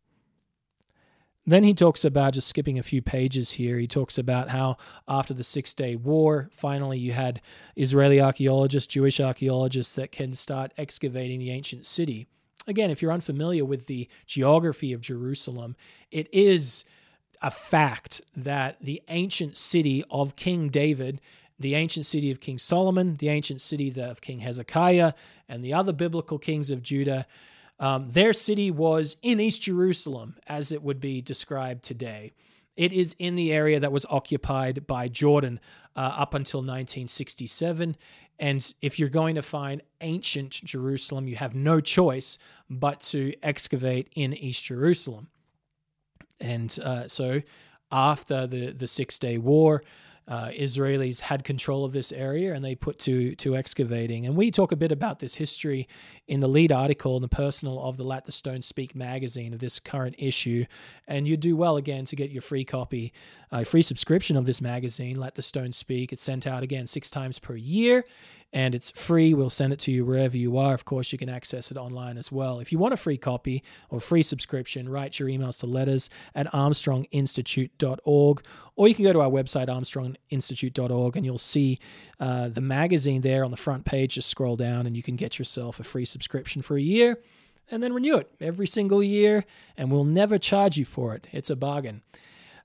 Then 1.47 1.63
he 1.63 1.75
talks 1.75 2.03
about, 2.03 2.33
just 2.33 2.47
skipping 2.47 2.79
a 2.79 2.83
few 2.83 3.03
pages 3.03 3.51
here, 3.51 3.77
he 3.77 3.85
talks 3.85 4.17
about 4.17 4.49
how 4.49 4.77
after 5.07 5.31
the 5.31 5.43
Six 5.43 5.75
Day 5.75 5.95
War, 5.95 6.49
finally 6.51 6.97
you 6.97 7.11
had 7.11 7.39
Israeli 7.75 8.19
archaeologists, 8.19 8.91
Jewish 8.91 9.19
archaeologists 9.19 9.93
that 9.93 10.11
can 10.11 10.33
start 10.33 10.73
excavating 10.75 11.37
the 11.37 11.51
ancient 11.51 11.85
city. 11.85 12.25
Again, 12.65 12.89
if 12.89 12.99
you're 12.99 13.11
unfamiliar 13.11 13.63
with 13.63 13.85
the 13.85 14.09
geography 14.25 14.91
of 14.91 15.01
Jerusalem, 15.01 15.75
it 16.09 16.27
is 16.33 16.83
a 17.43 17.51
fact 17.51 18.21
that 18.35 18.81
the 18.81 19.03
ancient 19.09 19.55
city 19.55 20.03
of 20.09 20.35
King 20.35 20.69
David 20.69 21.21
the 21.59 21.75
ancient 21.75 22.05
city 22.05 22.31
of 22.31 22.39
King 22.39 22.57
Solomon, 22.57 23.17
the 23.17 23.29
ancient 23.29 23.61
city 23.61 23.93
of 24.01 24.21
King 24.21 24.39
Hezekiah, 24.39 25.13
and 25.47 25.63
the 25.63 25.73
other 25.73 25.93
biblical 25.93 26.37
kings 26.37 26.69
of 26.69 26.83
Judah. 26.83 27.25
Um, 27.79 28.09
their 28.09 28.33
city 28.33 28.71
was 28.71 29.17
in 29.21 29.39
East 29.39 29.63
Jerusalem, 29.63 30.35
as 30.47 30.71
it 30.71 30.81
would 30.81 30.99
be 30.99 31.21
described 31.21 31.83
today. 31.83 32.33
It 32.75 32.91
is 32.91 33.15
in 33.19 33.35
the 33.35 33.53
area 33.53 33.79
that 33.79 33.91
was 33.91 34.05
occupied 34.09 34.85
by 34.85 35.07
Jordan 35.07 35.59
uh, 35.95 36.15
up 36.17 36.33
until 36.33 36.59
1967. 36.59 37.95
And 38.37 38.73
if 38.81 38.99
you're 38.99 39.09
going 39.09 39.35
to 39.35 39.41
find 39.41 39.81
ancient 40.01 40.51
Jerusalem, 40.51 41.27
you 41.27 41.37
have 41.37 41.55
no 41.55 41.79
choice 41.79 42.37
but 42.69 42.99
to 43.01 43.33
excavate 43.41 44.09
in 44.13 44.33
East 44.33 44.65
Jerusalem. 44.65 45.29
And 46.41 46.77
uh, 46.83 47.07
so 47.07 47.41
after 47.91 48.45
the, 48.45 48.71
the 48.71 48.87
Six 48.87 49.17
Day 49.17 49.37
War, 49.37 49.83
uh, 50.27 50.47
Israelis 50.47 51.21
had 51.21 51.43
control 51.43 51.85
of 51.85 51.93
this 51.93 52.11
area 52.11 52.53
and 52.53 52.65
they 52.65 52.75
put 52.75 52.97
to 52.99 53.35
to 53.35 53.55
excavating. 53.55 54.25
And 54.25 54.35
we 54.35 54.51
talk 54.51 54.71
a 54.71 54.75
bit 54.75 54.91
about 54.91 55.19
this 55.19 55.35
history 55.35 55.87
in 56.27 56.39
the 56.39 56.47
lead 56.47 56.71
article 56.71 57.15
in 57.15 57.21
the 57.21 57.27
personal 57.27 57.81
of 57.81 57.97
the 57.97 58.03
Let 58.03 58.25
the 58.25 58.31
Stone 58.31 58.63
Speak 58.63 58.95
magazine 58.95 59.53
of 59.53 59.59
this 59.59 59.79
current 59.79 60.15
issue. 60.17 60.65
And 61.07 61.27
you 61.27 61.37
do 61.37 61.55
well 61.55 61.77
again 61.77 62.05
to 62.05 62.15
get 62.15 62.31
your 62.31 62.41
free 62.41 62.65
copy, 62.65 63.13
a 63.51 63.57
uh, 63.57 63.63
free 63.63 63.83
subscription 63.83 64.35
of 64.35 64.45
this 64.45 64.61
magazine, 64.61 65.15
Let 65.19 65.35
the 65.35 65.41
Stone 65.41 65.73
Speak. 65.73 66.11
It's 66.11 66.23
sent 66.23 66.47
out 66.47 66.63
again 66.63 66.87
six 66.87 67.09
times 67.09 67.37
per 67.37 67.55
year 67.55 68.05
and 68.53 68.73
it's 68.73 68.91
free. 68.91 69.33
We'll 69.33 69.49
send 69.49 69.73
it 69.73 69.79
to 69.79 69.91
you 69.91 70.05
wherever 70.05 70.37
you 70.37 70.57
are. 70.57 70.73
Of 70.73 70.85
course, 70.85 71.11
you 71.11 71.17
can 71.17 71.29
access 71.29 71.71
it 71.71 71.77
online 71.77 72.17
as 72.17 72.31
well. 72.31 72.59
If 72.59 72.71
you 72.71 72.79
want 72.79 72.93
a 72.93 72.97
free 72.97 73.17
copy 73.17 73.63
or 73.89 73.99
free 73.99 74.23
subscription, 74.23 74.87
write 74.87 75.19
your 75.19 75.27
emails 75.27 75.59
to 75.59 75.65
letters 75.65 76.09
at 76.33 76.47
armstronginstitute.org, 76.53 78.45
or 78.75 78.87
you 78.87 78.95
can 78.95 79.03
go 79.03 79.13
to 79.13 79.21
our 79.21 79.29
website, 79.29 79.67
armstronginstitute.org, 79.67 81.17
and 81.17 81.25
you'll 81.25 81.37
see 81.37 81.79
uh, 82.19 82.47
the 82.47 82.61
magazine 82.61 83.21
there 83.21 83.43
on 83.43 83.51
the 83.51 83.57
front 83.57 83.85
page. 83.85 84.15
Just 84.15 84.29
scroll 84.29 84.55
down 84.55 84.87
and 84.87 84.95
you 84.95 85.03
can 85.03 85.15
get 85.15 85.37
yourself 85.37 85.79
a 85.79 85.83
free 85.83 86.05
subscription 86.05 86.61
for 86.61 86.77
a 86.77 86.81
year 86.81 87.19
and 87.71 87.81
then 87.81 87.93
renew 87.93 88.17
it 88.17 88.31
every 88.39 88.67
single 88.67 89.01
year, 89.03 89.45
and 89.77 89.91
we'll 89.91 90.03
never 90.03 90.37
charge 90.37 90.77
you 90.77 90.85
for 90.85 91.15
it. 91.15 91.27
It's 91.31 91.49
a 91.49 91.55
bargain. 91.55 92.03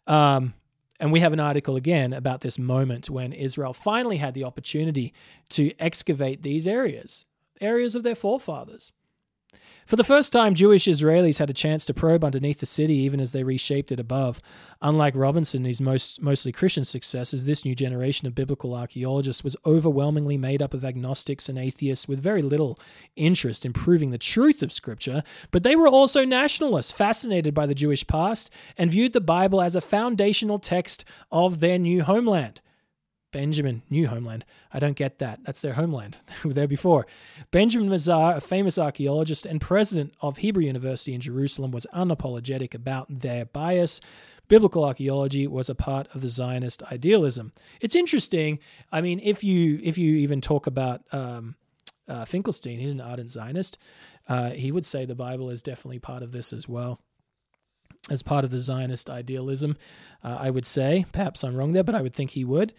Um, 0.07 0.55
and 1.01 1.11
we 1.11 1.21
have 1.21 1.33
an 1.33 1.41
article 1.41 1.77
again 1.77 2.13
about 2.13 2.43
this 2.43 2.59
moment 2.59 3.09
when 3.09 3.33
Israel 3.33 3.73
finally 3.73 4.19
had 4.19 4.35
the 4.35 4.45
opportunity 4.45 5.15
to 5.49 5.73
excavate 5.79 6.43
these 6.43 6.69
areas, 6.69 7.25
areas 7.61 7.95
of 7.95 8.03
their 8.03 8.15
forefathers. 8.15 8.93
For 9.87 9.97
the 9.97 10.05
first 10.05 10.33
time, 10.33 10.55
Jewish 10.55 10.85
Israelis 10.85 11.39
had 11.39 11.51
a 11.51 11.53
chance 11.53 11.85
to 11.87 11.95
probe 11.95 12.23
underneath 12.23 12.61
the 12.61 12.67
city 12.67 12.95
even 12.95 13.19
as 13.19 13.33
they 13.33 13.43
reshaped 13.43 13.91
it 13.91 13.99
above. 13.99 14.41
Unlike 14.81 15.17
Robinson, 15.17 15.65
these 15.65 15.81
most, 15.81 16.23
mostly 16.23 16.53
Christian 16.53 16.85
successes, 16.85 17.45
this 17.45 17.65
new 17.65 17.75
generation 17.75 18.29
of 18.29 18.35
biblical 18.37 18.75
archaeologists 18.75 19.43
was 19.43 19.57
overwhelmingly 19.67 20.39
made 20.39 20.63
up 20.63 20.75
of 20.75 20.85
agnostics 20.85 21.49
and 21.49 21.59
atheists 21.59 22.07
with 22.07 22.23
very 22.23 22.41
little 22.41 22.79
interest 23.17 23.67
in 23.67 23.73
proving 23.73 24.11
the 24.11 24.19
truth 24.19 24.63
of 24.63 24.73
Scripture, 24.73 25.25
but 25.51 25.65
they 25.65 25.75
were 25.75 25.89
also 25.89 26.25
nationalists, 26.25 26.93
fascinated 26.93 27.53
by 27.53 27.67
the 27.67 27.75
Jewish 27.75 28.07
past, 28.07 28.49
and 28.79 28.93
viewed 28.93 29.13
the 29.13 29.21
Bible 29.21 29.61
as 29.61 29.75
a 29.75 29.81
foundational 29.81 30.61
text 30.61 31.05
of 31.33 31.59
their 31.59 31.79
new 31.79 32.05
homeland. 32.05 32.61
Benjamin, 33.33 33.83
new 33.89 34.09
homeland. 34.09 34.45
I 34.73 34.79
don't 34.79 34.97
get 34.97 35.19
that. 35.19 35.41
That's 35.45 35.61
their 35.61 35.75
homeland. 35.75 36.19
They 36.43 36.49
were 36.49 36.55
there 36.55 36.69
before. 36.69 37.07
Benjamin 37.51 37.89
Mazar, 37.89 38.37
a 38.37 38.41
famous 38.41 38.79
archaeologist 38.79 39.47
and 39.47 39.61
president 39.61 40.15
of 40.21 40.39
Hebrew 40.39 40.65
University 40.65 41.15
in 41.15 41.21
Jerusalem, 41.21 41.71
was 41.71 41.87
unapologetic 41.95 42.75
about 42.75 43.07
their 43.09 43.45
bias. 43.45 44.01
Biblical 44.49 44.85
archaeology 44.85 45.47
was 45.47 45.69
a 45.69 45.75
part 45.75 46.09
of 46.15 46.23
the 46.23 46.29
Zionist 46.29 46.83
idealism. 46.85 47.53
It's 47.81 47.95
interesting. 47.95 48.59
I 48.91 49.01
mean, 49.01 49.21
if 49.23 49.45
you 49.45 49.79
if 49.83 49.97
you 49.97 50.17
even 50.17 50.41
talk 50.41 50.67
about 50.67 51.03
um, 51.13 51.55
uh, 52.09 52.25
Finkelstein, 52.25 52.79
he's 52.79 52.93
an 52.93 53.01
ardent 53.01 53.31
Zionist. 53.31 53.79
Uh, 54.29 54.51
he 54.51 54.73
would 54.73 54.85
say 54.85 55.05
the 55.05 55.15
Bible 55.15 55.51
is 55.51 55.63
definitely 55.63 55.99
part 55.99 56.23
of 56.23 56.33
this 56.33 56.53
as 56.53 56.69
well 56.69 57.01
as 58.09 58.23
part 58.23 58.45
of 58.45 58.51
the 58.51 58.59
Zionist 58.59 59.11
idealism, 59.11 59.77
uh, 60.25 60.39
I 60.41 60.51
would 60.51 60.67
say. 60.67 61.05
Perhaps 61.13 61.45
I'm 61.45 61.57
wrong 61.57 61.73
there, 61.73 61.85
but 61.85 61.95
I 61.95 62.03
would 62.03 62.15
think 62.15 62.31
he 62.31 62.45
would. 62.45 62.73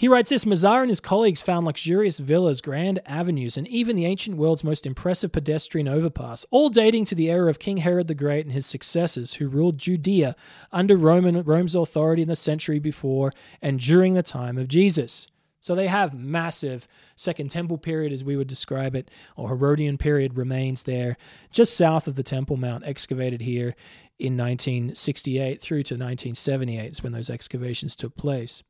He 0.00 0.08
writes 0.08 0.30
this 0.30 0.46
Mazar 0.46 0.80
and 0.80 0.88
his 0.88 0.98
colleagues 0.98 1.42
found 1.42 1.66
luxurious 1.66 2.20
villas, 2.20 2.62
grand 2.62 3.00
avenues, 3.04 3.58
and 3.58 3.68
even 3.68 3.96
the 3.96 4.06
ancient 4.06 4.38
world's 4.38 4.64
most 4.64 4.86
impressive 4.86 5.30
pedestrian 5.30 5.86
overpass, 5.86 6.46
all 6.50 6.70
dating 6.70 7.04
to 7.04 7.14
the 7.14 7.30
era 7.30 7.50
of 7.50 7.58
King 7.58 7.76
Herod 7.76 8.08
the 8.08 8.14
Great 8.14 8.46
and 8.46 8.52
his 8.54 8.64
successors, 8.64 9.34
who 9.34 9.46
ruled 9.46 9.76
Judea 9.76 10.36
under 10.72 10.96
Roman, 10.96 11.42
Rome's 11.42 11.74
authority 11.74 12.22
in 12.22 12.28
the 12.28 12.34
century 12.34 12.78
before 12.78 13.34
and 13.60 13.78
during 13.78 14.14
the 14.14 14.22
time 14.22 14.56
of 14.56 14.68
Jesus. 14.68 15.28
So 15.60 15.74
they 15.74 15.88
have 15.88 16.14
massive 16.14 16.88
Second 17.14 17.50
Temple 17.50 17.76
period, 17.76 18.10
as 18.10 18.24
we 18.24 18.38
would 18.38 18.48
describe 18.48 18.96
it, 18.96 19.10
or 19.36 19.50
Herodian 19.50 19.98
period 19.98 20.34
remains 20.34 20.84
there, 20.84 21.18
just 21.52 21.76
south 21.76 22.08
of 22.08 22.14
the 22.14 22.22
Temple 22.22 22.56
Mount, 22.56 22.86
excavated 22.86 23.42
here 23.42 23.76
in 24.18 24.38
1968 24.38 25.60
through 25.60 25.82
to 25.82 25.94
1978 25.94 26.90
is 26.90 27.02
when 27.02 27.12
those 27.12 27.28
excavations 27.28 27.94
took 27.94 28.16
place. 28.16 28.62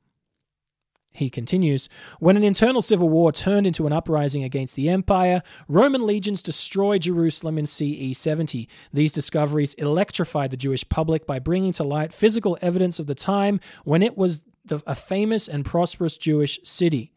He 1.13 1.29
continues 1.29 1.89
When 2.21 2.37
an 2.37 2.45
internal 2.45 2.83
civil 2.83 3.09
war 3.09 3.33
turned 3.33 3.67
into 3.67 3.87
an 3.87 3.93
uprising 3.93 4.45
against 4.45 4.77
the 4.77 4.89
empire, 4.89 5.43
Roman 5.69 6.07
legions 6.07 6.43
destroyed 6.43 7.03
Jerusalem 7.03 7.59
in 7.59 7.67
CE 7.67 8.17
70. 8.17 8.69
These 8.93 9.13
discoveries 9.13 9.75
electrified 9.75 10.51
the 10.51 10.57
Jewish 10.57 10.89
public 10.89 11.27
by 11.27 11.39
bringing 11.39 11.73
to 11.73 11.85
light 11.85 12.13
physical 12.13 12.57
evidence 12.63 13.01
of 13.01 13.07
the 13.07 13.15
time 13.15 13.61
when 13.85 14.03
it 14.03 14.17
was 14.17 14.43
the, 14.65 14.83
a 14.87 14.95
famous 14.95 15.49
and 15.49 15.65
prosperous 15.65 16.17
Jewish 16.17 16.61
city. 16.63 17.13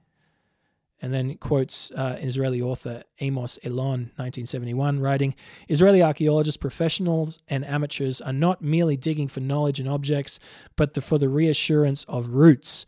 And 0.99 1.13
then 1.13 1.35
quotes 1.35 1.91
uh, 1.91 2.17
Israeli 2.21 2.61
author 2.61 3.03
Amos 3.19 3.59
Elon, 3.63 4.11
1971, 4.15 5.01
writing 5.01 5.35
Israeli 5.67 6.01
archaeologists, 6.01 6.57
professionals, 6.57 7.39
and 7.49 7.65
amateurs 7.65 8.21
are 8.21 8.33
not 8.33 8.61
merely 8.61 8.95
digging 8.95 9.27
for 9.27 9.41
knowledge 9.41 9.81
and 9.81 9.89
objects, 9.89 10.39
but 10.77 10.93
the, 10.93 11.01
for 11.01 11.17
the 11.17 11.27
reassurance 11.27 12.05
of 12.05 12.29
roots. 12.29 12.85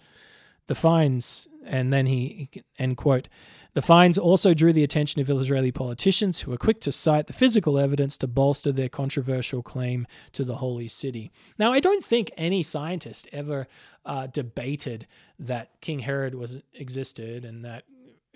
The 0.68 0.76
finds, 0.76 1.48
and 1.66 1.94
then 1.94 2.06
he, 2.08 2.50
end 2.80 2.98
quote, 2.98 3.30
the 3.74 3.82
finds 3.82 4.18
also 4.18 4.54
drew 4.54 4.72
the 4.72 4.86
attention 4.86 5.22
of 5.22 5.30
Israeli 5.30 5.72
politicians 5.72 6.40
who 6.40 6.52
were 6.52 6.58
quick 6.58 6.80
to 6.82 6.94
cite 6.94 7.28
the 7.28 7.34
physical 7.34 7.78
evidence 7.78 8.18
to 8.20 8.28
bolster 8.28 8.72
their 8.72 8.88
controversial 8.88 9.62
claim 9.62 10.08
to 10.32 10.46
the 10.46 10.56
holy 10.56 10.88
city. 10.88 11.32
Now, 11.60 11.74
I 11.74 11.82
don't 11.82 12.04
think 12.04 12.32
any 12.38 12.64
scientist 12.64 13.28
ever 13.34 13.68
uh, 14.06 14.28
debated 14.28 15.08
that 15.40 15.82
King 15.82 16.00
Herod 16.00 16.36
was 16.36 16.60
existed 16.74 17.44
and 17.44 17.66
that 17.66 17.84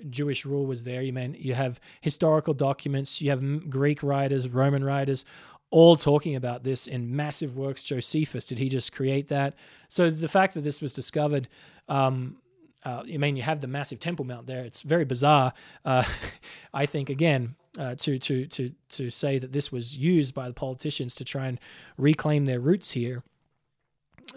Jewish 0.09 0.45
rule 0.45 0.65
was 0.65 0.83
there. 0.83 1.01
You 1.01 1.13
mean 1.13 1.35
you 1.37 1.53
have 1.53 1.79
historical 2.01 2.53
documents, 2.53 3.21
you 3.21 3.29
have 3.29 3.69
Greek 3.69 4.03
writers, 4.03 4.47
Roman 4.49 4.83
writers, 4.83 5.25
all 5.71 5.95
talking 5.95 6.35
about 6.35 6.63
this 6.63 6.87
in 6.87 7.15
massive 7.15 7.55
works. 7.55 7.83
Josephus, 7.83 8.45
did 8.45 8.57
he 8.57 8.69
just 8.69 8.91
create 8.91 9.27
that? 9.27 9.53
So 9.87 10.09
the 10.09 10.27
fact 10.27 10.53
that 10.55 10.61
this 10.61 10.81
was 10.81 10.93
discovered, 10.93 11.47
um, 11.87 12.37
uh, 12.83 13.03
I 13.11 13.17
mean, 13.17 13.35
you 13.35 13.43
have 13.43 13.61
the 13.61 13.67
massive 13.67 13.99
Temple 13.99 14.25
Mount 14.25 14.47
there. 14.47 14.63
It's 14.63 14.81
very 14.81 15.05
bizarre. 15.05 15.53
Uh, 15.83 16.03
I 16.73 16.85
think 16.85 17.09
again 17.09 17.55
uh, 17.77 17.95
to 17.95 18.17
to 18.17 18.47
to 18.47 18.71
to 18.89 19.11
say 19.11 19.37
that 19.37 19.51
this 19.51 19.71
was 19.71 19.97
used 19.97 20.33
by 20.33 20.47
the 20.47 20.53
politicians 20.53 21.15
to 21.15 21.25
try 21.25 21.47
and 21.47 21.59
reclaim 21.97 22.45
their 22.45 22.59
roots 22.59 22.91
here, 22.91 23.23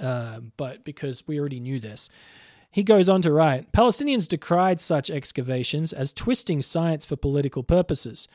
uh, 0.00 0.40
but 0.56 0.84
because 0.84 1.26
we 1.26 1.38
already 1.38 1.60
knew 1.60 1.78
this. 1.78 2.08
He 2.70 2.82
goes 2.82 3.08
on 3.08 3.20
to 3.22 3.32
write 3.32 3.70
Palestinians 3.72 4.26
decried 4.26 4.80
such 4.80 5.10
excavations 5.10 5.92
as 5.92 6.12
twisting 6.12 6.62
science 6.62 7.04
for 7.04 7.16
political 7.16 7.62
purposes, 7.62 8.28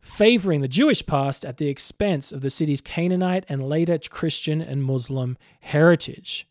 favoring 0.00 0.60
the 0.60 0.68
Jewish 0.68 1.04
past 1.04 1.44
at 1.44 1.56
the 1.56 1.68
expense 1.68 2.32
of 2.32 2.40
the 2.40 2.50
city's 2.50 2.80
Canaanite 2.80 3.44
and 3.48 3.68
later 3.68 3.98
Christian 3.98 4.60
and 4.60 4.82
Muslim 4.82 5.36
heritage. 5.60 6.48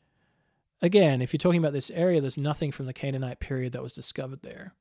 Again, 0.81 1.21
if 1.21 1.33
you're 1.33 1.39
talking 1.39 1.59
about 1.59 1.73
this 1.73 1.89
area, 1.91 2.21
there's 2.21 2.37
nothing 2.37 2.71
from 2.71 2.85
the 2.85 2.93
Canaanite 2.93 3.39
period 3.39 3.73
that 3.73 3.81
was 3.81 3.93
discovered 3.93 4.43
there. 4.43 4.73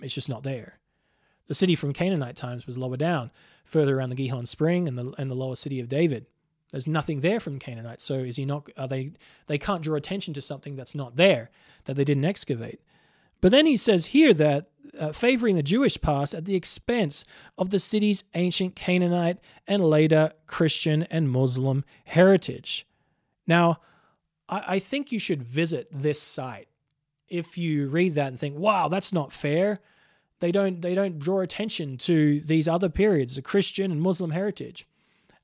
It's 0.00 0.14
just 0.14 0.28
not 0.28 0.42
there. 0.42 0.78
The 1.48 1.54
city 1.54 1.74
from 1.74 1.92
Canaanite 1.92 2.36
times 2.36 2.66
was 2.66 2.78
lower 2.78 2.96
down, 2.96 3.30
further 3.64 3.98
around 3.98 4.10
the 4.10 4.14
Gihon 4.14 4.46
Spring 4.46 4.86
and 4.86 4.96
the 4.96 5.12
and 5.18 5.30
the 5.30 5.34
lower 5.34 5.56
city 5.56 5.80
of 5.80 5.88
David. 5.88 6.26
There's 6.70 6.86
nothing 6.86 7.20
there 7.20 7.40
from 7.40 7.58
Canaanite. 7.58 8.00
So 8.00 8.14
is 8.14 8.36
he 8.36 8.44
not? 8.44 8.68
Are 8.78 8.86
they? 8.86 9.12
They 9.48 9.58
can't 9.58 9.82
draw 9.82 9.96
attention 9.96 10.32
to 10.34 10.40
something 10.40 10.76
that's 10.76 10.94
not 10.94 11.16
there 11.16 11.50
that 11.84 11.96
they 11.96 12.04
didn't 12.04 12.24
excavate. 12.24 12.80
But 13.40 13.52
then 13.52 13.66
he 13.66 13.76
says 13.76 14.06
here 14.06 14.34
that 14.34 14.70
uh, 14.98 15.12
favoring 15.12 15.56
the 15.56 15.62
Jewish 15.62 16.00
past 16.00 16.34
at 16.34 16.44
the 16.44 16.56
expense 16.56 17.24
of 17.56 17.70
the 17.70 17.78
city's 17.78 18.24
ancient 18.34 18.76
Canaanite 18.76 19.38
and 19.66 19.84
later 19.84 20.32
Christian 20.46 21.04
and 21.04 21.30
Muslim 21.30 21.84
heritage. 22.04 22.86
Now, 23.46 23.80
I, 24.48 24.64
I 24.66 24.78
think 24.78 25.12
you 25.12 25.18
should 25.18 25.42
visit 25.42 25.88
this 25.90 26.20
site. 26.20 26.68
If 27.28 27.56
you 27.56 27.88
read 27.88 28.14
that 28.14 28.28
and 28.28 28.38
think, 28.38 28.58
"Wow, 28.58 28.88
that's 28.88 29.12
not 29.12 29.32
fair," 29.32 29.80
they 30.40 30.50
don't 30.50 30.82
they 30.82 30.94
don't 30.94 31.18
draw 31.18 31.40
attention 31.40 31.96
to 31.98 32.40
these 32.40 32.66
other 32.66 32.88
periods, 32.88 33.36
the 33.36 33.42
Christian 33.42 33.92
and 33.92 34.02
Muslim 34.02 34.32
heritage. 34.32 34.86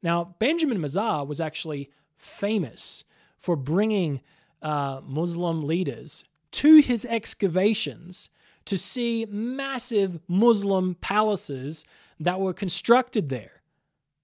Now, 0.03 0.35
Benjamin 0.39 0.79
Mazar 0.79 1.27
was 1.27 1.41
actually 1.41 1.91
famous 2.17 3.05
for 3.39 3.57
bringing 3.57 4.21
uh, 4.63 5.01
Muslim 5.05 5.65
leaders 5.65 6.25
to 6.57 6.79
his 6.81 7.05
excavations 7.05 8.31
to 8.65 8.79
see 8.79 9.27
massive 9.29 10.19
Muslim 10.27 10.95
palaces 10.95 11.85
that 12.19 12.41
were 12.41 12.55
constructed 12.55 13.29
there. 13.29 13.63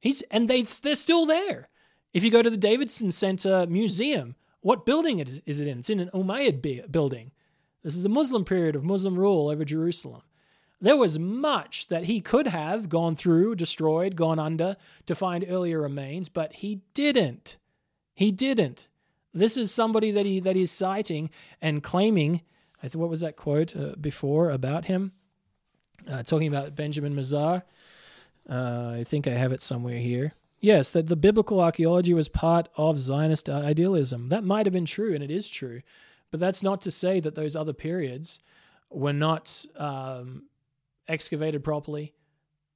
He's 0.01 0.23
and 0.23 0.49
they 0.49 0.63
they're 0.63 0.95
still 0.95 1.27
there. 1.27 1.69
If 2.15 2.25
you 2.25 2.31
go 2.31 2.43
to 2.43 2.51
the 2.51 2.57
Davidson 2.57 3.13
Center 3.13 3.67
Museum, 3.67 4.35
what 4.61 4.87
building 4.87 5.19
is, 5.19 5.43
is 5.45 5.61
it 5.61 5.69
in? 5.69 5.81
It's 5.81 5.91
in 5.91 6.01
an 6.01 6.11
Umayyad 6.15 6.91
building. 6.91 7.33
This 7.83 7.97
is 7.97 8.05
a 8.05 8.09
Muslim 8.09 8.45
period 8.45 8.77
of 8.77 8.85
Muslim 8.85 9.19
rule 9.19 9.49
over 9.51 9.65
Jerusalem. 9.65 10.23
There 10.81 10.97
was 10.97 11.19
much 11.19 11.89
that 11.89 12.05
he 12.05 12.21
could 12.21 12.47
have 12.47 12.89
gone 12.89 13.15
through, 13.15 13.57
destroyed, 13.57 14.17
gone 14.17 14.39
under 14.39 14.77
to 15.07 15.15
find 15.15 15.45
earlier 15.47 15.81
remains, 15.81 16.29
but 16.29 16.55
he 16.55 16.81
didn't. 16.95 17.59
He 18.15 18.33
didn't. 18.33 18.89
This 19.35 19.57
is 19.57 19.73
somebody 19.73 20.11
that 20.11 20.27
he 20.27 20.41
that 20.41 20.57
he's 20.57 20.71
citing 20.71 21.31
and 21.61 21.83
claiming. 21.83 22.43
I 22.83 22.89
th- 22.89 22.97
what 22.97 23.09
was 23.09 23.21
that 23.21 23.37
quote 23.37 23.77
uh, 23.77 23.95
before 24.01 24.51
about 24.51 24.87
him? 24.87 25.13
Uh, 26.11 26.23
talking 26.23 26.49
about 26.49 26.75
Benjamin 26.75 27.15
Mazar. 27.15 27.63
Uh, 28.49 28.95
I 28.99 29.05
think 29.05 29.27
I 29.27 29.33
have 29.33 29.53
it 29.53 29.63
somewhere 29.63 29.99
here. 29.99 30.35
Yes, 30.61 30.91
that 30.93 31.09
the 31.09 31.17
biblical 31.17 31.61
archaeology 31.61 32.15
was 32.15 32.29
part 32.29 32.69
of 32.77 32.99
Zionist 32.99 33.49
idealism. 33.49 34.29
That 34.29 34.45
might 34.45 34.67
have 34.67 34.73
been 34.73 34.85
true, 34.85 35.15
and 35.15 35.23
it 35.23 35.31
is 35.31 35.51
true, 35.51 35.81
but 36.31 36.39
that's 36.39 36.63
not 36.63 36.81
to 36.83 36.91
say 36.91 37.21
that 37.21 37.35
those 37.35 37.57
other 37.57 37.73
periods 37.73 38.39
were 38.91 39.13
not 39.13 39.65
um, 39.77 40.45
excavated 41.09 41.65
properly 41.65 42.15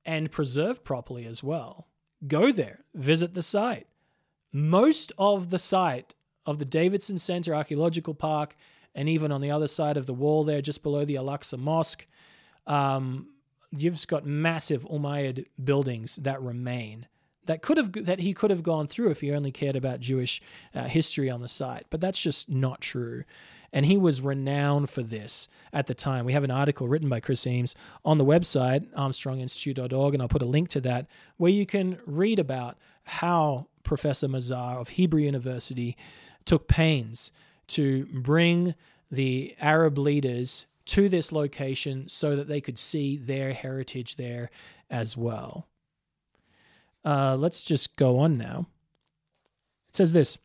and 0.04 0.30
preserved 0.30 0.84
properly 0.84 1.26
as 1.26 1.42
well. 1.42 1.88
Go 2.26 2.50
there, 2.50 2.80
visit 2.94 3.34
the 3.34 3.42
site. 3.42 3.86
Most 4.52 5.12
of 5.18 5.50
the 5.50 5.59
site 5.59 6.14
of 6.47 6.59
the 6.59 6.64
Davidson 6.64 7.18
Center 7.18 7.55
Archaeological 7.55 8.14
Park, 8.14 8.57
and 8.94 9.09
even 9.09 9.30
on 9.30 9.40
the 9.40 9.51
other 9.51 9.68
side 9.68 9.97
of 9.97 10.07
the 10.07 10.14
wall 10.14 10.44
there, 10.44 10.62
just 10.62 10.82
below 10.82 11.05
the 11.05 11.16
Al 11.16 11.26
Aqsa 11.26 11.59
Mosque, 11.59 12.07
um, 12.66 13.28
you've 13.76 14.07
got 14.07 14.24
massive 14.24 14.84
Umayyad 14.84 15.47
buildings 15.62 16.16
that 16.16 16.40
remain 16.40 17.07
that 17.44 17.62
could 17.62 17.76
have 17.76 17.92
that 17.92 18.18
he 18.18 18.34
could 18.34 18.51
have 18.51 18.64
gone 18.64 18.88
through 18.88 19.11
if 19.11 19.20
he 19.20 19.30
only 19.30 19.53
cared 19.53 19.76
about 19.76 20.01
Jewish 20.01 20.42
uh, 20.74 20.84
history 20.84 21.30
on 21.30 21.42
the 21.42 21.49
site. 21.49 21.86
But 21.90 22.01
that's 22.01 22.20
just 22.20 22.51
not 22.51 22.80
true 22.80 23.22
and 23.72 23.86
he 23.86 23.97
was 23.97 24.20
renowned 24.20 24.88
for 24.88 25.03
this 25.03 25.49
at 25.72 25.86
the 25.86 25.94
time. 25.94 26.24
We 26.24 26.32
have 26.32 26.44
an 26.44 26.51
article 26.51 26.88
written 26.88 27.11
by 27.11 27.20
Chris 27.20 27.47
Eames 27.47 27.74
on 28.07 28.18
the 28.18 28.24
website, 28.24 28.90
armstronginstitute.org, 28.94 30.14
and 30.14 30.22
I'll 30.22 30.28
put 30.28 30.42
a 30.42 30.47
link 30.47 30.68
to 30.70 30.80
that, 30.82 31.07
where 31.36 31.51
you 31.51 31.66
can 31.66 31.99
read 32.07 32.38
about 32.38 32.78
how 33.05 33.66
Professor 33.82 34.28
Mazar 34.28 34.80
of 34.80 34.88
Hebrew 34.88 35.20
University 35.20 35.97
took 36.47 36.68
pains 36.68 37.30
to 37.68 38.07
bring 38.07 38.74
the 39.11 39.55
Arab 39.61 39.99
leaders 39.99 40.66
to 40.86 41.09
this 41.09 41.32
location 41.32 42.09
so 42.09 42.36
that 42.36 42.49
they 42.49 42.61
could 42.61 42.78
see 42.78 43.16
their 43.16 43.53
heritage 43.53 44.16
there 44.16 44.51
as 44.88 45.16
well. 45.16 45.66
Uh, 47.05 47.36
let's 47.36 47.64
just 47.64 47.97
go 47.97 48.18
on 48.18 48.38
now. 48.38 48.66
It 49.88 49.97
says 49.97 50.12
this 50.12 50.38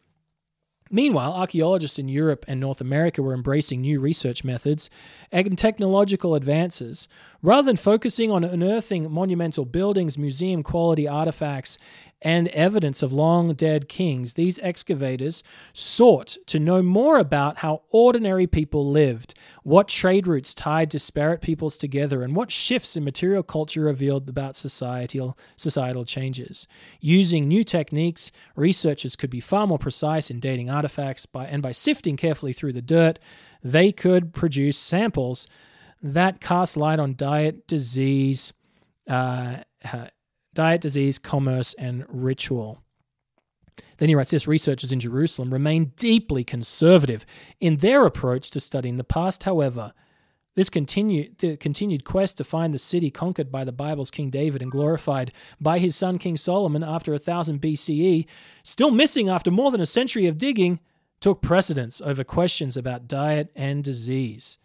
Meanwhile, 0.94 1.32
archaeologists 1.34 1.98
in 1.98 2.10
Europe 2.10 2.44
and 2.50 2.60
North 2.60 2.82
America 2.82 3.22
were 3.22 3.34
embracing 3.34 3.80
new 3.82 4.02
research 4.02 4.44
methods 4.44 4.90
and 5.32 5.58
technological 5.58 6.36
advances. 6.36 7.08
Rather 7.44 7.66
than 7.66 7.78
focusing 7.78 8.30
on 8.30 8.44
unearthing 8.44 9.12
monumental 9.12 9.66
buildings, 9.66 10.18
museum 10.18 10.62
quality 10.62 11.08
artifacts, 11.08 11.78
and 12.22 12.50
evidence 12.50 13.02
of 13.02 13.12
long 13.12 13.52
dead 13.56 13.90
kings, 13.90 14.34
these 14.34 14.60
excavators 14.60 15.42
sought 15.74 16.38
to 16.46 16.60
know 16.60 16.84
more 16.84 17.18
about 17.18 17.58
how 17.58 17.82
ordinary 17.90 18.46
people 18.46 18.88
lived, 18.88 19.34
what 19.64 19.88
trade 19.88 20.28
routes 20.28 20.54
tied 20.54 20.88
disparate 20.88 21.42
peoples 21.42 21.78
together, 21.78 22.22
and 22.22 22.36
what 22.36 22.52
shifts 22.52 22.96
in 22.96 23.04
material 23.04 23.42
culture 23.42 23.82
revealed 23.82 24.30
about 24.30 24.56
societal, 24.56 25.36
societal 25.56 26.06
changes. 26.06 26.68
Using 27.00 27.48
new 27.48 27.64
techniques, 27.64 28.32
researchers 28.56 29.16
could 29.16 29.32
be 29.32 29.40
far 29.40 29.66
more 29.66 29.80
precise 29.80 30.30
in 30.30 30.40
dating 30.40 30.70
artifacts, 30.70 31.26
by, 31.26 31.48
and 31.48 31.64
by 31.64 31.72
sifting 31.72 32.18
carefully 32.18 32.54
through 32.54 32.74
the 32.74 32.84
dirt, 32.84 33.18
they 33.64 33.92
could 33.92 34.32
produce 34.32 34.78
samples 34.78 35.48
that 36.02 36.42
cast 36.42 36.78
light 36.78 37.00
on 37.00 37.16
diet, 37.16 37.68
disease, 37.68 38.54
uh, 39.08 39.58
diet, 40.54 40.82
disease, 40.82 41.20
commerce, 41.20 41.74
and 41.76 42.06
ritual. 42.08 42.80
Then 43.98 44.10
he 44.10 44.16
writes 44.16 44.32
this 44.32 44.48
researchers 44.48 44.92
in 44.92 45.00
Jerusalem 45.00 45.54
remain 45.54 45.94
deeply 45.96 46.44
conservative 46.44 47.26
in 47.60 47.78
their 47.78 48.06
approach 48.06 48.50
to 48.52 48.60
studying 48.60 48.98
the 48.98 49.04
past, 49.04 49.44
however. 49.44 49.94
This 50.56 50.70
continued, 50.70 51.38
the 51.38 51.56
continued 51.56 52.04
quest 52.04 52.38
to 52.38 52.44
find 52.44 52.74
the 52.74 52.80
city 52.80 53.10
conquered 53.10 53.52
by 53.52 53.64
the 53.64 53.72
Bible's 53.72 54.12
King 54.12 54.30
David 54.30 54.62
and 54.62 54.72
glorified 54.72 55.32
by 55.62 55.80
his 55.80 55.96
son 55.96 56.18
King 56.18 56.36
Solomon 56.36 56.84
after 56.84 57.12
1000 57.14 57.62
BCE, 57.62 58.26
still 58.64 58.92
missing 58.92 59.30
after 59.30 59.50
more 59.50 59.72
than 59.72 59.80
a 59.80 59.86
century 59.86 60.28
of 60.28 60.38
digging, 60.38 60.82
took 61.22 61.42
precedence 61.42 62.02
over 62.02 62.26
questions 62.26 62.76
about 62.76 63.08
diet 63.08 63.50
and 63.56 63.84
disease. 63.84 64.58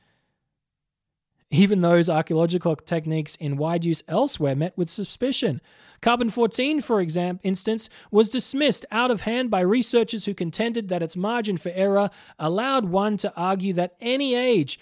Even 1.50 1.80
those 1.80 2.10
archaeological 2.10 2.74
techniques 2.74 3.36
in 3.36 3.56
wide 3.56 3.84
use 3.84 4.02
elsewhere 4.08 4.56
met 4.56 4.76
with 4.76 4.90
suspicion. 4.90 5.60
Carbon 6.00 6.28
14, 6.28 6.80
for 6.80 7.00
example, 7.00 7.40
instance, 7.44 7.88
was 8.10 8.30
dismissed 8.30 8.84
out 8.90 9.10
of 9.10 9.22
hand 9.22 9.50
by 9.50 9.60
researchers 9.60 10.24
who 10.24 10.34
contended 10.34 10.88
that 10.88 11.02
its 11.02 11.16
margin 11.16 11.56
for 11.56 11.70
error 11.74 12.10
allowed 12.38 12.86
one 12.86 13.16
to 13.18 13.32
argue 13.36 13.72
that 13.74 13.94
any 14.00 14.34
age, 14.34 14.78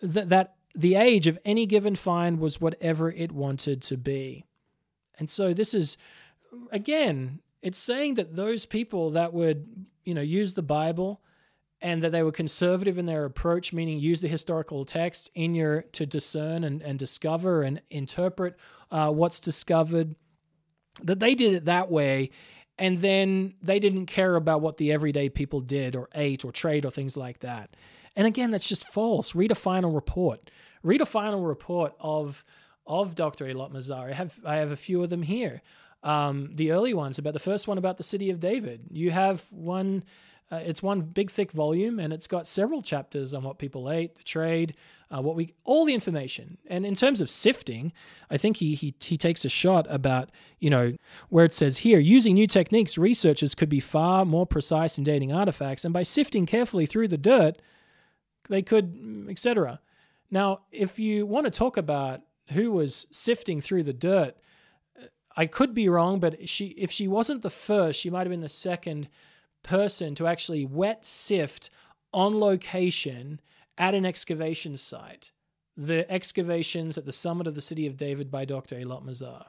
th- 0.00 0.26
that 0.26 0.54
the 0.74 0.94
age 0.94 1.26
of 1.26 1.38
any 1.44 1.66
given 1.66 1.94
find 1.94 2.40
was 2.40 2.60
whatever 2.60 3.10
it 3.10 3.32
wanted 3.32 3.82
to 3.82 3.96
be. 3.96 4.44
And 5.18 5.28
so 5.28 5.52
this 5.52 5.74
is, 5.74 5.96
again, 6.70 7.40
it's 7.62 7.78
saying 7.78 8.14
that 8.14 8.36
those 8.36 8.66
people 8.66 9.10
that 9.10 9.32
would, 9.32 9.86
you 10.04 10.14
know, 10.14 10.20
use 10.20 10.54
the 10.54 10.62
Bible 10.62 11.20
and 11.80 12.02
that 12.02 12.12
they 12.12 12.22
were 12.22 12.32
conservative 12.32 12.98
in 12.98 13.06
their 13.06 13.24
approach, 13.24 13.72
meaning 13.72 13.98
use 13.98 14.20
the 14.20 14.28
historical 14.28 14.84
text 14.84 15.30
in 15.34 15.54
your 15.54 15.82
to 15.92 16.06
discern 16.06 16.64
and, 16.64 16.82
and 16.82 16.98
discover 16.98 17.62
and 17.62 17.82
interpret 17.90 18.56
uh, 18.90 19.10
what's 19.10 19.40
discovered. 19.40 20.14
That 21.02 21.20
they 21.20 21.34
did 21.34 21.52
it 21.52 21.64
that 21.66 21.90
way, 21.90 22.30
and 22.78 22.98
then 22.98 23.54
they 23.60 23.78
didn't 23.78 24.06
care 24.06 24.36
about 24.36 24.62
what 24.62 24.78
the 24.78 24.92
everyday 24.92 25.28
people 25.28 25.60
did 25.60 25.94
or 25.94 26.08
ate 26.14 26.44
or 26.44 26.52
trade 26.52 26.86
or 26.86 26.90
things 26.90 27.16
like 27.16 27.40
that. 27.40 27.76
And 28.16 28.26
again, 28.26 28.50
that's 28.50 28.68
just 28.68 28.88
false. 28.88 29.34
Read 29.34 29.52
a 29.52 29.56
final 29.56 29.92
report. 29.92 30.50
Read 30.82 31.02
a 31.02 31.06
final 31.06 31.42
report 31.42 31.94
of 32.00 32.44
of 32.86 33.14
Dr. 33.14 33.46
Eilat 33.46 33.72
Mazar. 33.72 34.10
I 34.10 34.14
have 34.14 34.40
I 34.44 34.56
have 34.56 34.70
a 34.70 34.76
few 34.76 35.02
of 35.02 35.10
them 35.10 35.22
here. 35.22 35.60
Um, 36.02 36.50
the 36.54 36.70
early 36.70 36.94
ones 36.94 37.18
about 37.18 37.34
the 37.34 37.40
first 37.40 37.66
one 37.66 37.78
about 37.78 37.96
the 37.96 38.04
city 38.04 38.30
of 38.30 38.40
David. 38.40 38.86
You 38.90 39.10
have 39.10 39.44
one 39.50 40.04
uh, 40.50 40.60
it's 40.64 40.82
one 40.82 41.00
big 41.00 41.30
thick 41.30 41.50
volume 41.50 41.98
and 41.98 42.12
it's 42.12 42.28
got 42.28 42.46
several 42.46 42.80
chapters 42.80 43.34
on 43.34 43.42
what 43.42 43.58
people 43.58 43.90
ate, 43.90 44.14
the 44.14 44.22
trade, 44.22 44.74
uh, 45.10 45.20
what 45.20 45.34
we 45.34 45.52
all 45.64 45.84
the 45.84 45.94
information. 45.94 46.58
And 46.66 46.86
in 46.86 46.94
terms 46.94 47.20
of 47.20 47.28
sifting, 47.28 47.92
I 48.30 48.36
think 48.36 48.58
he 48.58 48.74
he 48.74 48.94
he 49.00 49.16
takes 49.16 49.44
a 49.44 49.48
shot 49.48 49.86
about 49.88 50.30
you 50.60 50.70
know 50.70 50.94
where 51.28 51.44
it 51.44 51.52
says 51.52 51.78
here 51.78 51.98
using 51.98 52.34
new 52.34 52.46
techniques, 52.46 52.96
researchers 52.96 53.54
could 53.54 53.68
be 53.68 53.80
far 53.80 54.24
more 54.24 54.46
precise 54.46 54.98
in 54.98 55.04
dating 55.04 55.32
artifacts, 55.32 55.84
and 55.84 55.92
by 55.92 56.02
sifting 56.04 56.46
carefully 56.46 56.86
through 56.86 57.08
the 57.08 57.18
dirt, 57.18 57.60
they 58.48 58.62
could, 58.62 59.26
etc. 59.28 59.80
Now, 60.30 60.60
if 60.70 60.98
you 60.98 61.26
want 61.26 61.46
to 61.46 61.50
talk 61.50 61.76
about 61.76 62.22
who 62.52 62.70
was 62.70 63.06
sifting 63.10 63.60
through 63.60 63.84
the 63.84 63.92
dirt, 63.92 64.36
I 65.36 65.46
could 65.46 65.74
be 65.74 65.88
wrong, 65.88 66.18
but 66.18 66.48
she 66.48 66.66
if 66.68 66.90
she 66.90 67.08
wasn't 67.08 67.42
the 67.42 67.50
first, 67.50 68.00
she 68.00 68.10
might 68.10 68.20
have 68.20 68.30
been 68.30 68.40
the 68.40 68.48
second 68.48 69.08
person 69.66 70.14
to 70.14 70.26
actually 70.26 70.64
wet 70.64 71.04
sift 71.04 71.68
on 72.12 72.38
location 72.38 73.40
at 73.76 73.94
an 73.94 74.06
excavation 74.06 74.76
site. 74.76 75.32
The 75.76 76.10
excavations 76.10 76.96
at 76.96 77.04
the 77.04 77.12
summit 77.12 77.46
of 77.46 77.54
the 77.54 77.60
city 77.60 77.86
of 77.86 77.98
David 77.98 78.30
by 78.30 78.46
Dr. 78.46 78.76
Eilat 78.76 79.04
Mazar. 79.04 79.46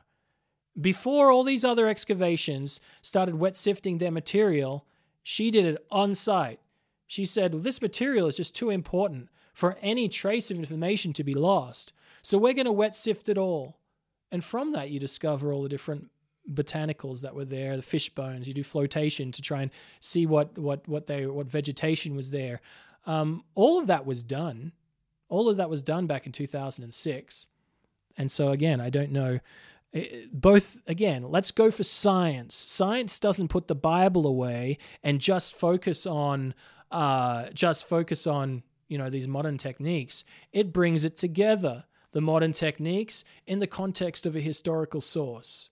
Before 0.80 1.32
all 1.32 1.44
these 1.44 1.64
other 1.64 1.88
excavations 1.88 2.80
started 3.02 3.36
wet 3.36 3.56
sifting 3.56 3.98
their 3.98 4.12
material, 4.12 4.86
she 5.24 5.50
did 5.50 5.66
it 5.66 5.86
on 5.90 6.14
site. 6.14 6.60
She 7.08 7.24
said, 7.24 7.54
well, 7.54 7.64
This 7.64 7.82
material 7.82 8.28
is 8.28 8.38
just 8.38 8.56
too 8.56 8.70
important 8.70 9.30
for 9.54 9.78
any 9.82 10.10
trace 10.10 10.52
of 10.52 10.58
information 10.58 11.14
to 11.14 11.24
be 11.24 11.34
lost. 11.34 11.94
So 12.22 12.38
we're 12.38 12.54
going 12.54 12.66
to 12.66 12.72
wet 12.72 12.96
sift 12.96 13.30
it 13.30 13.38
all. 13.38 13.80
And 14.32 14.44
from 14.44 14.74
that, 14.74 14.90
you 14.90 15.00
discover 15.00 15.54
all 15.54 15.64
the 15.64 15.70
different 15.70 16.12
botanicals 16.52 17.22
that 17.22 17.36
were 17.36 17.46
there, 17.46 17.76
the 17.76 17.82
fish 17.82 18.10
bones. 18.10 18.48
You 18.48 18.54
do 18.54 18.64
flotation 18.64 19.32
to 19.32 19.42
try 19.42 19.62
and 19.62 19.72
see 20.00 20.26
what 20.26 20.58
what 20.58 20.88
what 20.88 21.06
they 21.06 21.26
what 21.26 21.48
vegetation 21.48 22.16
was 22.16 22.32
there. 22.32 22.62
Um, 23.06 23.44
all 23.56 23.80
of 23.80 23.88
that 23.88 24.06
was 24.06 24.24
done. 24.24 24.74
All 25.30 25.50
of 25.50 25.58
that 25.58 25.70
was 25.70 25.82
done 25.82 26.08
back 26.08 26.26
in 26.26 26.32
2006. 26.32 27.48
And 28.18 28.32
so 28.32 28.52
again, 28.52 28.82
I 28.82 28.90
don't 28.90 29.12
know. 29.12 29.40
Eh, 29.94 30.26
both 30.32 30.78
again, 30.88 31.24
let's 31.24 31.52
go 31.52 31.72
for 31.72 31.84
science. 31.84 32.56
Science 32.56 33.20
doesn't 33.20 33.50
put 33.50 33.68
the 33.68 33.76
Bible 33.76 34.26
away 34.28 34.78
and 35.04 35.22
just 35.22 35.54
focus 35.54 36.06
on 36.06 36.54
uh, 36.92 37.50
just 37.54 37.88
focus 37.88 38.26
on 38.28 38.64
you 38.88 38.98
know 38.98 39.10
these 39.10 39.28
modern 39.28 39.58
techniques. 39.58 40.24
It 40.52 40.74
brings 40.74 41.06
it 41.06 41.18
together 41.18 41.86
the 42.12 42.22
modern 42.22 42.52
techniques 42.52 43.24
in 43.46 43.60
the 43.60 43.68
context 43.68 44.26
of 44.26 44.36
a 44.36 44.40
historical 44.40 45.02
source. 45.02 45.70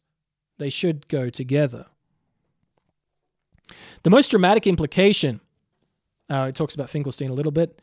They 0.57 0.69
should 0.69 1.07
go 1.07 1.29
together. 1.29 1.87
The 4.03 4.09
most 4.09 4.29
dramatic 4.29 4.67
implication, 4.67 5.41
uh, 6.29 6.47
it 6.49 6.55
talks 6.55 6.75
about 6.75 6.89
Finkelstein 6.89 7.29
a 7.29 7.33
little 7.33 7.51
bit, 7.51 7.81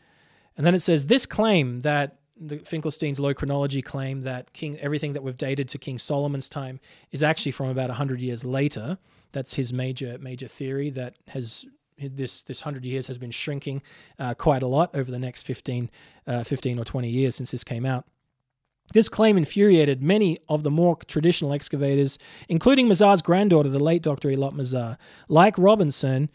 and 0.56 0.64
then 0.64 0.74
it 0.74 0.80
says 0.80 1.06
this 1.06 1.26
claim 1.26 1.80
that 1.80 2.18
the 2.36 2.58
Finkelstein's 2.58 3.20
low 3.20 3.34
chronology 3.34 3.82
claim 3.82 4.22
that 4.22 4.52
King 4.52 4.78
everything 4.80 5.12
that 5.12 5.22
we've 5.22 5.36
dated 5.36 5.68
to 5.68 5.78
King 5.78 5.98
Solomon's 5.98 6.48
time 6.48 6.80
is 7.10 7.22
actually 7.22 7.52
from 7.52 7.68
about 7.68 7.88
100 7.88 8.20
years 8.20 8.44
later. 8.44 8.98
That's 9.32 9.54
his 9.54 9.72
major 9.72 10.18
major 10.18 10.48
theory 10.48 10.90
that 10.90 11.14
has 11.28 11.66
this 11.98 12.42
this 12.42 12.64
100 12.64 12.84
years 12.84 13.06
has 13.06 13.18
been 13.18 13.30
shrinking 13.30 13.82
uh, 14.18 14.34
quite 14.34 14.62
a 14.62 14.66
lot 14.66 14.94
over 14.94 15.10
the 15.10 15.18
next 15.18 15.42
15, 15.42 15.90
uh, 16.26 16.44
15 16.44 16.78
or 16.78 16.84
20 16.84 17.08
years 17.08 17.36
since 17.36 17.50
this 17.50 17.64
came 17.64 17.86
out. 17.86 18.06
This 18.92 19.08
claim 19.08 19.36
infuriated 19.36 20.02
many 20.02 20.38
of 20.48 20.62
the 20.62 20.70
more 20.70 20.96
traditional 21.06 21.52
excavators, 21.52 22.18
including 22.48 22.88
Mazar's 22.88 23.22
granddaughter, 23.22 23.68
the 23.68 23.78
late 23.78 24.02
Dr. 24.02 24.28
Eilat 24.28 24.54
Mazar. 24.54 24.96
Like 25.28 25.56
Robinson 25.58 26.30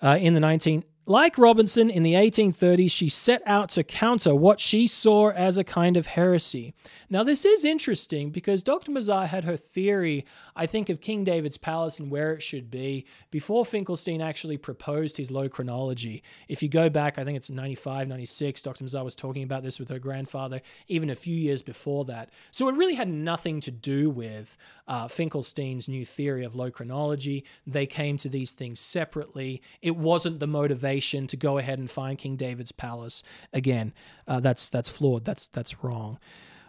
uh, 0.00 0.18
in 0.20 0.34
the 0.34 0.40
19, 0.40 0.84
like 1.12 1.36
Robinson 1.36 1.90
in 1.90 2.04
the 2.04 2.14
1830s, 2.14 2.90
she 2.90 3.10
set 3.10 3.42
out 3.44 3.68
to 3.68 3.84
counter 3.84 4.34
what 4.34 4.58
she 4.58 4.86
saw 4.86 5.30
as 5.30 5.58
a 5.58 5.62
kind 5.62 5.98
of 5.98 6.06
heresy. 6.06 6.72
Now, 7.10 7.22
this 7.22 7.44
is 7.44 7.66
interesting 7.66 8.30
because 8.30 8.62
Dr. 8.62 8.90
Mazar 8.90 9.26
had 9.26 9.44
her 9.44 9.58
theory, 9.58 10.24
I 10.56 10.64
think, 10.64 10.88
of 10.88 11.02
King 11.02 11.22
David's 11.22 11.58
palace 11.58 12.00
and 12.00 12.10
where 12.10 12.32
it 12.32 12.42
should 12.42 12.70
be 12.70 13.04
before 13.30 13.66
Finkelstein 13.66 14.22
actually 14.22 14.56
proposed 14.56 15.18
his 15.18 15.30
low 15.30 15.50
chronology. 15.50 16.22
If 16.48 16.62
you 16.62 16.70
go 16.70 16.88
back, 16.88 17.18
I 17.18 17.24
think 17.24 17.36
it's 17.36 17.50
95, 17.50 18.08
96, 18.08 18.62
Dr. 18.62 18.82
Mazar 18.82 19.04
was 19.04 19.14
talking 19.14 19.42
about 19.42 19.62
this 19.62 19.78
with 19.78 19.90
her 19.90 19.98
grandfather, 19.98 20.62
even 20.88 21.10
a 21.10 21.14
few 21.14 21.36
years 21.36 21.60
before 21.60 22.06
that. 22.06 22.30
So 22.50 22.70
it 22.70 22.74
really 22.74 22.94
had 22.94 23.08
nothing 23.08 23.60
to 23.60 23.70
do 23.70 24.08
with 24.08 24.56
uh, 24.88 25.08
Finkelstein's 25.08 25.90
new 25.90 26.06
theory 26.06 26.42
of 26.42 26.54
low 26.54 26.70
chronology. 26.70 27.44
They 27.66 27.84
came 27.84 28.16
to 28.16 28.30
these 28.30 28.52
things 28.52 28.80
separately. 28.80 29.60
It 29.82 29.98
wasn't 29.98 30.40
the 30.40 30.46
motivation 30.46 31.01
to 31.02 31.36
go 31.36 31.58
ahead 31.58 31.78
and 31.78 31.90
find 31.90 32.18
King 32.18 32.36
David's 32.36 32.72
palace 32.72 33.22
again. 33.52 33.92
Uh, 34.26 34.40
that's 34.40 34.68
that's 34.68 34.88
flawed. 34.88 35.24
That's 35.24 35.46
that's 35.46 35.82
wrong. 35.82 36.18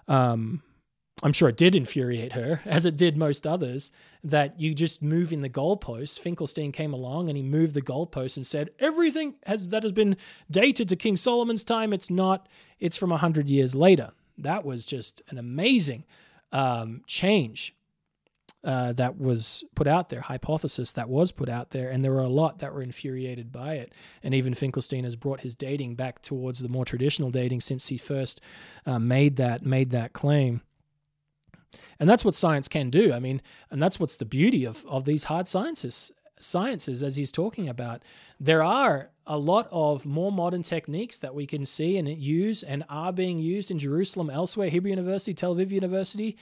Um, 0.08 0.62
I'm 1.22 1.34
sure 1.34 1.50
it 1.50 1.58
did 1.58 1.76
infuriate 1.76 2.34
her, 2.34 2.62
as 2.66 2.86
it 2.86 2.98
did 2.98 3.18
most 3.18 3.46
others, 3.46 3.92
that 4.24 4.60
you 4.60 4.74
just 4.74 5.02
move 5.02 5.32
in 5.32 5.42
the 5.42 5.50
goalposts. 5.50 6.20
Finkelstein 6.20 6.72
came 6.72 6.94
along 6.94 7.30
and 7.30 7.38
he 7.38 7.44
moved 7.44 7.76
the 7.76 7.82
goalposts 7.82 8.36
and 8.36 8.46
said, 8.46 8.72
everything 8.80 9.36
has 9.46 9.68
that 9.70 9.84
has 9.84 9.92
been 9.92 10.18
dated 10.50 10.90
to 10.90 10.96
King 10.96 11.16
Solomon's 11.16 11.64
time. 11.64 11.94
It's 11.94 12.10
not, 12.10 12.48
it's 12.80 12.98
from 12.98 13.12
a 13.12 13.16
100 13.16 13.50
years 13.50 13.76
later. 13.76 14.12
That 14.38 14.66
was 14.66 14.86
just 14.86 15.22
an 15.30 15.38
amazing 15.38 16.06
um, 16.52 17.02
change 17.06 17.76
uh, 18.64 18.94
that 18.94 19.20
was 19.20 19.64
put 19.76 19.88
out 19.88 20.10
there, 20.10 20.22
hypothesis 20.22 20.92
that 20.94 21.10
was 21.10 21.32
put 21.32 21.50
out 21.50 21.72
there, 21.72 21.90
and 21.90 22.04
there 22.04 22.14
were 22.14 22.20
a 22.20 22.30
lot 22.30 22.60
that 22.60 22.74
were 22.74 22.82
infuriated 22.82 23.52
by 23.52 23.76
it. 23.76 23.94
And 24.22 24.34
even 24.34 24.54
Finkelstein 24.54 25.04
has 25.04 25.16
brought 25.16 25.42
his 25.42 25.56
dating 25.56 25.96
back 25.96 26.22
towards 26.22 26.60
the 26.60 26.70
more 26.70 26.86
traditional 26.86 27.30
dating 27.30 27.62
since 27.62 27.88
he 27.88 27.98
first 27.98 28.40
uh, 28.86 29.00
made 29.00 29.36
that 29.36 29.66
made 29.66 29.90
that 29.92 30.14
claim. 30.14 30.62
And 32.00 32.10
that's 32.10 32.26
what 32.26 32.36
science 32.36 32.68
can 32.68 32.90
do. 32.90 33.14
I 33.14 33.20
mean, 33.20 33.42
and 33.70 33.82
that's 33.82 34.00
what's 34.00 34.18
the 34.18 34.26
beauty 34.26 34.66
of 34.66 34.86
of 34.86 35.06
these 35.06 35.26
hard 35.26 35.48
sciences. 35.48 36.12
Sciences, 36.40 37.04
as 37.04 37.16
he's 37.16 37.32
talking 37.32 37.70
about, 37.70 38.04
there 38.38 38.62
are 38.64 39.12
a 39.26 39.38
lot 39.38 39.68
of 39.72 40.06
more 40.06 40.32
modern 40.32 40.62
techniques 40.62 41.20
that 41.20 41.34
we 41.34 41.46
can 41.46 41.66
see 41.66 41.98
and 41.98 42.08
use 42.10 42.64
and 42.64 42.84
are 42.90 43.14
being 43.14 43.40
used 43.40 43.72
in 43.72 43.80
Jerusalem, 43.80 44.30
elsewhere, 44.30 44.70
Hebrew 44.70 44.90
University, 44.90 45.34
Tel 45.34 45.56
Aviv 45.56 45.72
University, 45.72 46.36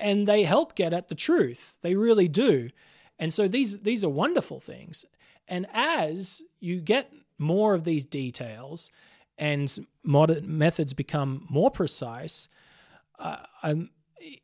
and 0.00 0.26
they 0.26 0.44
help 0.44 0.74
get 0.74 0.92
at 0.92 1.08
the 1.08 1.14
truth. 1.14 1.74
They 1.82 1.94
really 1.94 2.28
do. 2.28 2.70
And 3.18 3.32
so 3.32 3.46
these 3.46 3.82
these 3.82 4.02
are 4.04 4.08
wonderful 4.08 4.60
things. 4.60 5.04
And 5.46 5.66
as 5.72 6.42
you 6.60 6.80
get 6.80 7.12
more 7.38 7.74
of 7.74 7.84
these 7.84 8.04
details 8.04 8.90
and 9.36 9.78
modern 10.02 10.58
methods 10.58 10.94
become 10.94 11.46
more 11.48 11.70
precise, 11.70 12.48
uh, 13.18 13.38
um, 13.62 13.90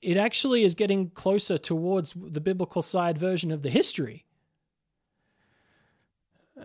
it 0.03 0.17
actually 0.17 0.65
is 0.65 0.75
getting 0.75 1.11
closer 1.11 1.59
towards 1.59 2.15
the 2.17 2.41
biblical 2.41 2.83
side 2.83 3.19
version 3.19 3.51
of 3.51 3.63
the 3.63 3.71
history. 3.71 4.25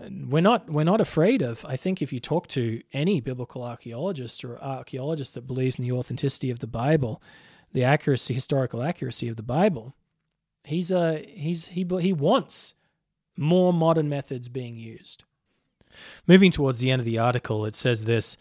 We're 0.09 0.41
not 0.41 0.69
we're 0.69 0.85
not 0.85 1.01
afraid 1.01 1.41
of. 1.41 1.65
I 1.65 1.75
think 1.75 2.01
if 2.01 2.13
you 2.13 2.19
talk 2.19 2.47
to 2.49 2.81
any 2.93 3.19
biblical 3.19 3.61
archaeologist 3.61 4.45
or 4.45 4.57
archaeologist 4.61 5.35
that 5.35 5.45
believes 5.45 5.77
in 5.77 5.83
the 5.83 5.91
authenticity 5.91 6.49
of 6.49 6.59
the 6.59 6.67
Bible, 6.67 7.21
the 7.73 7.83
accuracy, 7.83 8.33
historical 8.33 8.81
accuracy 8.81 9.27
of 9.27 9.35
the 9.35 9.43
Bible. 9.43 9.95
He's 10.63 10.91
a 10.91 11.19
he's 11.27 11.69
he 11.69 11.87
he 11.99 12.13
wants 12.13 12.75
more 13.37 13.73
modern 13.73 14.09
methods 14.09 14.49
being 14.49 14.77
used. 14.77 15.23
Moving 16.27 16.51
towards 16.51 16.79
the 16.79 16.91
end 16.91 16.99
of 16.99 17.05
the 17.05 17.17
article, 17.17 17.65
it 17.65 17.75
says 17.75 18.05
this. 18.05 18.37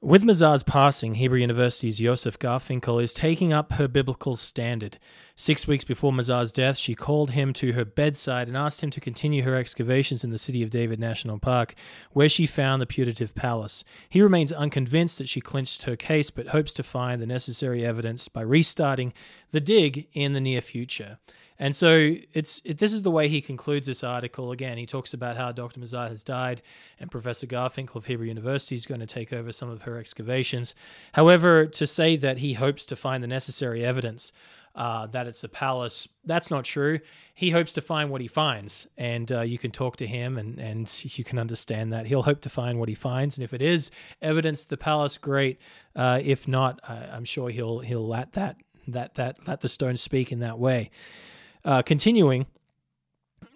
With 0.00 0.22
Mazar's 0.22 0.62
passing, 0.62 1.14
Hebrew 1.16 1.40
University's 1.40 2.00
Yosef 2.00 2.38
Garfinkel 2.38 3.02
is 3.02 3.12
taking 3.12 3.52
up 3.52 3.72
her 3.72 3.88
biblical 3.88 4.36
standard. 4.36 4.96
Six 5.34 5.66
weeks 5.66 5.84
before 5.84 6.12
Mazar's 6.12 6.52
death, 6.52 6.78
she 6.78 6.94
called 6.94 7.32
him 7.32 7.52
to 7.54 7.72
her 7.72 7.84
bedside 7.84 8.46
and 8.46 8.56
asked 8.56 8.80
him 8.80 8.90
to 8.90 9.00
continue 9.00 9.42
her 9.42 9.56
excavations 9.56 10.22
in 10.22 10.30
the 10.30 10.38
City 10.38 10.62
of 10.62 10.70
David 10.70 11.00
National 11.00 11.40
Park, 11.40 11.74
where 12.12 12.28
she 12.28 12.46
found 12.46 12.80
the 12.80 12.86
putative 12.86 13.34
palace. 13.34 13.82
He 14.08 14.22
remains 14.22 14.52
unconvinced 14.52 15.18
that 15.18 15.28
she 15.28 15.40
clinched 15.40 15.82
her 15.82 15.96
case, 15.96 16.30
but 16.30 16.48
hopes 16.48 16.72
to 16.74 16.84
find 16.84 17.20
the 17.20 17.26
necessary 17.26 17.84
evidence 17.84 18.28
by 18.28 18.42
restarting 18.42 19.12
the 19.50 19.60
dig 19.60 20.06
in 20.12 20.32
the 20.32 20.40
near 20.40 20.60
future. 20.60 21.18
And 21.58 21.74
so 21.74 22.14
it's 22.32 22.62
it, 22.64 22.78
this 22.78 22.92
is 22.92 23.02
the 23.02 23.10
way 23.10 23.28
he 23.28 23.40
concludes 23.40 23.88
this 23.88 24.04
article. 24.04 24.52
Again, 24.52 24.78
he 24.78 24.86
talks 24.86 25.12
about 25.12 25.36
how 25.36 25.50
Dr. 25.50 25.80
Mazar 25.80 26.08
has 26.08 26.22
died, 26.22 26.62
and 27.00 27.10
Professor 27.10 27.46
Garfinkel 27.46 27.96
of 27.96 28.06
Hebrew 28.06 28.26
University 28.26 28.76
is 28.76 28.86
going 28.86 29.00
to 29.00 29.06
take 29.06 29.32
over 29.32 29.50
some 29.50 29.68
of 29.68 29.82
her 29.82 29.98
excavations. 29.98 30.74
However, 31.14 31.66
to 31.66 31.86
say 31.86 32.16
that 32.16 32.38
he 32.38 32.54
hopes 32.54 32.86
to 32.86 32.96
find 32.96 33.22
the 33.22 33.28
necessary 33.28 33.84
evidence 33.84 34.32
uh, 34.78 35.08
that 35.08 35.26
it's 35.26 35.42
a 35.42 35.48
palace. 35.48 36.08
That's 36.24 36.50
not 36.50 36.64
true. 36.64 37.00
He 37.34 37.50
hopes 37.50 37.72
to 37.72 37.80
find 37.80 38.10
what 38.10 38.20
he 38.20 38.28
finds, 38.28 38.86
and 38.96 39.30
uh, 39.32 39.40
you 39.40 39.58
can 39.58 39.72
talk 39.72 39.96
to 39.96 40.06
him, 40.06 40.38
and 40.38 40.58
and 40.60 41.04
you 41.18 41.24
can 41.24 41.40
understand 41.40 41.92
that 41.92 42.06
he'll 42.06 42.22
hope 42.22 42.40
to 42.42 42.48
find 42.48 42.78
what 42.78 42.88
he 42.88 42.94
finds. 42.94 43.36
And 43.36 43.44
if 43.44 43.52
it 43.52 43.60
is 43.60 43.90
evidence 44.22 44.64
the 44.64 44.76
palace, 44.76 45.18
great. 45.18 45.60
Uh, 45.96 46.20
if 46.22 46.46
not, 46.46 46.78
I'm 46.88 47.24
sure 47.24 47.50
he'll 47.50 47.80
he'll 47.80 48.06
let 48.06 48.34
that 48.34 48.56
that 48.86 49.16
that 49.16 49.48
let 49.48 49.60
the 49.60 49.68
stone 49.68 49.96
speak 49.96 50.30
in 50.30 50.38
that 50.40 50.60
way. 50.60 50.90
Uh, 51.68 51.82
continuing, 51.82 52.46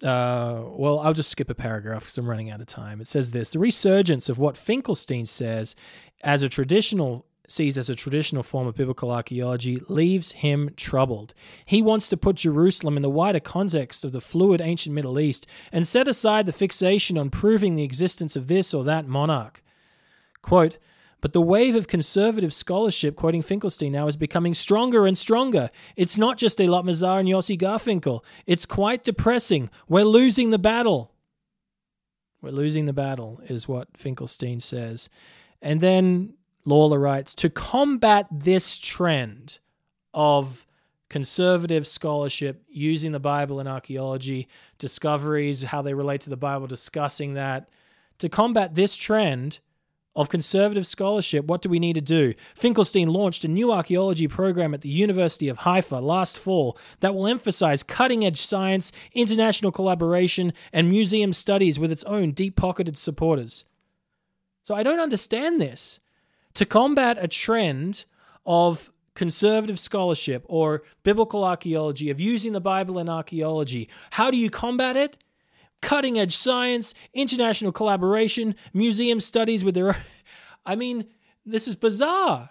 uh, 0.03 0.61
well, 0.67 0.99
I'll 0.99 1.13
just 1.13 1.31
skip 1.31 1.49
a 1.49 1.55
paragraph 1.55 2.01
because 2.01 2.15
I'm 2.19 2.29
running 2.29 2.51
out 2.51 2.61
of 2.61 2.67
time. 2.67 3.01
It 3.01 3.07
says 3.07 3.31
this 3.31 3.49
The 3.49 3.57
resurgence 3.57 4.29
of 4.29 4.37
what 4.37 4.55
Finkelstein 4.55 5.25
says 5.25 5.75
as 6.21 6.43
a 6.43 6.47
traditional 6.47 7.25
sees 7.47 7.75
as 7.75 7.89
a 7.89 7.95
traditional 7.95 8.43
form 8.43 8.67
of 8.67 8.75
biblical 8.75 9.09
archaeology 9.09 9.81
leaves 9.89 10.33
him 10.33 10.69
troubled. 10.77 11.33
He 11.65 11.81
wants 11.81 12.07
to 12.09 12.15
put 12.15 12.35
Jerusalem 12.35 12.97
in 12.97 13.01
the 13.01 13.09
wider 13.09 13.39
context 13.39 14.05
of 14.05 14.11
the 14.11 14.21
fluid 14.21 14.61
ancient 14.61 14.93
Middle 14.93 15.19
East 15.19 15.47
and 15.71 15.87
set 15.87 16.07
aside 16.07 16.45
the 16.45 16.53
fixation 16.53 17.17
on 17.17 17.31
proving 17.31 17.73
the 17.73 17.83
existence 17.83 18.35
of 18.35 18.47
this 18.47 18.75
or 18.75 18.83
that 18.83 19.07
monarch. 19.07 19.63
Quote, 20.43 20.77
But 21.23 21.31
the 21.31 21.41
wave 21.41 21.73
of 21.73 21.87
conservative 21.87 22.53
scholarship, 22.53 23.15
quoting 23.15 23.41
Finkelstein 23.41 23.93
now, 23.93 24.07
is 24.07 24.17
becoming 24.17 24.53
stronger 24.53 25.07
and 25.07 25.17
stronger. 25.17 25.69
It's 25.95 26.17
not 26.17 26.37
just 26.37 26.57
Eilat 26.57 26.83
Mazar 26.83 27.21
and 27.21 27.29
Yossi 27.29 27.57
Garfinkel. 27.57 28.25
It's 28.45 28.65
quite 28.65 29.05
depressing. 29.05 29.69
We're 29.87 30.03
losing 30.03 30.49
the 30.49 30.59
battle. 30.59 31.13
We're 32.41 32.51
losing 32.51 32.87
the 32.87 32.91
battle, 32.91 33.39
is 33.45 33.69
what 33.69 33.87
Finkelstein 33.95 34.59
says. 34.59 35.07
And 35.61 35.79
then 35.79 36.33
Lawler 36.65 36.99
writes 36.99 37.33
To 37.35 37.49
combat 37.49 38.27
this 38.29 38.77
trend 38.77 39.59
of 40.13 40.67
conservative 41.07 41.87
scholarship 41.87 42.63
using 42.67 43.13
the 43.13 43.21
Bible 43.21 43.61
and 43.61 43.69
archaeology, 43.69 44.49
discoveries, 44.77 45.63
how 45.63 45.81
they 45.81 45.93
relate 45.93 46.19
to 46.19 46.29
the 46.29 46.35
Bible, 46.35 46.67
discussing 46.67 47.35
that, 47.35 47.69
to 48.17 48.27
combat 48.27 48.75
this 48.75 48.97
trend, 48.97 49.59
of 50.15 50.29
conservative 50.29 50.85
scholarship, 50.85 51.45
what 51.45 51.61
do 51.61 51.69
we 51.69 51.79
need 51.79 51.93
to 51.93 52.01
do? 52.01 52.33
Finkelstein 52.55 53.07
launched 53.07 53.43
a 53.43 53.47
new 53.47 53.71
archaeology 53.71 54.27
program 54.27 54.73
at 54.73 54.81
the 54.81 54.89
University 54.89 55.49
of 55.49 55.59
Haifa 55.59 55.99
last 55.99 56.37
fall 56.37 56.77
that 56.99 57.15
will 57.15 57.27
emphasize 57.27 57.81
cutting 57.81 58.23
edge 58.23 58.39
science, 58.39 58.91
international 59.13 59.71
collaboration, 59.71 60.53
and 60.71 60.89
museum 60.89 61.33
studies 61.33 61.79
with 61.79 61.91
its 61.91 62.03
own 62.03 62.31
deep 62.31 62.55
pocketed 62.55 62.97
supporters. 62.97 63.65
So 64.61 64.75
I 64.75 64.83
don't 64.83 64.99
understand 64.99 65.59
this. 65.59 65.99
To 66.55 66.65
combat 66.65 67.17
a 67.19 67.27
trend 67.27 68.05
of 68.45 68.91
conservative 69.15 69.79
scholarship 69.79 70.45
or 70.47 70.83
biblical 71.03 71.43
archaeology, 71.43 72.09
of 72.09 72.21
using 72.21 72.53
the 72.53 72.61
Bible 72.61 72.99
in 72.99 73.09
archaeology, 73.09 73.89
how 74.11 74.29
do 74.29 74.37
you 74.37 74.49
combat 74.49 74.95
it? 74.95 75.17
Cutting 75.83 76.17
edge 76.17 76.35
science, 76.35 76.95
international 77.13 77.71
collaboration, 77.71 78.55
museum 78.73 79.19
studies 79.19 79.63
with 79.63 79.75
their. 79.75 79.97
I 80.65 80.75
mean, 80.75 81.05
this 81.45 81.67
is 81.67 81.75
bizarre. 81.75 82.49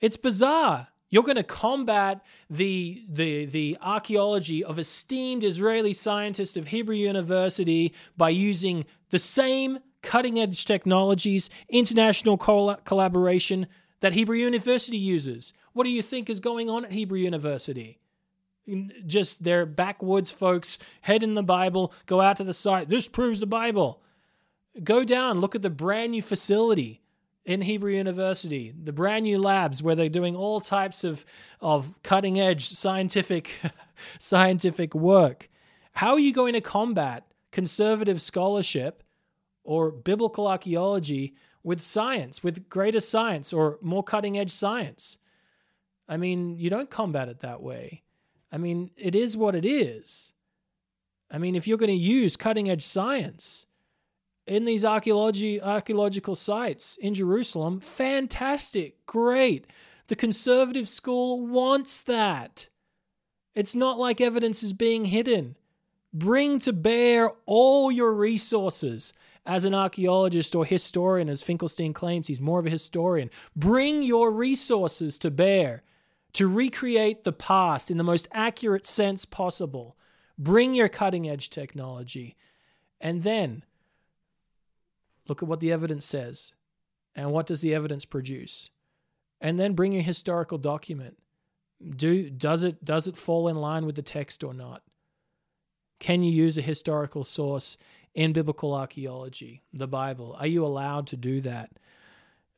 It's 0.00 0.16
bizarre. 0.16 0.88
You're 1.10 1.24
going 1.24 1.36
to 1.36 1.42
combat 1.42 2.24
the, 2.48 3.04
the, 3.06 3.44
the 3.44 3.76
archaeology 3.82 4.64
of 4.64 4.78
esteemed 4.78 5.44
Israeli 5.44 5.92
scientists 5.92 6.56
of 6.56 6.68
Hebrew 6.68 6.94
University 6.94 7.92
by 8.16 8.30
using 8.30 8.86
the 9.10 9.18
same 9.18 9.80
cutting 10.00 10.40
edge 10.40 10.64
technologies, 10.64 11.50
international 11.68 12.38
col- 12.38 12.76
collaboration 12.84 13.66
that 14.00 14.14
Hebrew 14.14 14.38
University 14.38 14.96
uses. 14.96 15.52
What 15.74 15.84
do 15.84 15.90
you 15.90 16.00
think 16.00 16.30
is 16.30 16.40
going 16.40 16.70
on 16.70 16.84
at 16.84 16.92
Hebrew 16.92 17.18
University? 17.18 17.98
Just 19.06 19.44
they're 19.44 19.66
backwoods 19.66 20.30
folks 20.30 20.78
head 21.02 21.22
in 21.22 21.34
the 21.34 21.42
bible 21.42 21.92
go 22.06 22.20
out 22.20 22.36
to 22.36 22.44
the 22.44 22.54
site. 22.54 22.88
This 22.88 23.08
proves 23.08 23.40
the 23.40 23.46
bible. 23.46 24.00
Go 24.82 25.04
down 25.04 25.40
look 25.40 25.54
at 25.54 25.62
the 25.62 25.70
brand 25.70 26.12
new 26.12 26.22
facility 26.22 27.00
in 27.44 27.62
hebrew 27.62 27.92
university 27.92 28.72
the 28.80 28.92
brand 28.92 29.24
new 29.24 29.38
labs 29.38 29.82
where 29.82 29.96
they're 29.96 30.08
doing 30.08 30.36
all 30.36 30.60
types 30.60 31.02
of 31.02 31.24
of 31.60 31.92
cutting 32.04 32.38
edge 32.38 32.68
scientific 32.68 33.60
scientific 34.18 34.94
work. 34.94 35.50
How 35.94 36.12
are 36.12 36.20
you 36.20 36.32
going 36.32 36.54
to 36.54 36.60
combat 36.60 37.26
conservative 37.50 38.22
scholarship 38.22 39.02
or 39.64 39.90
biblical 39.90 40.46
archaeology 40.46 41.34
with 41.64 41.80
science 41.80 42.44
with 42.44 42.68
greater 42.68 43.00
science 43.00 43.52
or 43.52 43.78
more 43.82 44.04
cutting 44.04 44.38
edge 44.38 44.50
science? 44.50 45.18
I 46.08 46.16
mean 46.16 46.56
you 46.56 46.70
don't 46.70 46.90
combat 46.90 47.28
it 47.28 47.40
that 47.40 47.60
way 47.60 48.02
I 48.52 48.58
mean, 48.58 48.90
it 48.96 49.14
is 49.14 49.36
what 49.36 49.56
it 49.56 49.64
is. 49.64 50.32
I 51.30 51.38
mean, 51.38 51.56
if 51.56 51.66
you're 51.66 51.78
going 51.78 51.88
to 51.88 51.94
use 51.94 52.36
cutting 52.36 52.68
edge 52.68 52.82
science 52.82 53.64
in 54.46 54.66
these 54.66 54.84
archaeology 54.84 55.60
archaeological 55.60 56.36
sites 56.36 56.98
in 56.98 57.14
Jerusalem, 57.14 57.80
fantastic, 57.80 59.04
great. 59.06 59.66
The 60.08 60.16
conservative 60.16 60.88
school 60.88 61.46
wants 61.46 62.02
that. 62.02 62.68
It's 63.54 63.74
not 63.74 63.98
like 63.98 64.20
evidence 64.20 64.62
is 64.62 64.74
being 64.74 65.06
hidden. 65.06 65.56
Bring 66.12 66.60
to 66.60 66.74
bear 66.74 67.30
all 67.46 67.90
your 67.90 68.12
resources 68.12 69.14
as 69.46 69.64
an 69.64 69.74
archaeologist 69.74 70.54
or 70.54 70.66
historian, 70.66 71.30
as 71.30 71.42
Finkelstein 71.42 71.94
claims 71.94 72.28
he's 72.28 72.40
more 72.40 72.60
of 72.60 72.66
a 72.66 72.70
historian. 72.70 73.30
Bring 73.56 74.02
your 74.02 74.30
resources 74.30 75.16
to 75.18 75.30
bear 75.30 75.82
to 76.34 76.48
recreate 76.48 77.24
the 77.24 77.32
past 77.32 77.90
in 77.90 77.98
the 77.98 78.04
most 78.04 78.28
accurate 78.32 78.86
sense 78.86 79.24
possible. 79.24 79.96
Bring 80.38 80.74
your 80.74 80.88
cutting 80.88 81.28
edge 81.28 81.50
technology. 81.50 82.36
And 83.00 83.22
then 83.22 83.64
look 85.28 85.42
at 85.42 85.48
what 85.48 85.60
the 85.60 85.72
evidence 85.72 86.04
says. 86.04 86.54
And 87.14 87.32
what 87.32 87.46
does 87.46 87.60
the 87.60 87.74
evidence 87.74 88.04
produce? 88.04 88.70
And 89.40 89.58
then 89.58 89.74
bring 89.74 89.94
a 89.94 90.02
historical 90.02 90.56
document. 90.56 91.18
Do, 91.96 92.30
does, 92.30 92.64
it, 92.64 92.84
does 92.84 93.08
it 93.08 93.16
fall 93.16 93.48
in 93.48 93.56
line 93.56 93.84
with 93.84 93.96
the 93.96 94.02
text 94.02 94.44
or 94.44 94.54
not? 94.54 94.82
Can 95.98 96.22
you 96.22 96.32
use 96.32 96.56
a 96.56 96.62
historical 96.62 97.24
source 97.24 97.76
in 98.14 98.32
biblical 98.32 98.74
archaeology, 98.74 99.62
the 99.72 99.88
Bible? 99.88 100.36
Are 100.38 100.46
you 100.46 100.64
allowed 100.64 101.06
to 101.08 101.16
do 101.16 101.40
that? 101.42 101.70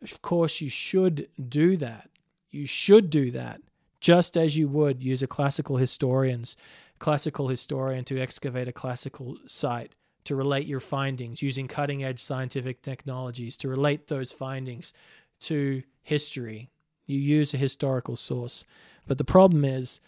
Of 0.02 0.22
course, 0.22 0.60
you 0.60 0.68
should 0.68 1.28
do 1.48 1.76
that. 1.78 2.10
You 2.50 2.66
should 2.66 3.10
do 3.10 3.30
that, 3.32 3.60
just 4.04 4.36
as 4.36 4.54
you 4.54 4.68
would 4.68 5.02
use 5.02 5.22
a 5.22 5.26
classical 5.26 5.78
historian's 5.78 6.56
classical 6.98 7.48
historian 7.48 8.04
to 8.04 8.20
excavate 8.20 8.68
a 8.68 8.72
classical 8.72 9.38
site 9.46 9.94
to 10.24 10.36
relate 10.36 10.66
your 10.66 10.78
findings 10.78 11.40
using 11.40 11.66
cutting 11.66 12.04
edge 12.04 12.20
scientific 12.20 12.82
technologies 12.82 13.56
to 13.56 13.66
relate 13.66 14.08
those 14.08 14.30
findings 14.30 14.92
to 15.40 15.82
history. 16.02 16.68
You 17.06 17.18
use 17.18 17.54
a 17.54 17.56
historical 17.56 18.14
source. 18.14 18.66
But 19.06 19.16
the 19.16 19.24
problem 19.24 19.64
is 19.64 20.02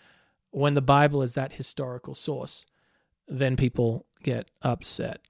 when 0.50 0.74
the 0.74 0.82
Bible 0.82 1.22
is 1.22 1.32
that 1.32 1.52
historical 1.52 2.14
source, 2.14 2.66
then 3.26 3.56
people 3.56 4.04
get 4.22 4.50
upset. 4.60 5.20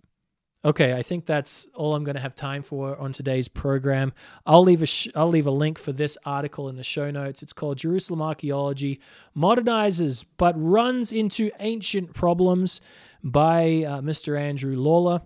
Okay, 0.66 0.94
I 0.94 1.02
think 1.02 1.26
that's 1.26 1.68
all 1.76 1.94
I'm 1.94 2.02
going 2.02 2.16
to 2.16 2.20
have 2.20 2.34
time 2.34 2.64
for 2.64 2.96
on 2.98 3.12
today's 3.12 3.46
program. 3.46 4.12
I'll 4.44 4.64
leave 4.64 4.82
a 4.82 4.86
sh- 4.86 5.06
I'll 5.14 5.28
leave 5.28 5.46
a 5.46 5.52
link 5.52 5.78
for 5.78 5.92
this 5.92 6.18
article 6.26 6.68
in 6.68 6.74
the 6.74 6.82
show 6.82 7.08
notes. 7.12 7.40
It's 7.40 7.52
called 7.52 7.78
Jerusalem 7.78 8.20
Archaeology 8.20 8.98
Modernizes 9.36 10.24
but 10.38 10.56
Runs 10.58 11.12
into 11.12 11.52
Ancient 11.60 12.14
Problems 12.14 12.80
by 13.22 13.84
uh, 13.86 14.00
Mr. 14.00 14.36
Andrew 14.36 14.74
Lawler. 14.76 15.22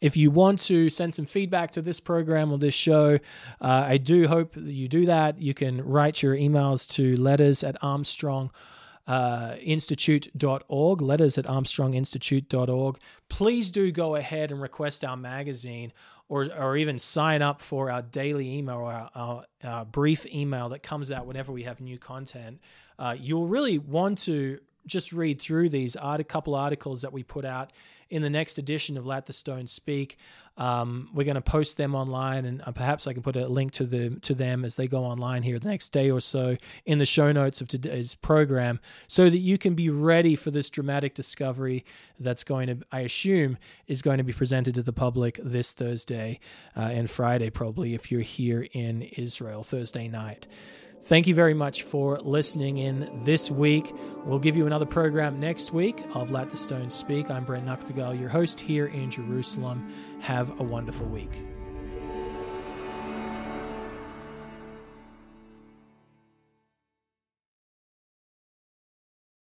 If 0.00 0.16
you 0.16 0.32
want 0.32 0.58
to 0.62 0.90
send 0.90 1.14
some 1.14 1.26
feedback 1.26 1.70
to 1.72 1.82
this 1.82 2.00
program 2.00 2.50
or 2.50 2.58
this 2.58 2.74
show, 2.74 3.20
uh, 3.60 3.84
I 3.86 3.98
do 3.98 4.26
hope 4.26 4.54
that 4.54 4.74
you 4.74 4.88
do 4.88 5.06
that. 5.06 5.40
You 5.40 5.54
can 5.54 5.80
write 5.80 6.24
your 6.24 6.34
emails 6.34 6.88
to 6.94 7.14
letters 7.20 7.62
at 7.62 7.76
Armstrong 7.84 8.50
uh, 9.10 9.56
institute.org, 9.60 11.02
letters 11.02 11.36
at 11.36 11.44
armstronginstitute.org. 11.44 12.96
Please 13.28 13.72
do 13.72 13.90
go 13.90 14.14
ahead 14.14 14.52
and 14.52 14.62
request 14.62 15.04
our 15.04 15.16
magazine 15.16 15.92
or, 16.28 16.46
or 16.56 16.76
even 16.76 16.96
sign 16.96 17.42
up 17.42 17.60
for 17.60 17.90
our 17.90 18.02
daily 18.02 18.56
email 18.56 18.76
or 18.76 18.92
our, 18.92 19.10
our, 19.16 19.42
our 19.64 19.84
brief 19.84 20.24
email 20.32 20.68
that 20.68 20.84
comes 20.84 21.10
out 21.10 21.26
whenever 21.26 21.50
we 21.50 21.64
have 21.64 21.80
new 21.80 21.98
content. 21.98 22.60
Uh, 23.00 23.16
you'll 23.18 23.48
really 23.48 23.78
want 23.78 24.16
to 24.16 24.60
just 24.86 25.12
read 25.12 25.42
through 25.42 25.70
these 25.70 25.96
art, 25.96 26.20
a 26.20 26.24
couple 26.24 26.54
articles 26.54 27.02
that 27.02 27.12
we 27.12 27.24
put 27.24 27.44
out 27.44 27.72
in 28.10 28.22
the 28.22 28.30
next 28.30 28.58
edition 28.58 28.96
of 28.96 29.04
Let 29.04 29.26
the 29.26 29.32
Stone 29.32 29.66
Speak. 29.66 30.18
Um, 30.60 31.08
we're 31.14 31.24
going 31.24 31.36
to 31.36 31.40
post 31.40 31.78
them 31.78 31.94
online, 31.94 32.44
and 32.44 32.60
uh, 32.66 32.72
perhaps 32.72 33.06
I 33.06 33.14
can 33.14 33.22
put 33.22 33.34
a 33.34 33.48
link 33.48 33.72
to 33.72 33.84
the 33.84 34.10
to 34.20 34.34
them 34.34 34.62
as 34.62 34.76
they 34.76 34.86
go 34.86 35.02
online 35.04 35.42
here 35.42 35.58
the 35.58 35.68
next 35.68 35.88
day 35.88 36.10
or 36.10 36.20
so 36.20 36.58
in 36.84 36.98
the 36.98 37.06
show 37.06 37.32
notes 37.32 37.62
of 37.62 37.68
today's 37.68 38.14
program, 38.14 38.78
so 39.08 39.30
that 39.30 39.38
you 39.38 39.56
can 39.56 39.74
be 39.74 39.88
ready 39.88 40.36
for 40.36 40.50
this 40.50 40.68
dramatic 40.68 41.14
discovery 41.14 41.82
that's 42.18 42.44
going 42.44 42.66
to, 42.66 42.76
I 42.92 43.00
assume, 43.00 43.56
is 43.86 44.02
going 44.02 44.18
to 44.18 44.24
be 44.24 44.34
presented 44.34 44.74
to 44.74 44.82
the 44.82 44.92
public 44.92 45.40
this 45.42 45.72
Thursday 45.72 46.38
uh, 46.76 46.90
and 46.92 47.08
Friday, 47.08 47.48
probably 47.48 47.94
if 47.94 48.12
you're 48.12 48.20
here 48.20 48.66
in 48.72 49.02
Israel 49.16 49.62
Thursday 49.62 50.08
night. 50.08 50.46
Thank 51.02 51.26
you 51.26 51.34
very 51.34 51.54
much 51.54 51.82
for 51.82 52.18
listening 52.20 52.78
in 52.78 53.10
this 53.24 53.50
week. 53.50 53.92
We'll 54.24 54.38
give 54.38 54.56
you 54.56 54.66
another 54.66 54.86
program 54.86 55.40
next 55.40 55.72
week 55.72 56.04
of 56.14 56.30
Let 56.30 56.50
the 56.50 56.56
Stones 56.56 56.94
Speak. 56.94 57.30
I'm 57.30 57.44
Brent 57.44 57.66
Nagtegaal, 57.66 58.20
your 58.20 58.28
host 58.28 58.60
here 58.60 58.86
in 58.86 59.10
Jerusalem. 59.10 59.92
Have 60.20 60.60
a 60.60 60.62
wonderful 60.62 61.06
week. 61.06 61.49